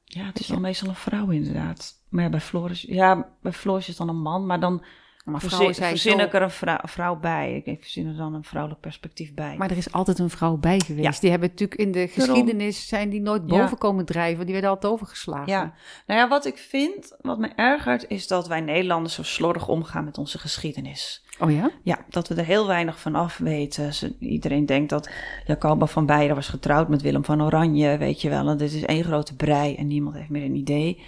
[0.05, 2.02] Ja, het is wel meestal een vrouw inderdaad.
[2.09, 4.84] Maar ja, bij Floris, ja, bij Floris is dan een man, maar dan
[5.24, 6.24] Maar Verzin, vrouwen zijn verzin zo...
[6.24, 7.62] ik er een vrou- vrouw bij.
[7.64, 9.56] Ik verzin er dan een vrouwelijk perspectief bij.
[9.56, 11.14] Maar er is altijd een vrouw bij geweest.
[11.14, 11.20] Ja.
[11.20, 13.58] Die hebben natuurlijk in de geschiedenis zijn die nooit Ja.
[13.58, 14.44] boven komen drijven.
[14.44, 15.52] Die werden altijd overgeslagen.
[15.52, 15.74] Ja,
[16.06, 20.04] nou ja, wat ik vind, wat me ergert, is dat wij Nederlanders zo slordig omgaan
[20.04, 21.24] met onze geschiedenis.
[21.38, 21.70] Oh ja?
[21.82, 23.94] Ja, dat we er heel weinig van af weten.
[23.94, 25.10] Ze- iedereen denkt dat
[25.46, 28.48] Jacoba van Beieren was getrouwd met Willem van Oranje, weet je wel.
[28.48, 31.02] En dit is één grote brei en niemand heeft meer een idee.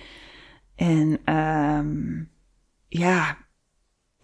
[0.77, 2.23] En ehm,
[2.89, 3.37] ja,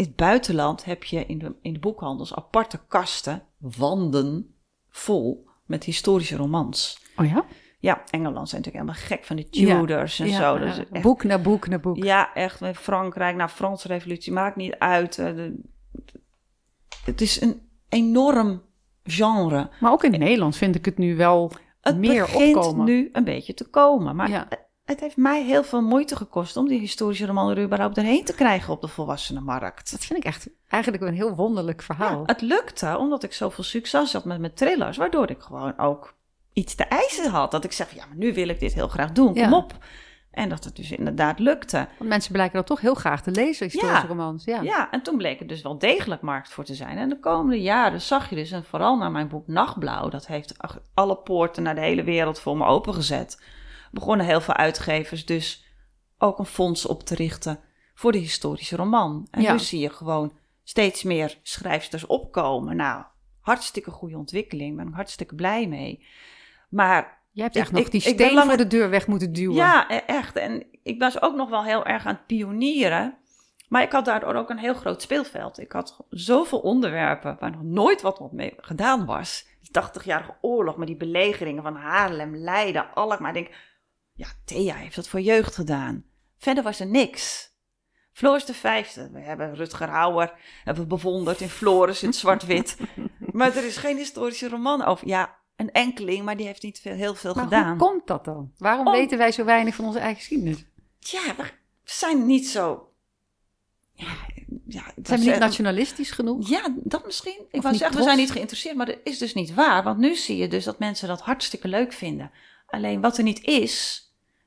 [0.02, 4.54] in het buitenland heb je in de, in de boekhandels aparte kasten, wanden
[4.90, 7.00] vol met historische romans.
[7.16, 7.44] Oh ja?
[7.78, 10.58] Ja, Engeland zijn natuurlijk helemaal gek van de Tudors en Ja, zo.
[10.58, 10.64] ja.
[10.64, 11.96] Dus echt, Boek na boek na boek.
[12.04, 15.18] ja, echt met Frankrijk, nou, Franse revolutie, maakt niet uit.
[15.18, 15.60] eh, de-
[17.04, 18.62] het is een enorm
[19.04, 19.70] genre.
[19.80, 22.84] Maar ook in Nederland vind ik het nu wel Het meer begint opkomen.
[22.84, 24.16] nu een beetje te komen.
[24.16, 24.48] Maar Ja.
[24.84, 28.34] Het heeft mij heel veel moeite gekost om die historische roman er überhaupt erheen te
[28.34, 29.90] krijgen op de volwassenenmarkt.
[29.90, 32.18] Dat vind ik echt eigenlijk een heel wonderlijk verhaal.
[32.18, 36.14] Ja, het lukte omdat ik zoveel succes had met mijn thrillers, waardoor ik gewoon ook
[36.52, 37.50] iets te eisen had.
[37.50, 39.42] Dat ik zeg, ja, maar nu wil ik dit heel graag doen, Ja.
[39.42, 39.74] kom op.
[40.30, 41.88] En dat het dus inderdaad lukte.
[41.98, 44.08] Want mensen blijken dat toch heel graag te lezen, historische Ja.
[44.08, 44.44] romans.
[44.44, 44.60] Ja.
[44.62, 46.98] Ja, en toen bleek er dus wel degelijk markt voor te zijn.
[46.98, 50.54] En de komende jaren zag je dus, en vooral naar mijn boek Nachtblauw, dat heeft
[50.94, 53.42] alle poorten naar de hele wereld voor me opengezet.
[53.92, 55.64] Begonnen heel veel uitgevers dus
[56.18, 57.60] ook een fonds op te richten
[57.94, 59.26] voor de historische roman.
[59.30, 59.52] En Ja.
[59.52, 60.32] nu zie je gewoon
[60.64, 62.76] steeds meer schrijfsters opkomen.
[62.76, 63.04] Nou,
[63.40, 66.06] hartstikke goede ontwikkeling, ben ik hartstikke blij mee.
[66.68, 69.06] Maar Jij hebt Ik- echt nog ik- die ik steen lang- voor de deur weg
[69.06, 69.54] moeten duwen.
[69.56, 70.36] ja, e- echt.
[70.36, 73.16] En ik was ook nog wel heel erg aan het pionieren.
[73.68, 75.58] Maar ik had daardoor ook een heel groot speelveld.
[75.58, 79.46] Ik had zoveel onderwerpen waar nog nooit wat mee gedaan was.
[79.60, 83.36] Die 80-jarige oorlog met die belegeringen van Haarlem, Leiden, Alkmaar.
[83.36, 83.56] Ik denk,
[84.22, 86.04] ja, Thea heeft dat voor jeugd gedaan.
[86.38, 87.50] Verder was er niks.
[88.12, 89.10] Floris de Vijfde.
[89.12, 92.76] We hebben Rutger Hauer hebben bewonderd in Floris in zwart-wit.
[93.32, 95.06] maar er is geen historische roman over.
[95.08, 97.68] Ja, een enkeling, maar die heeft niet veel, heel veel maar gedaan.
[97.78, 98.52] hoe komt dat dan?
[98.58, 100.64] Waarom Om- weten wij zo weinig van onze eigen geschiedenis?
[100.98, 101.44] Ja, we
[101.84, 102.92] zijn niet zo.
[103.92, 104.06] Ja,
[104.66, 106.48] ja, Zijn we niet is- nationalistisch genoeg?
[106.48, 107.40] Ja, dat misschien.
[107.50, 109.82] Ik wou zeggen, we zijn niet geïnteresseerd, maar dat is dus niet waar.
[109.82, 112.30] Want nu zie je dus dat mensen dat hartstikke leuk vinden.
[112.66, 114.02] Alleen wat er niet is,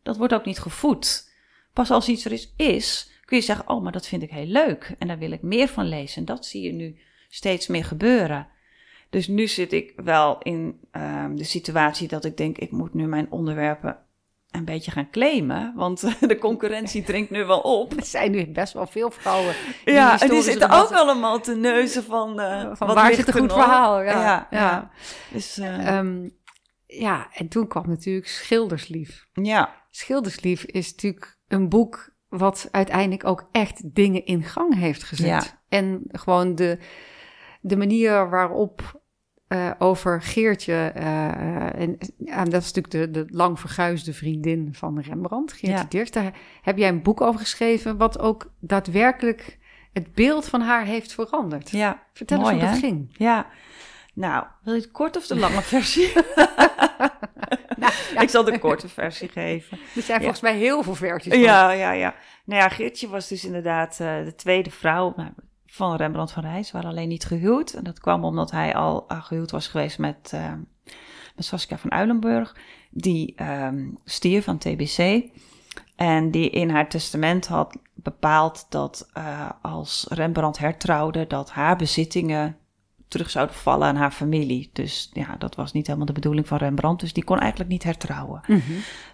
[0.06, 1.30] dat wordt ook niet gevoed.
[1.74, 4.46] Pas als iets er is, is, kun je zeggen, oh, maar dat vind ik heel
[4.46, 4.96] leuk.
[5.00, 6.18] En daar wil ik meer van lezen.
[6.18, 6.98] En dat zie je nu
[7.30, 8.48] steeds meer gebeuren.
[9.10, 13.06] Dus nu zit ik wel in ehm, de situatie dat ik denk, ik moet nu
[13.08, 13.98] mijn onderwerpen
[14.52, 15.74] een beetje gaan claimen.
[15.76, 17.94] Want de concurrentie dringt nu wel op.
[17.98, 19.54] Er zijn nu best wel veel vrouwen.
[19.86, 22.40] Ja, en die historische zitten ook allemaal te neuzen van...
[22.40, 24.02] eh, Van wat waar zit een goed verhaal?
[24.02, 24.22] Ja, ja.
[24.22, 24.48] ja.
[24.60, 24.92] ja.
[25.32, 26.30] Dus, eh, Ehm,
[26.88, 29.28] ja, en toen kwam natuurlijk Schilderslief.
[29.34, 29.84] ja.
[29.96, 35.28] Schilderslief is natuurlijk een boek wat uiteindelijk ook echt dingen in gang heeft gezet.
[35.28, 35.44] Ja.
[35.70, 36.80] En gewoon de,
[37.62, 39.02] de manier waarop
[39.48, 45.00] eh, over Geertje, eh, en, ja, dat is natuurlijk de, de lang verguisde vriendin van
[45.00, 45.86] Rembrandt, Geertje Ja.
[45.90, 46.12] Dirks.
[46.12, 49.60] Daar heb jij een boek over geschreven wat ook daadwerkelijk
[49.94, 51.70] het beeld van haar heeft veranderd.
[51.70, 52.04] ja.
[52.14, 52.80] Vertel Mooi, eens hoe hè?
[52.80, 53.16] dat ging.
[53.18, 53.48] Ja.
[54.14, 56.14] Nou, wil je het kort of de lange versie?
[57.78, 59.78] Nou, ja, Ik zal de korte versie geven.
[59.96, 60.20] er zijn Ja.
[60.20, 61.42] volgens mij heel veel versies van.
[61.42, 62.16] Ja, ja, ja.
[62.46, 65.16] Nou ja, Geertje was dus inderdaad eh, de tweede vrouw
[65.66, 66.64] van Rembrandt van Rij.
[66.64, 67.74] Ze waren alleen niet gehuwd.
[67.74, 70.34] En dat kwam omdat hij al eh, gehuwd was geweest met,
[71.36, 72.56] met Saskia van Uilenburg.
[72.90, 75.24] Die ehm stierf van TBC.
[75.96, 82.58] En die in haar testament had bepaald dat eh, als Rembrandt hertrouwde, dat haar bezittingen
[83.08, 84.70] terug zouden vallen aan haar familie.
[84.74, 87.02] Dus ja, dat was niet helemaal de bedoeling van Rembrandt.
[87.02, 88.42] Dus die kon eigenlijk niet hertrouwen.
[88.48, 88.62] Mhm.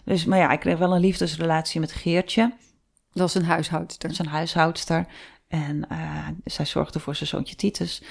[0.05, 2.53] Dus, maar ja, ik kreeg wel een liefdesrelatie met Geertje.
[3.13, 4.09] Dat is een huishoudster.
[4.09, 5.05] Dat is een huishoudster.
[5.47, 8.03] En eh, zij zorgde voor zijn zoontje Titus.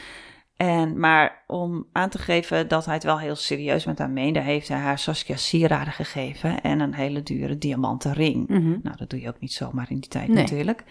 [0.57, 4.41] En, maar om aan te geven dat hij het wel heel serieus met haar meende,
[4.41, 8.49] heeft hij haar Saskia sieraden gegeven en een hele dure diamanten ring.
[8.49, 8.79] Mhm.
[8.83, 10.37] Nou, dat doe je ook niet zomaar in die tijd Nee.
[10.37, 10.85] natuurlijk.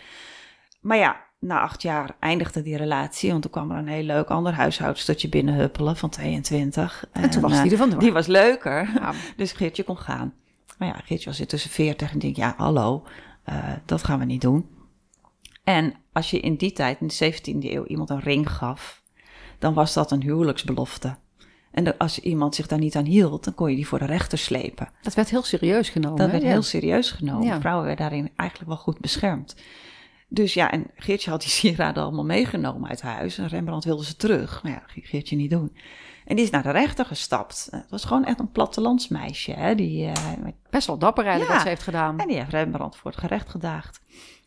[0.82, 4.30] Maar ja, na acht jaar eindigde die relatie, want toen kwam er een heel leuk
[4.30, 7.06] ander huishoudstertje binnenhuppelen van 22.
[7.12, 8.00] En toen was eh, die er vandoor.
[8.00, 8.90] Die was leuker.
[8.94, 9.14] Ja.
[9.38, 10.34] Dus Geertje kon gaan.
[10.78, 13.04] Maar ja, Geertje was tussen 40 en denk ja, hallo,
[13.44, 14.66] eh, dat gaan we niet doen.
[15.64, 19.02] En als je in die tijd, in de 17e eeuw, iemand een ring gaf,
[19.60, 21.16] dan was dat een huwelijksbelofte.
[21.72, 24.38] En als iemand zich daar niet aan hield, dan kon je die voor de rechter
[24.38, 24.90] slepen.
[25.02, 26.18] Dat werd heel serieus genomen.
[26.18, 26.32] Dat hè?
[26.32, 27.48] werd heel serieus genomen.
[27.48, 27.60] Ja.
[27.60, 29.56] Vrouwen werden daarin eigenlijk wel goed beschermd.
[30.32, 33.38] Dus ja, en Geertje had die sieraden allemaal meegenomen uit huis.
[33.38, 34.64] En Rembrandt wilde ze terug.
[34.64, 35.76] Maar ja, dat ging Geertje niet doen.
[36.26, 37.68] En die is naar de rechter gestapt.
[37.72, 39.52] Het was gewoon echt een plattelandsmeisje.
[39.52, 39.76] Hè?
[39.76, 40.14] Die, eh,
[40.70, 41.56] Best wel dapper eigenlijk Ja.
[41.58, 42.20] wat ze heeft gedaan.
[42.20, 44.02] en die heeft Rembrandt voor het gerecht gedaagd.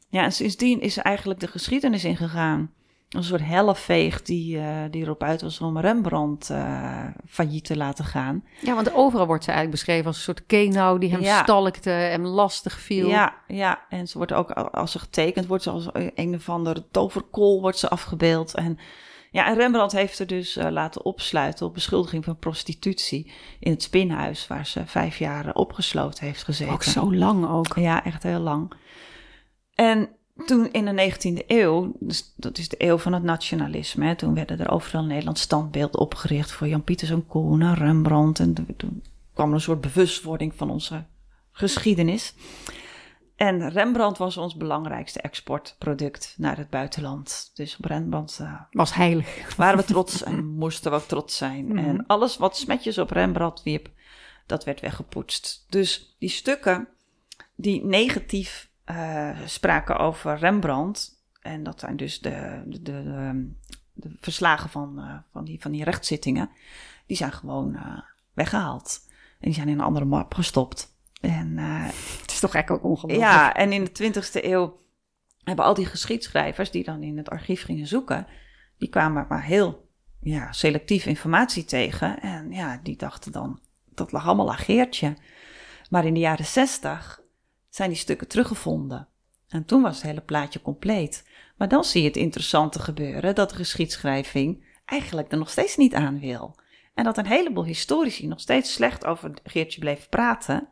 [0.08, 2.70] Ja, en sindsdien is eigenlijk de geschiedenis ingegaan.
[3.12, 8.04] Een soort helleveeg die, uh, die erop uit was om Rembrandt uh, failliet te laten
[8.04, 8.44] gaan.
[8.60, 11.42] Ja, want overal wordt ze eigenlijk beschreven als een soort kenau die hem ja.
[11.42, 13.08] stalkte, hem lastig viel.
[13.08, 16.84] Ja, ja, en ze wordt ook, als ze getekend wordt, ze als een of andere
[16.90, 18.54] toverkool wordt ze afgebeeld.
[18.54, 18.78] En,
[19.30, 23.82] ja, en Rembrandt heeft er dus uh, laten opsluiten op beschuldiging van prostitutie in het
[23.82, 26.72] spinhuis, waar ze vijf jaar opgesloten heeft gezeten.
[26.72, 27.74] Ook zo lang ook.
[27.74, 28.72] Ja, echt heel lang.
[29.74, 30.08] En
[30.46, 34.34] toen in de 19e eeuw, dus dat is de eeuw van het nationalisme, hè, toen
[34.34, 38.38] werden er overal in Nederland standbeelden opgericht voor Jan Pieters en Koen Rembrandt.
[38.38, 39.02] En toen
[39.34, 41.04] kwam er een soort bewustwording van onze
[41.52, 42.34] geschiedenis.
[43.36, 47.50] En Rembrandt was ons belangrijkste exportproduct naar het buitenland.
[47.54, 49.56] Dus op Rembrandt uh, was heilig.
[49.56, 51.66] Waren we trots en moesten we ook trots zijn.
[51.66, 51.78] Mhm.
[51.78, 53.90] En alles wat smetjes op Rembrandt wierp,
[54.46, 55.66] dat werd weggepoetst.
[55.68, 56.88] Dus die stukken
[57.54, 61.20] die negatief uh, spraken over Rembrandt.
[61.40, 63.50] En dat zijn dus de, de, de,
[63.92, 66.50] de verslagen van, uh, van, die, van die rechtszittingen.
[67.06, 67.98] Die zijn gewoon uh,
[68.32, 69.00] weggehaald.
[69.10, 70.96] En die zijn in een andere map gestopt.
[71.20, 71.58] En,
[72.20, 73.30] het is toch eigenlijk ook ongelooflijk.
[73.30, 74.80] Ja, en in de 20e eeuw
[75.44, 78.26] hebben al die geschiedschrijvers die dan in het archief gingen zoeken,
[78.78, 79.88] die kwamen maar heel
[80.20, 82.20] ja, selectief informatie tegen.
[82.20, 83.60] En ja, die dachten dan,
[83.94, 85.16] dat lag allemaal lageertje.
[85.90, 87.21] Maar in de jaren 60
[87.74, 89.08] zijn die stukken teruggevonden.
[89.48, 91.28] En toen was het hele plaatje compleet.
[91.56, 95.94] Maar dan zie je het interessante gebeuren dat de geschiedschrijving eigenlijk er nog steeds niet
[95.94, 96.56] aan wil.
[96.94, 100.68] En dat een heleboel historici nog steeds slecht over Geertje bleef praten.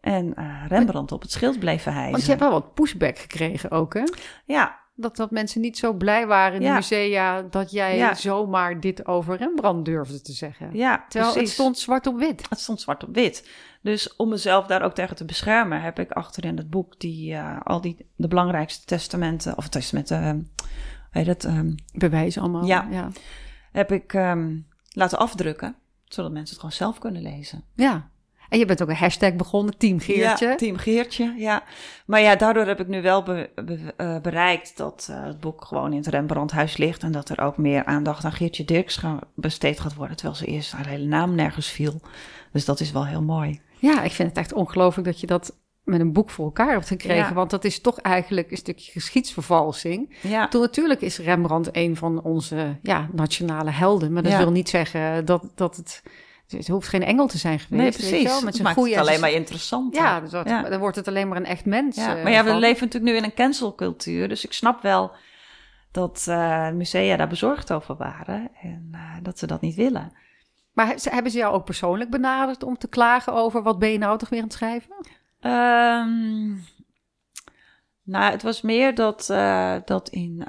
[0.00, 2.12] En uh, Rembrandt op het schild bleven hijsen.
[2.12, 4.04] Want je hebt wel wat pushback gekregen ook, hè?
[4.44, 9.06] Ja, dat, dat mensen niet zo blij waren in de musea dat jij zomaar dit
[9.06, 10.70] over Rembrandt durfde te zeggen.
[10.72, 12.46] Ja, Terwijl het stond zwart op wit.
[12.48, 13.48] Het stond zwart op wit.
[13.80, 17.60] Dus om mezelf daar ook tegen te beschermen, heb ik achterin het boek die uh,
[17.62, 20.66] al die de belangrijkste testamenten, of testamenten, uh,
[21.12, 21.44] weet het?
[21.44, 22.64] Um, Bewijzen allemaal.
[22.64, 23.10] Ja, ja.
[23.72, 27.64] heb ik um, laten afdrukken, zodat mensen het gewoon zelf kunnen lezen.
[27.74, 28.08] Ja.
[28.48, 30.46] En je bent ook een hashtag begonnen, Team Geertje.
[30.46, 31.62] Ja, Team Geertje, ja.
[32.06, 35.64] Maar ja, daardoor heb ik nu wel be, be, uh, bereikt dat uh, het boek
[35.64, 37.02] gewoon in het Rembrandthuis ligt...
[37.02, 39.00] en dat er ook meer aandacht aan Geertje Dirks
[39.34, 40.16] besteed gaat worden...
[40.16, 42.00] terwijl ze eerst haar hele naam nergens viel.
[42.52, 43.60] Dus dat is wel heel mooi.
[43.78, 46.86] Ja, ik vind het echt ongelooflijk dat je dat met een boek voor elkaar hebt
[46.86, 47.34] gekregen.
[47.34, 50.16] Want dat is toch eigenlijk een stukje geschiedsvervalsing.
[50.22, 50.48] Ja.
[50.48, 54.12] Toen natuurlijk is Rembrandt een van onze ja, nationale helden.
[54.12, 56.02] Maar dat wil niet zeggen dat, dat het
[56.48, 57.82] het hoeft geen engel te zijn geweest.
[57.82, 58.42] Nee, precies.
[58.42, 59.94] Met zijn maakt het alleen maar interessant.
[59.94, 61.96] Ja, dus dan wordt het alleen maar een echt mens.
[61.96, 64.28] Ja, maar ja, we leven natuurlijk nu in een cancelcultuur.
[64.28, 65.12] Dus ik snap wel
[65.92, 68.50] dat uh, musea daar bezorgd over waren.
[68.62, 70.12] En uh, dat ze dat niet willen.
[70.78, 73.62] Maar hebben ze jou ook persoonlijk benaderd om te klagen over...
[73.62, 74.94] wat ben je nou toch weer aan het schrijven?
[75.40, 76.64] Um,
[78.02, 80.46] nou, het was meer dat, uh, dat in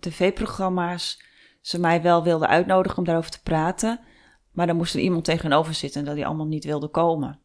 [0.00, 1.22] tv-programma's...
[1.60, 4.00] ze mij wel wilden uitnodigen om daarover te praten...
[4.52, 7.40] Maar dan moest er iemand tegenover zitten dat die allemaal niet wilde komen.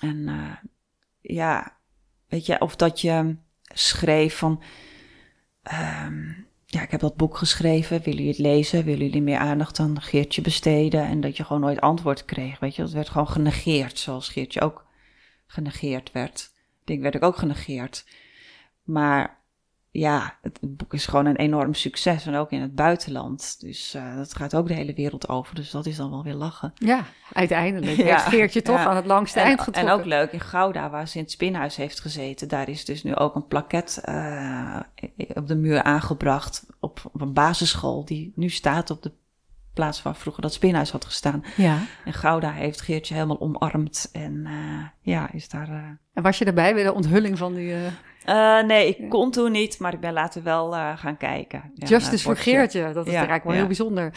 [0.00, 0.56] En uh,
[1.20, 1.76] ja,
[2.28, 4.62] weet je, of dat je schreef van.
[6.06, 6.45] Um,
[6.76, 8.02] ja, ik heb dat boek geschreven.
[8.02, 8.84] Willen jullie het lezen?
[8.84, 11.04] Willen jullie meer aandacht aan Geertje besteden?
[11.04, 12.58] En dat je gewoon nooit antwoord kreeg.
[12.58, 14.86] Weet je, dat werd gewoon genegeerd, zoals Geertje ook
[15.46, 16.50] genegeerd werd.
[16.80, 18.06] Ik denk, werd ik ook genegeerd.
[18.82, 19.35] Maar
[19.98, 22.26] ja, het, boek is gewoon een enorm succes.
[22.26, 23.60] En ook in het buitenland.
[23.60, 25.54] Dus uh, dat gaat ook de hele wereld over.
[25.54, 26.72] Dus dat is dan wel weer lachen.
[26.74, 27.96] Ja, uiteindelijk.
[28.06, 29.92] Ja, Geertje toch aan het langste eind getrokken.
[29.92, 32.48] En ook leuk, in Gouda, waar ze in het spinhuis heeft gezeten...
[32.48, 34.80] daar is dus nu ook een plaket uh,
[35.34, 36.66] op de muur aangebracht...
[36.80, 39.12] Op, op een basisschool die nu staat op de
[39.74, 41.44] plaats waar vroeger dat spinhuis had gestaan.
[41.56, 41.78] Ja.
[42.04, 44.08] En Gouda heeft Geertje helemaal omarmd.
[44.12, 45.98] En uh, ja, is daar...
[46.12, 47.74] En was je erbij bij de onthulling van die...
[48.26, 51.70] Uh, nee, ik kon toen niet, maar ik ben later wel uh, gaan kijken.
[51.74, 54.12] Ja, Justice voor Geertje, dat is ja, eigenlijk wel heel bijzonder.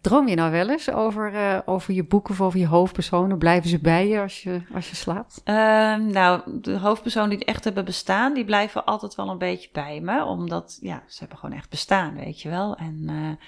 [0.00, 3.38] Droom je nou wel eens over, uh, over je boeken of over je hoofdpersonen?
[3.38, 5.40] Blijven ze bij je als je, als je slaapt?
[5.44, 10.00] Ehm, nou, de hoofdpersonen die echt hebben bestaan, die blijven altijd wel een beetje bij
[10.00, 10.24] me.
[10.24, 12.76] Omdat, ja, ze hebben gewoon echt bestaan, weet je wel.
[12.76, 13.38] En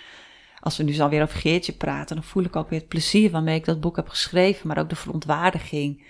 [0.60, 3.30] als we nu zo weer over Geertje praten, dan voel ik ook weer het plezier
[3.30, 4.68] waarmee ik dat boek heb geschreven.
[4.68, 6.04] Maar ook de verontwaardiging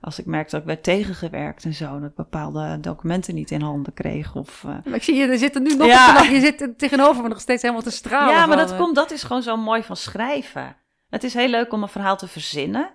[0.00, 3.60] als ik merkte dat ik werd tegengewerkt en zo, dat ik bepaalde documenten niet in
[3.60, 4.34] handen kreeg.
[4.34, 4.70] Of, uh...
[4.84, 6.22] maar ik zie je, er zit er nu nog ja.
[6.22, 8.34] je zit tegenover me nog steeds helemaal te stralen.
[8.34, 10.76] Ja, maar dat, komt, dat is gewoon zo mooi van schrijven.
[11.08, 12.90] Het is heel leuk om een verhaal te verzinnen,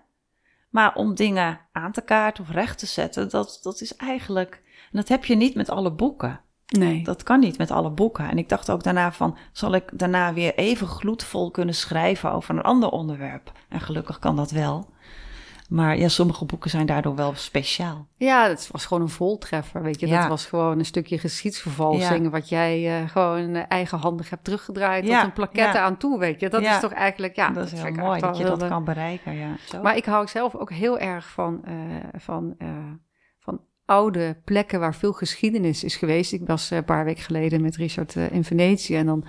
[0.69, 4.98] maar om dingen aan te kaarten of recht te zetten, dat, dat is eigenlijk, en
[4.98, 6.41] dat heb je niet met alle boeken.
[6.78, 7.03] Nee.
[7.03, 8.30] Dat kan niet met alle boeken.
[8.30, 12.56] En ik dacht ook daarna van, zal ik daarna weer even gloedvol kunnen schrijven over
[12.56, 13.52] een ander onderwerp?
[13.69, 14.90] En gelukkig kan dat wel.
[15.72, 18.07] Maar ja, sommige boeken zijn daardoor wel speciaal.
[18.18, 20.07] Ja, het was gewoon een voltreffer, weet je.
[20.07, 20.19] Ja.
[20.19, 22.30] Dat was gewoon een stukje geschiedsvervalsing...
[22.30, 25.06] wat jij eh, gewoon eh, eigenhandig hebt teruggedraaid...
[25.06, 26.49] Tot een plaquette aan toe, weet je.
[26.49, 27.35] Dat is toch eigenlijk...
[27.35, 29.35] Ja, dat is heel mooi dat je dat eh, kan bereiken.
[29.35, 29.56] Ja.
[29.65, 29.81] Zo.
[29.81, 31.73] Maar ik hou zelf ook heel erg van, eh,
[32.18, 32.56] van,
[33.39, 36.34] van oude plekken waar veel geschiedenis is geweest.
[36.34, 39.26] Ik was een paar weken geleden met Richard in Venetië en dan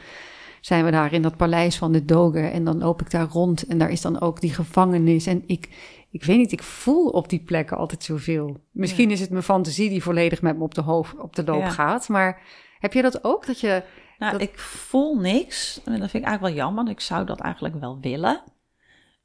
[0.61, 3.67] zijn we daar in dat paleis van de Dogen en dan loop ik daar rond
[3.67, 5.69] en daar is dan ook die gevangenis en ik,
[6.13, 8.61] ik weet niet, ik voel op die plekken altijd zoveel.
[8.71, 11.61] Misschien is het mijn fantasie die volledig met me op de, hoofd, op de loop
[11.61, 11.71] Ja.
[11.71, 12.41] gaat, maar
[12.79, 13.47] heb je dat ook?
[13.47, 13.83] Dat je,
[14.19, 15.81] Nou, Dat- ik voel niks.
[15.85, 16.89] En dat vind ik eigenlijk wel jammer.
[16.89, 18.43] Ik zou dat eigenlijk wel willen.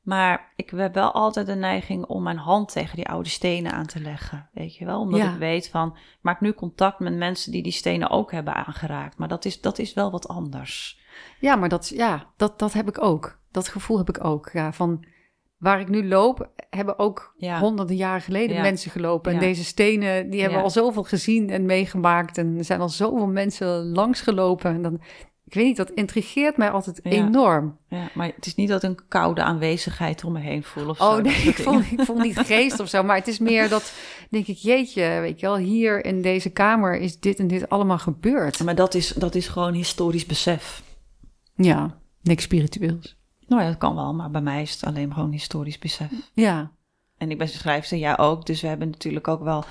[0.01, 3.85] Maar ik heb wel altijd de neiging om mijn hand tegen die oude stenen aan
[3.85, 4.49] te leggen.
[4.53, 4.99] Weet je wel?
[4.99, 5.31] Omdat Ja.
[5.31, 9.17] ik weet van, ik maak nu contact met mensen die die stenen ook hebben aangeraakt.
[9.17, 10.99] Maar dat is, dat is wel wat anders.
[11.39, 13.39] Ja, maar dat, ja, dat, dat heb ik ook.
[13.51, 14.49] Dat gevoel heb ik ook.
[14.53, 15.05] Ja, van
[15.57, 17.59] waar ik nu loop, hebben ook Ja.
[17.59, 18.61] honderden jaren geleden Ja.
[18.61, 19.31] mensen gelopen.
[19.31, 19.43] En Ja.
[19.45, 22.37] deze stenen, die hebben al zoveel gezien en meegemaakt.
[22.37, 24.73] En er zijn al zoveel mensen langsgelopen.
[24.73, 24.93] En dan,
[25.45, 27.77] ik weet niet, dat intrigeert mij altijd enorm.
[27.89, 31.03] Ja, maar het is niet dat een koude aanwezigheid om me heen voel of zo.
[31.03, 33.03] Oh nee, ik voel, ik voel niet geest of zo.
[33.03, 33.93] Maar het is meer dat,
[34.29, 37.97] denk ik, jeetje, weet je wel, hier in deze kamer is dit en dit allemaal
[37.99, 38.63] gebeurd.
[38.63, 40.83] Maar dat is, dat is gewoon historisch besef.
[41.55, 43.16] Ja, niks spiritueels.
[43.47, 46.11] Nou ja, dat kan wel, maar bij mij is het alleen gewoon historisch besef.
[46.33, 46.71] Ja,
[47.17, 48.45] En ik ben schrijfster, ja ook.
[48.45, 49.63] Dus we hebben natuurlijk ook wel...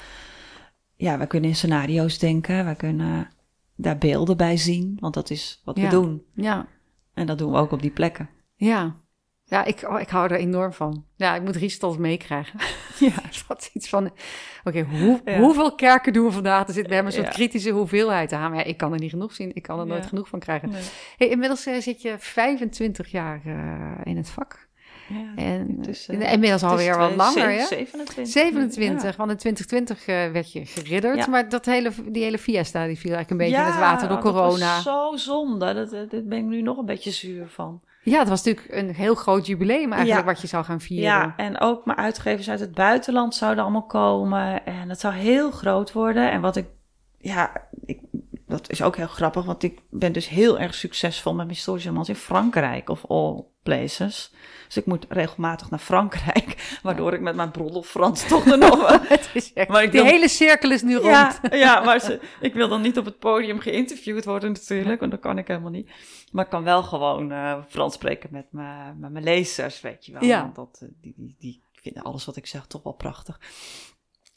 [0.97, 2.66] Ja, we kunnen in scenario's denken.
[2.66, 3.28] We kunnen
[3.77, 4.97] daar beelden bij zien.
[5.01, 5.82] Want dat is wat Ja.
[5.82, 6.23] we doen.
[6.35, 6.66] ja.
[7.15, 8.28] En dat doen we ook op die plekken.
[8.55, 8.97] Ja,
[9.48, 11.05] ja ik, oh, ik hou er enorm van.
[11.16, 12.60] Ja, ik moet Ries altijd meekrijgen.
[12.98, 13.12] Ja.
[13.48, 14.10] Dat is iets van,
[14.64, 15.39] oké, hoe, Ja.
[15.39, 16.66] hoeveel kerken doen we vandaag?
[16.66, 17.32] Er zit bij hem een soort Ja.
[17.32, 18.51] kritische hoeveelheid aan.
[18.51, 19.51] Maar ja, ik kan er niet genoeg zien.
[19.55, 20.70] Ik kan er nooit genoeg van krijgen.
[20.70, 20.82] Nee.
[21.16, 24.68] Hey, inmiddels eh, zit je 25 jaar eh, in het vak.
[25.09, 27.64] Ja, En eh, inmiddels alweer wat langer, hè?
[27.64, 28.28] 27.
[28.28, 31.27] 27, want in 2020 eh, werd je geridderd.
[31.27, 34.16] Maar dat hele, die hele fiesta die viel eigenlijk een beetje in het water door
[34.16, 34.74] oh, dat corona.
[34.74, 35.74] was zo zonde.
[35.74, 35.90] Dat,
[36.28, 37.81] ben ik nu nog een beetje zuur van.
[38.11, 40.33] Ja, het was natuurlijk een heel groot jubileum eigenlijk Ja.
[40.33, 41.05] wat je zou gaan vieren.
[41.05, 44.65] Ja, en ook mijn uitgevers uit het buitenland zouden allemaal komen.
[44.65, 46.31] En het zou heel groot worden.
[46.31, 46.66] En wat ik,
[47.19, 47.53] ja,
[47.85, 48.01] ik,
[48.47, 51.89] dat is ook heel grappig, want ik ben dus heel erg succesvol met mijn historische
[51.89, 54.33] romans in Frankrijk, of all places.
[54.66, 56.55] Dus ik moet regelmatig naar Frankrijk,
[56.87, 58.79] waardoor ik met mijn broddel Frans toch er nog...
[59.69, 61.07] Maar ik die wil- hele cirkel is nu rond.
[61.07, 65.11] Ja, ja maar ze, ik wil dan niet op het podium geïnterviewd worden natuurlijk, want
[65.13, 65.91] dat kan ik helemaal niet.
[66.33, 70.13] Maar ik kan wel gewoon eh, Frans spreken met, mijn- met mijn lezers, weet je
[70.13, 70.25] wel.
[70.25, 70.41] Ja.
[70.41, 73.41] Want dat, eh, die, die, die vinden alles wat ik zeg toch wel prachtig.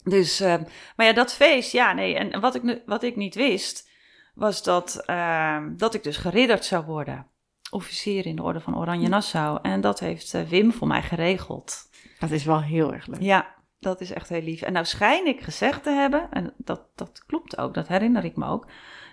[0.04, 0.54] Dus, eh,
[0.96, 2.14] maar ja, dat feest, ja, nee.
[2.14, 3.88] En wat ik, wat ik niet wist,
[4.34, 7.26] was dat, eh, dat ik dus geridderd zou worden.
[7.70, 9.58] Officier in de Orde van Oranje Nassau.
[9.62, 11.88] En dat heeft eh, Wim voor mij geregeld.
[12.20, 13.20] Dat is wel heel erg leuk.
[13.22, 14.62] Ja, dat is echt heel lief.
[14.62, 18.36] En nou schijn ik gezegd te hebben, en dat, dat klopt ook, dat herinner ik
[18.36, 18.66] me ook,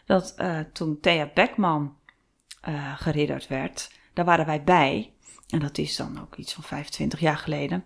[0.05, 1.97] dat eh, toen Thea Beckman
[2.61, 5.13] eh, geridderd werd, daar waren wij bij,
[5.47, 7.85] en dat is dan ook iets van 25 jaar geleden,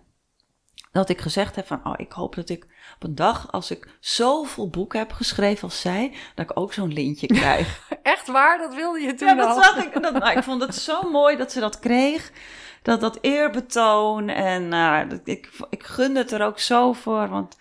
[0.92, 3.96] dat ik gezegd heb van, oh, ik hoop dat ik op een dag, als ik
[4.00, 7.88] zoveel boeken heb geschreven als zij, dat ik ook zo'n lintje krijg.
[8.02, 8.58] Echt waar?
[8.58, 9.62] Dat wilde je toen Ja, dat al?
[9.62, 10.02] zag ik.
[10.02, 12.32] Dat, nou, ik vond het zo mooi dat ze dat kreeg.
[12.82, 14.28] Dat, dat eerbetoon.
[14.28, 17.28] En eh, ik, ik gunde het er ook zo voor.
[17.28, 17.56] Want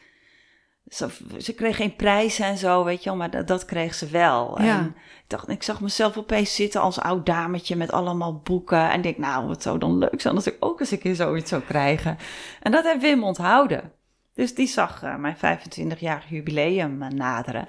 [0.88, 3.18] ze, ze kreeg geen prijzen en zo, weet je wel.
[3.18, 4.62] Maar dat, dat kreeg ze wel.
[4.62, 4.78] Ja.
[4.80, 8.90] En ik, dacht, ik zag mezelf opeens zitten als oud dametje met allemaal boeken.
[8.92, 11.50] En denk, nou, wat zou dan leuk zijn als ik ook eens een keer zoiets
[11.50, 12.18] zou krijgen.
[12.62, 13.92] En dat heeft Wim onthouden.
[14.34, 17.68] Dus die zag eh, mijn 25-jarig jubileum eh, naderen.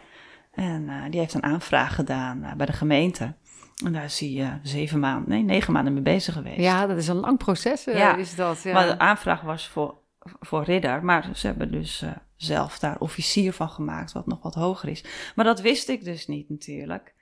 [0.53, 3.35] En die heeft een aanvraag gedaan bij de gemeente.
[3.85, 6.61] En daar is hij eh, zeven maanden, nee, negen maanden mee bezig geweest.
[6.61, 8.16] Ja, dat is een lang proces, eh, Ja.
[8.16, 8.62] is dat.
[8.62, 8.73] Ja.
[8.73, 9.94] Maar de aanvraag was voor,
[10.40, 11.05] voor ridder.
[11.05, 15.05] Maar ze hebben dus eh, zelf daar officier van gemaakt, wat nog wat hoger is.
[15.35, 17.15] Maar dat wist ik dus niet natuurlijk.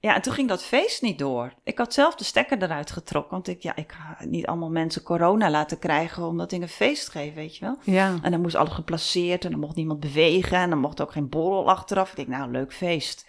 [0.00, 1.52] Ja, en toen ging dat feest niet door.
[1.62, 3.30] Ik had zelf de stekker eruit getrokken.
[3.32, 7.08] Want ik, ja, ik ga niet allemaal mensen corona laten krijgen omdat ik een feest
[7.08, 7.78] geef, weet je wel.
[7.82, 8.14] ja.
[8.22, 10.56] En dan moest alles geplaceerd en dan mocht niemand bewegen.
[10.58, 12.10] En dan mocht ook geen borrel achteraf.
[12.10, 13.26] Ik denk, nou, leuk feest.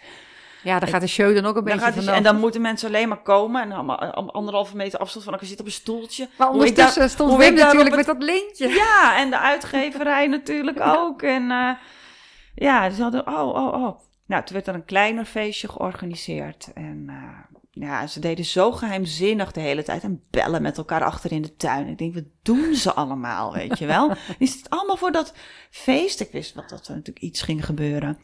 [0.62, 2.88] Ja, daar gaat de show dan ook een Dan beetje gaat en dan moeten mensen
[2.88, 3.62] alleen maar komen.
[3.62, 3.98] En allemaal
[4.32, 6.28] anderhalve meter afstand van elkaar zitten op een stoeltje.
[6.38, 8.68] maar ondertussen daar- stond Wim natuurlijk met dat lintje.
[8.68, 11.22] Ja, en de uitgeverij natuurlijk ook.
[11.22, 11.70] En eh,
[12.54, 13.98] ja, ze hadden, oh, oh, oh.
[14.26, 16.72] Nou, toen werd er een kleiner feestje georganiseerd.
[16.74, 20.02] En eh, ja, ze deden zo geheimzinnig de hele tijd.
[20.02, 21.86] En bellen met elkaar achter in de tuin.
[21.86, 24.12] Ik denk, wat doen ze allemaal, weet je wel?
[24.38, 25.32] Is het allemaal voor dat
[25.70, 26.20] feest?
[26.20, 28.18] Ik wist wel dat er natuurlijk iets ging gebeuren.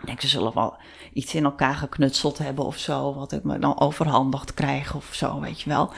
[0.00, 0.76] Ik denk, ze zullen wel
[1.12, 3.14] iets in elkaar geknutseld hebben of zo.
[3.14, 5.92] Wat ik me dan overhandigd krijg of zo, weet je wel.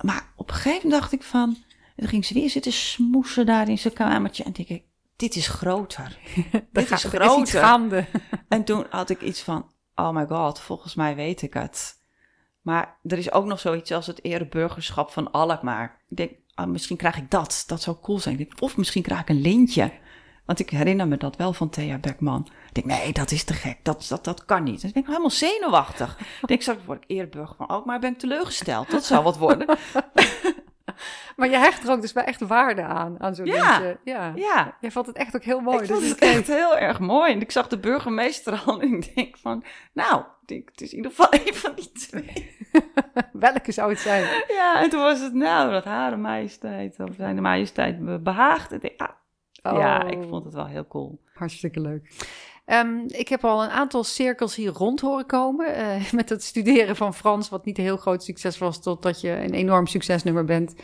[0.00, 1.56] Maar op een gegeven moment dacht ik van...
[1.96, 4.44] toen ging ze weer zitten smoesen daar in zijn kamertje.
[4.44, 4.82] En denk ik,
[5.16, 6.18] dit is groter.
[6.72, 7.60] dit is Er is iets groter.
[7.60, 8.06] gaande.
[8.48, 11.96] En toen had ik iets van, oh my god, volgens mij weet ik het.
[12.62, 16.02] Maar er is ook nog zoiets als het ereburgerschap van Alkmaar.
[16.08, 17.64] Ik denk, ah, misschien krijg ik dat.
[17.66, 18.48] Dat zou cool zijn.
[18.58, 19.92] Of misschien krijg ik een lintje.
[20.44, 22.48] Want ik herinner me dat wel van Thea Beckman.
[22.78, 23.78] Ik denk, nee, dat is te gek.
[23.82, 24.74] Dat, dat, dat kan niet.
[24.80, 26.18] Dus ik denk, helemaal zenuwachtig.
[26.42, 27.98] ik denk, straks word ik ereburger van Alkmaar.
[28.00, 28.90] Ben ik teleurgesteld.
[28.90, 29.66] Dat zou wat worden.
[31.36, 33.70] Maar je hecht er ook dus wel echt waarde aan, aan zo'n Ja.
[33.78, 33.98] lintje.
[34.04, 34.32] Ja.
[34.36, 35.82] Ja, Je vond het echt ook heel mooi.
[35.82, 37.32] ik dat vond het echt heel erg mooi.
[37.32, 40.90] En ik zag de burgemeester al en ik denk van, nou, ik denk, het is
[40.90, 42.56] in ieder geval een van die twee.
[43.32, 44.44] Welke zou het zijn?
[44.48, 48.72] Ja, en toen was het nou, dat hare majesteit, of zijn de majesteit behaagd.
[48.84, 49.08] Ik, ah,
[49.52, 50.10] Ja, Oh.
[50.10, 51.20] ik vond het wel heel cool.
[51.34, 52.12] Hartstikke leuk.
[52.68, 55.74] Ehm, ik heb al een aantal cirkels hier rond horen komen.
[55.74, 59.30] eh, met het studeren van Frans, wat niet een heel groot succes was, totdat je
[59.30, 60.74] een enorm succesnummer bent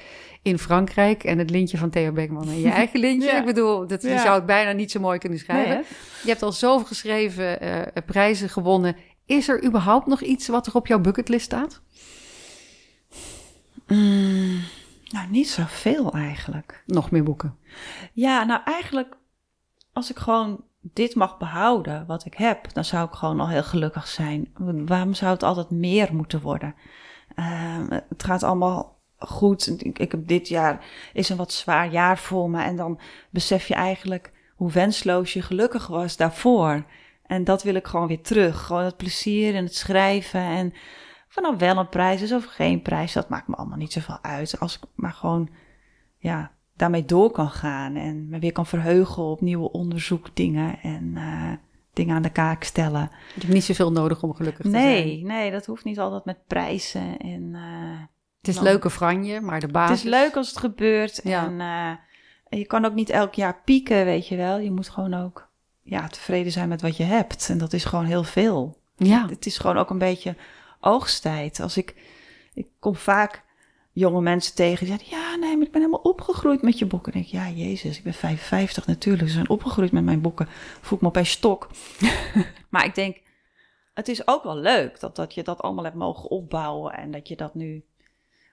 [0.43, 1.25] in Frankrijk.
[1.25, 3.29] En het lintje van Theo Beckman en je eigen lintje.
[3.29, 3.39] Ja.
[3.39, 4.19] Ik bedoel, dat, Ja.
[4.23, 5.75] zou het bijna niet zo mooi kunnen schrijven.
[5.75, 5.85] Nee,
[6.23, 8.97] je hebt al zoveel geschreven, eh, prijzen gewonnen.
[9.27, 11.83] Is er überhaupt nog iets wat er op jouw bucketlist staat?
[13.87, 14.61] Mm,
[15.11, 16.83] nou, niet zoveel eigenlijk.
[16.87, 17.57] Nog meer boeken.
[18.13, 19.17] Ja, nou eigenlijk,
[19.93, 23.63] als ik gewoon dit mag behouden, wat ik heb, dan zou ik gewoon al heel
[23.63, 24.49] gelukkig zijn.
[24.87, 26.75] Waarom zou het altijd meer moeten worden?
[27.35, 29.81] Ehm, het gaat allemaal goed.
[29.81, 32.63] Ik, ik heb dit jaar is een wat zwaar jaar voor me.
[32.63, 33.01] En dan
[33.31, 36.85] besef je eigenlijk hoe wensloos je gelukkig was daarvoor.
[37.27, 38.61] En dat wil ik gewoon weer terug.
[38.61, 40.41] Gewoon het plezier en het schrijven.
[40.41, 40.73] En
[41.35, 44.61] vanaf wel een prijs is of geen prijs, dat maakt me allemaal niet zoveel uit.
[44.61, 45.49] Als ik maar gewoon,
[46.19, 47.97] ja, daarmee door kan gaan.
[47.97, 51.53] En me weer kan verheugen op nieuwe onderzoekdingen en eh,
[51.93, 53.11] dingen aan de kaak stellen.
[53.35, 54.85] Je hebt niet zoveel nodig om gelukkig te zijn.
[54.85, 57.19] Nee, nee, dat hoeft niet altijd met prijzen.
[57.19, 58.01] En, eh,
[58.39, 59.97] Het is Dan- leuke franje, maar de het basis...
[60.05, 61.21] is leuk als het gebeurt.
[61.23, 61.45] Ja.
[61.47, 64.59] En, eh, je kan ook niet elk jaar pieken, weet je wel.
[64.59, 65.49] Je moet gewoon ook
[65.83, 67.49] ja, tevreden zijn met wat je hebt.
[67.51, 68.77] En dat is gewoon heel veel.
[68.97, 70.37] Ja, Het is gewoon ook een beetje
[70.81, 71.61] oogsttijd.
[71.61, 71.95] Als ik,
[72.55, 73.44] ik kom vaak
[73.95, 77.13] jonge mensen tegen die zeggen: Ja, nee, maar ik ben helemaal opgegroeid met je boeken.
[77.13, 79.29] En ik Ja, Jezus, ik ben 55 natuurlijk.
[79.29, 80.49] Ze zijn opgegroeid met mijn boeken.
[80.81, 81.71] Voel ik me opeens stok.
[82.71, 83.21] maar ik denk:
[83.95, 86.93] Het is ook wel leuk dat, dat je dat allemaal hebt mogen opbouwen.
[86.93, 87.85] En dat je dat nu.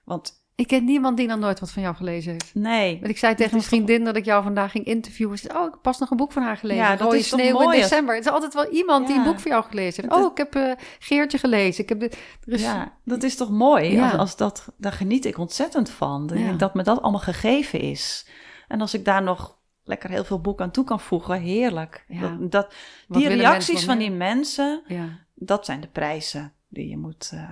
[0.04, 2.54] Want ik ken niemand die nog nooit wat van jou gelezen heeft.
[2.54, 2.94] nee.
[2.98, 5.38] Want ik zei tegen een toch- vriendin dat ik jou vandaag ging interviewen.
[5.38, 6.82] Ze zei, oh, ik heb pas nog een boek van haar gelezen.
[6.82, 8.14] Ja, dat Rode is sneeuw mooi in december.
[8.14, 10.14] Het is altijd wel iemand die een boek van jou gelezen heeft.
[10.14, 11.82] Dat- Oh, ik heb eh, Geertje gelezen.
[11.82, 12.14] Ik heb
[12.44, 13.92] Ja, dat is toch mooi?
[13.92, 14.10] Ja.
[14.10, 16.26] Als, als dat, daar geniet ik ontzettend van.
[16.26, 16.52] Dat, Ja.
[16.52, 18.26] dat me dat allemaal gegeven is.
[18.68, 22.04] En als ik daar nog lekker heel veel boeken aan toe kan voegen, heerlijk.
[22.08, 22.20] Ja.
[22.20, 22.74] Dat, dat,
[23.08, 24.82] die reacties van die mensen,
[25.34, 27.48] dat zijn de prijzen die je moet eh,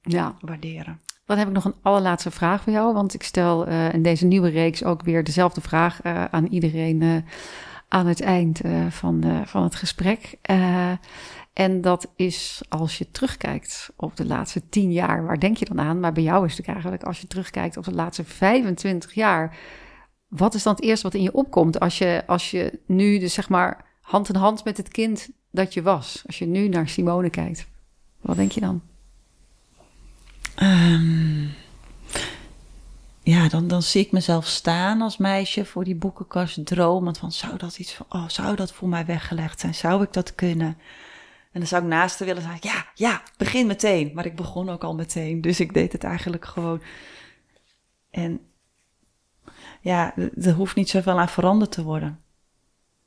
[0.00, 1.00] ja, waarderen.
[1.26, 2.94] Dan heb ik nog een allerlaatste vraag voor jou.
[2.94, 7.02] Want ik stel eh, in deze nieuwe reeks ook weer dezelfde vraag eh, aan iedereen
[7.02, 7.16] eh,
[7.88, 10.38] aan het eind van, van het gesprek.
[11.52, 15.80] En dat is als je terugkijkt op de laatste tien jaar, waar denk je dan
[15.80, 16.00] aan?
[16.00, 19.56] Maar bij jou is het eigenlijk als je terugkijkt op de laatste 25 jaar.
[20.28, 23.34] Wat is dan het eerste wat in je opkomt als je, als je nu dus
[23.34, 26.22] zeg maar hand in hand met het kind dat je was?
[26.26, 27.66] Als je nu naar Simone kijkt,
[28.20, 28.82] wat denk je dan?
[30.54, 31.46] Ehm,
[33.22, 37.56] ja, dan, dan zie ik mezelf staan als meisje voor die boekenkast dromend van zou
[37.56, 39.74] dat iets van, oh, zou dat voor mij weggelegd zijn?
[39.74, 40.78] Zou ik dat kunnen?
[41.52, 44.10] En dan zou ik naast haar willen zeggen, ja, ja, begin meteen.
[44.14, 46.82] Maar ik begon ook al meteen, dus ik deed het eigenlijk gewoon.
[48.10, 48.40] En
[49.80, 52.20] ja, er hoeft niet zoveel aan veranderd te worden.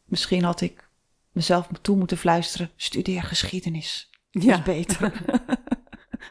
[0.05, 0.89] Misschien had ik
[1.31, 4.09] mezelf toe moeten fluisteren, studeer geschiedenis.
[4.31, 5.11] Dat is beter.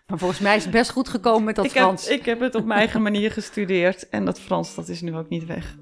[0.06, 2.08] Maar volgens mij is het best goed gekomen met dat ik, Frans.
[2.08, 4.08] Heb, ik heb het op mijn eigen manier gestudeerd.
[4.08, 5.76] En dat Frans, dat is nu ook niet weg.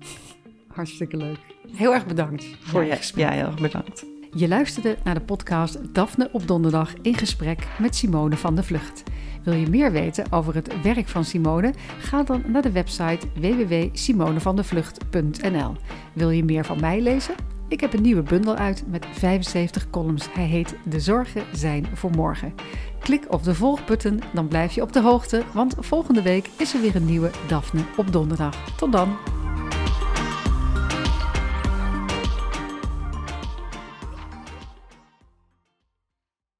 [0.68, 1.38] Hartstikke leuk.
[1.72, 3.24] Heel erg bedankt voor je gesprek.
[3.24, 4.04] ja, heel erg bedankt.
[4.36, 9.02] Je luisterde naar de podcast Daphne op donderdag in gesprek met Simone van de Vlucht.
[9.42, 11.72] Wil je meer weten over het werk van Simone?
[11.98, 15.76] Ga dan naar de website www.simonevandevlucht.nl.
[16.12, 17.34] Wil je meer van mij lezen?
[17.74, 20.32] Ik heb een nieuwe bundel uit met 75 columns.
[20.32, 22.54] Hij heet De Zorgen zijn voor morgen.
[23.00, 26.80] Klik op de volgbutton, dan blijf je op de hoogte, want volgende week is er
[26.80, 28.76] weer een nieuwe Daphne op donderdag.
[28.76, 29.43] Tot dan!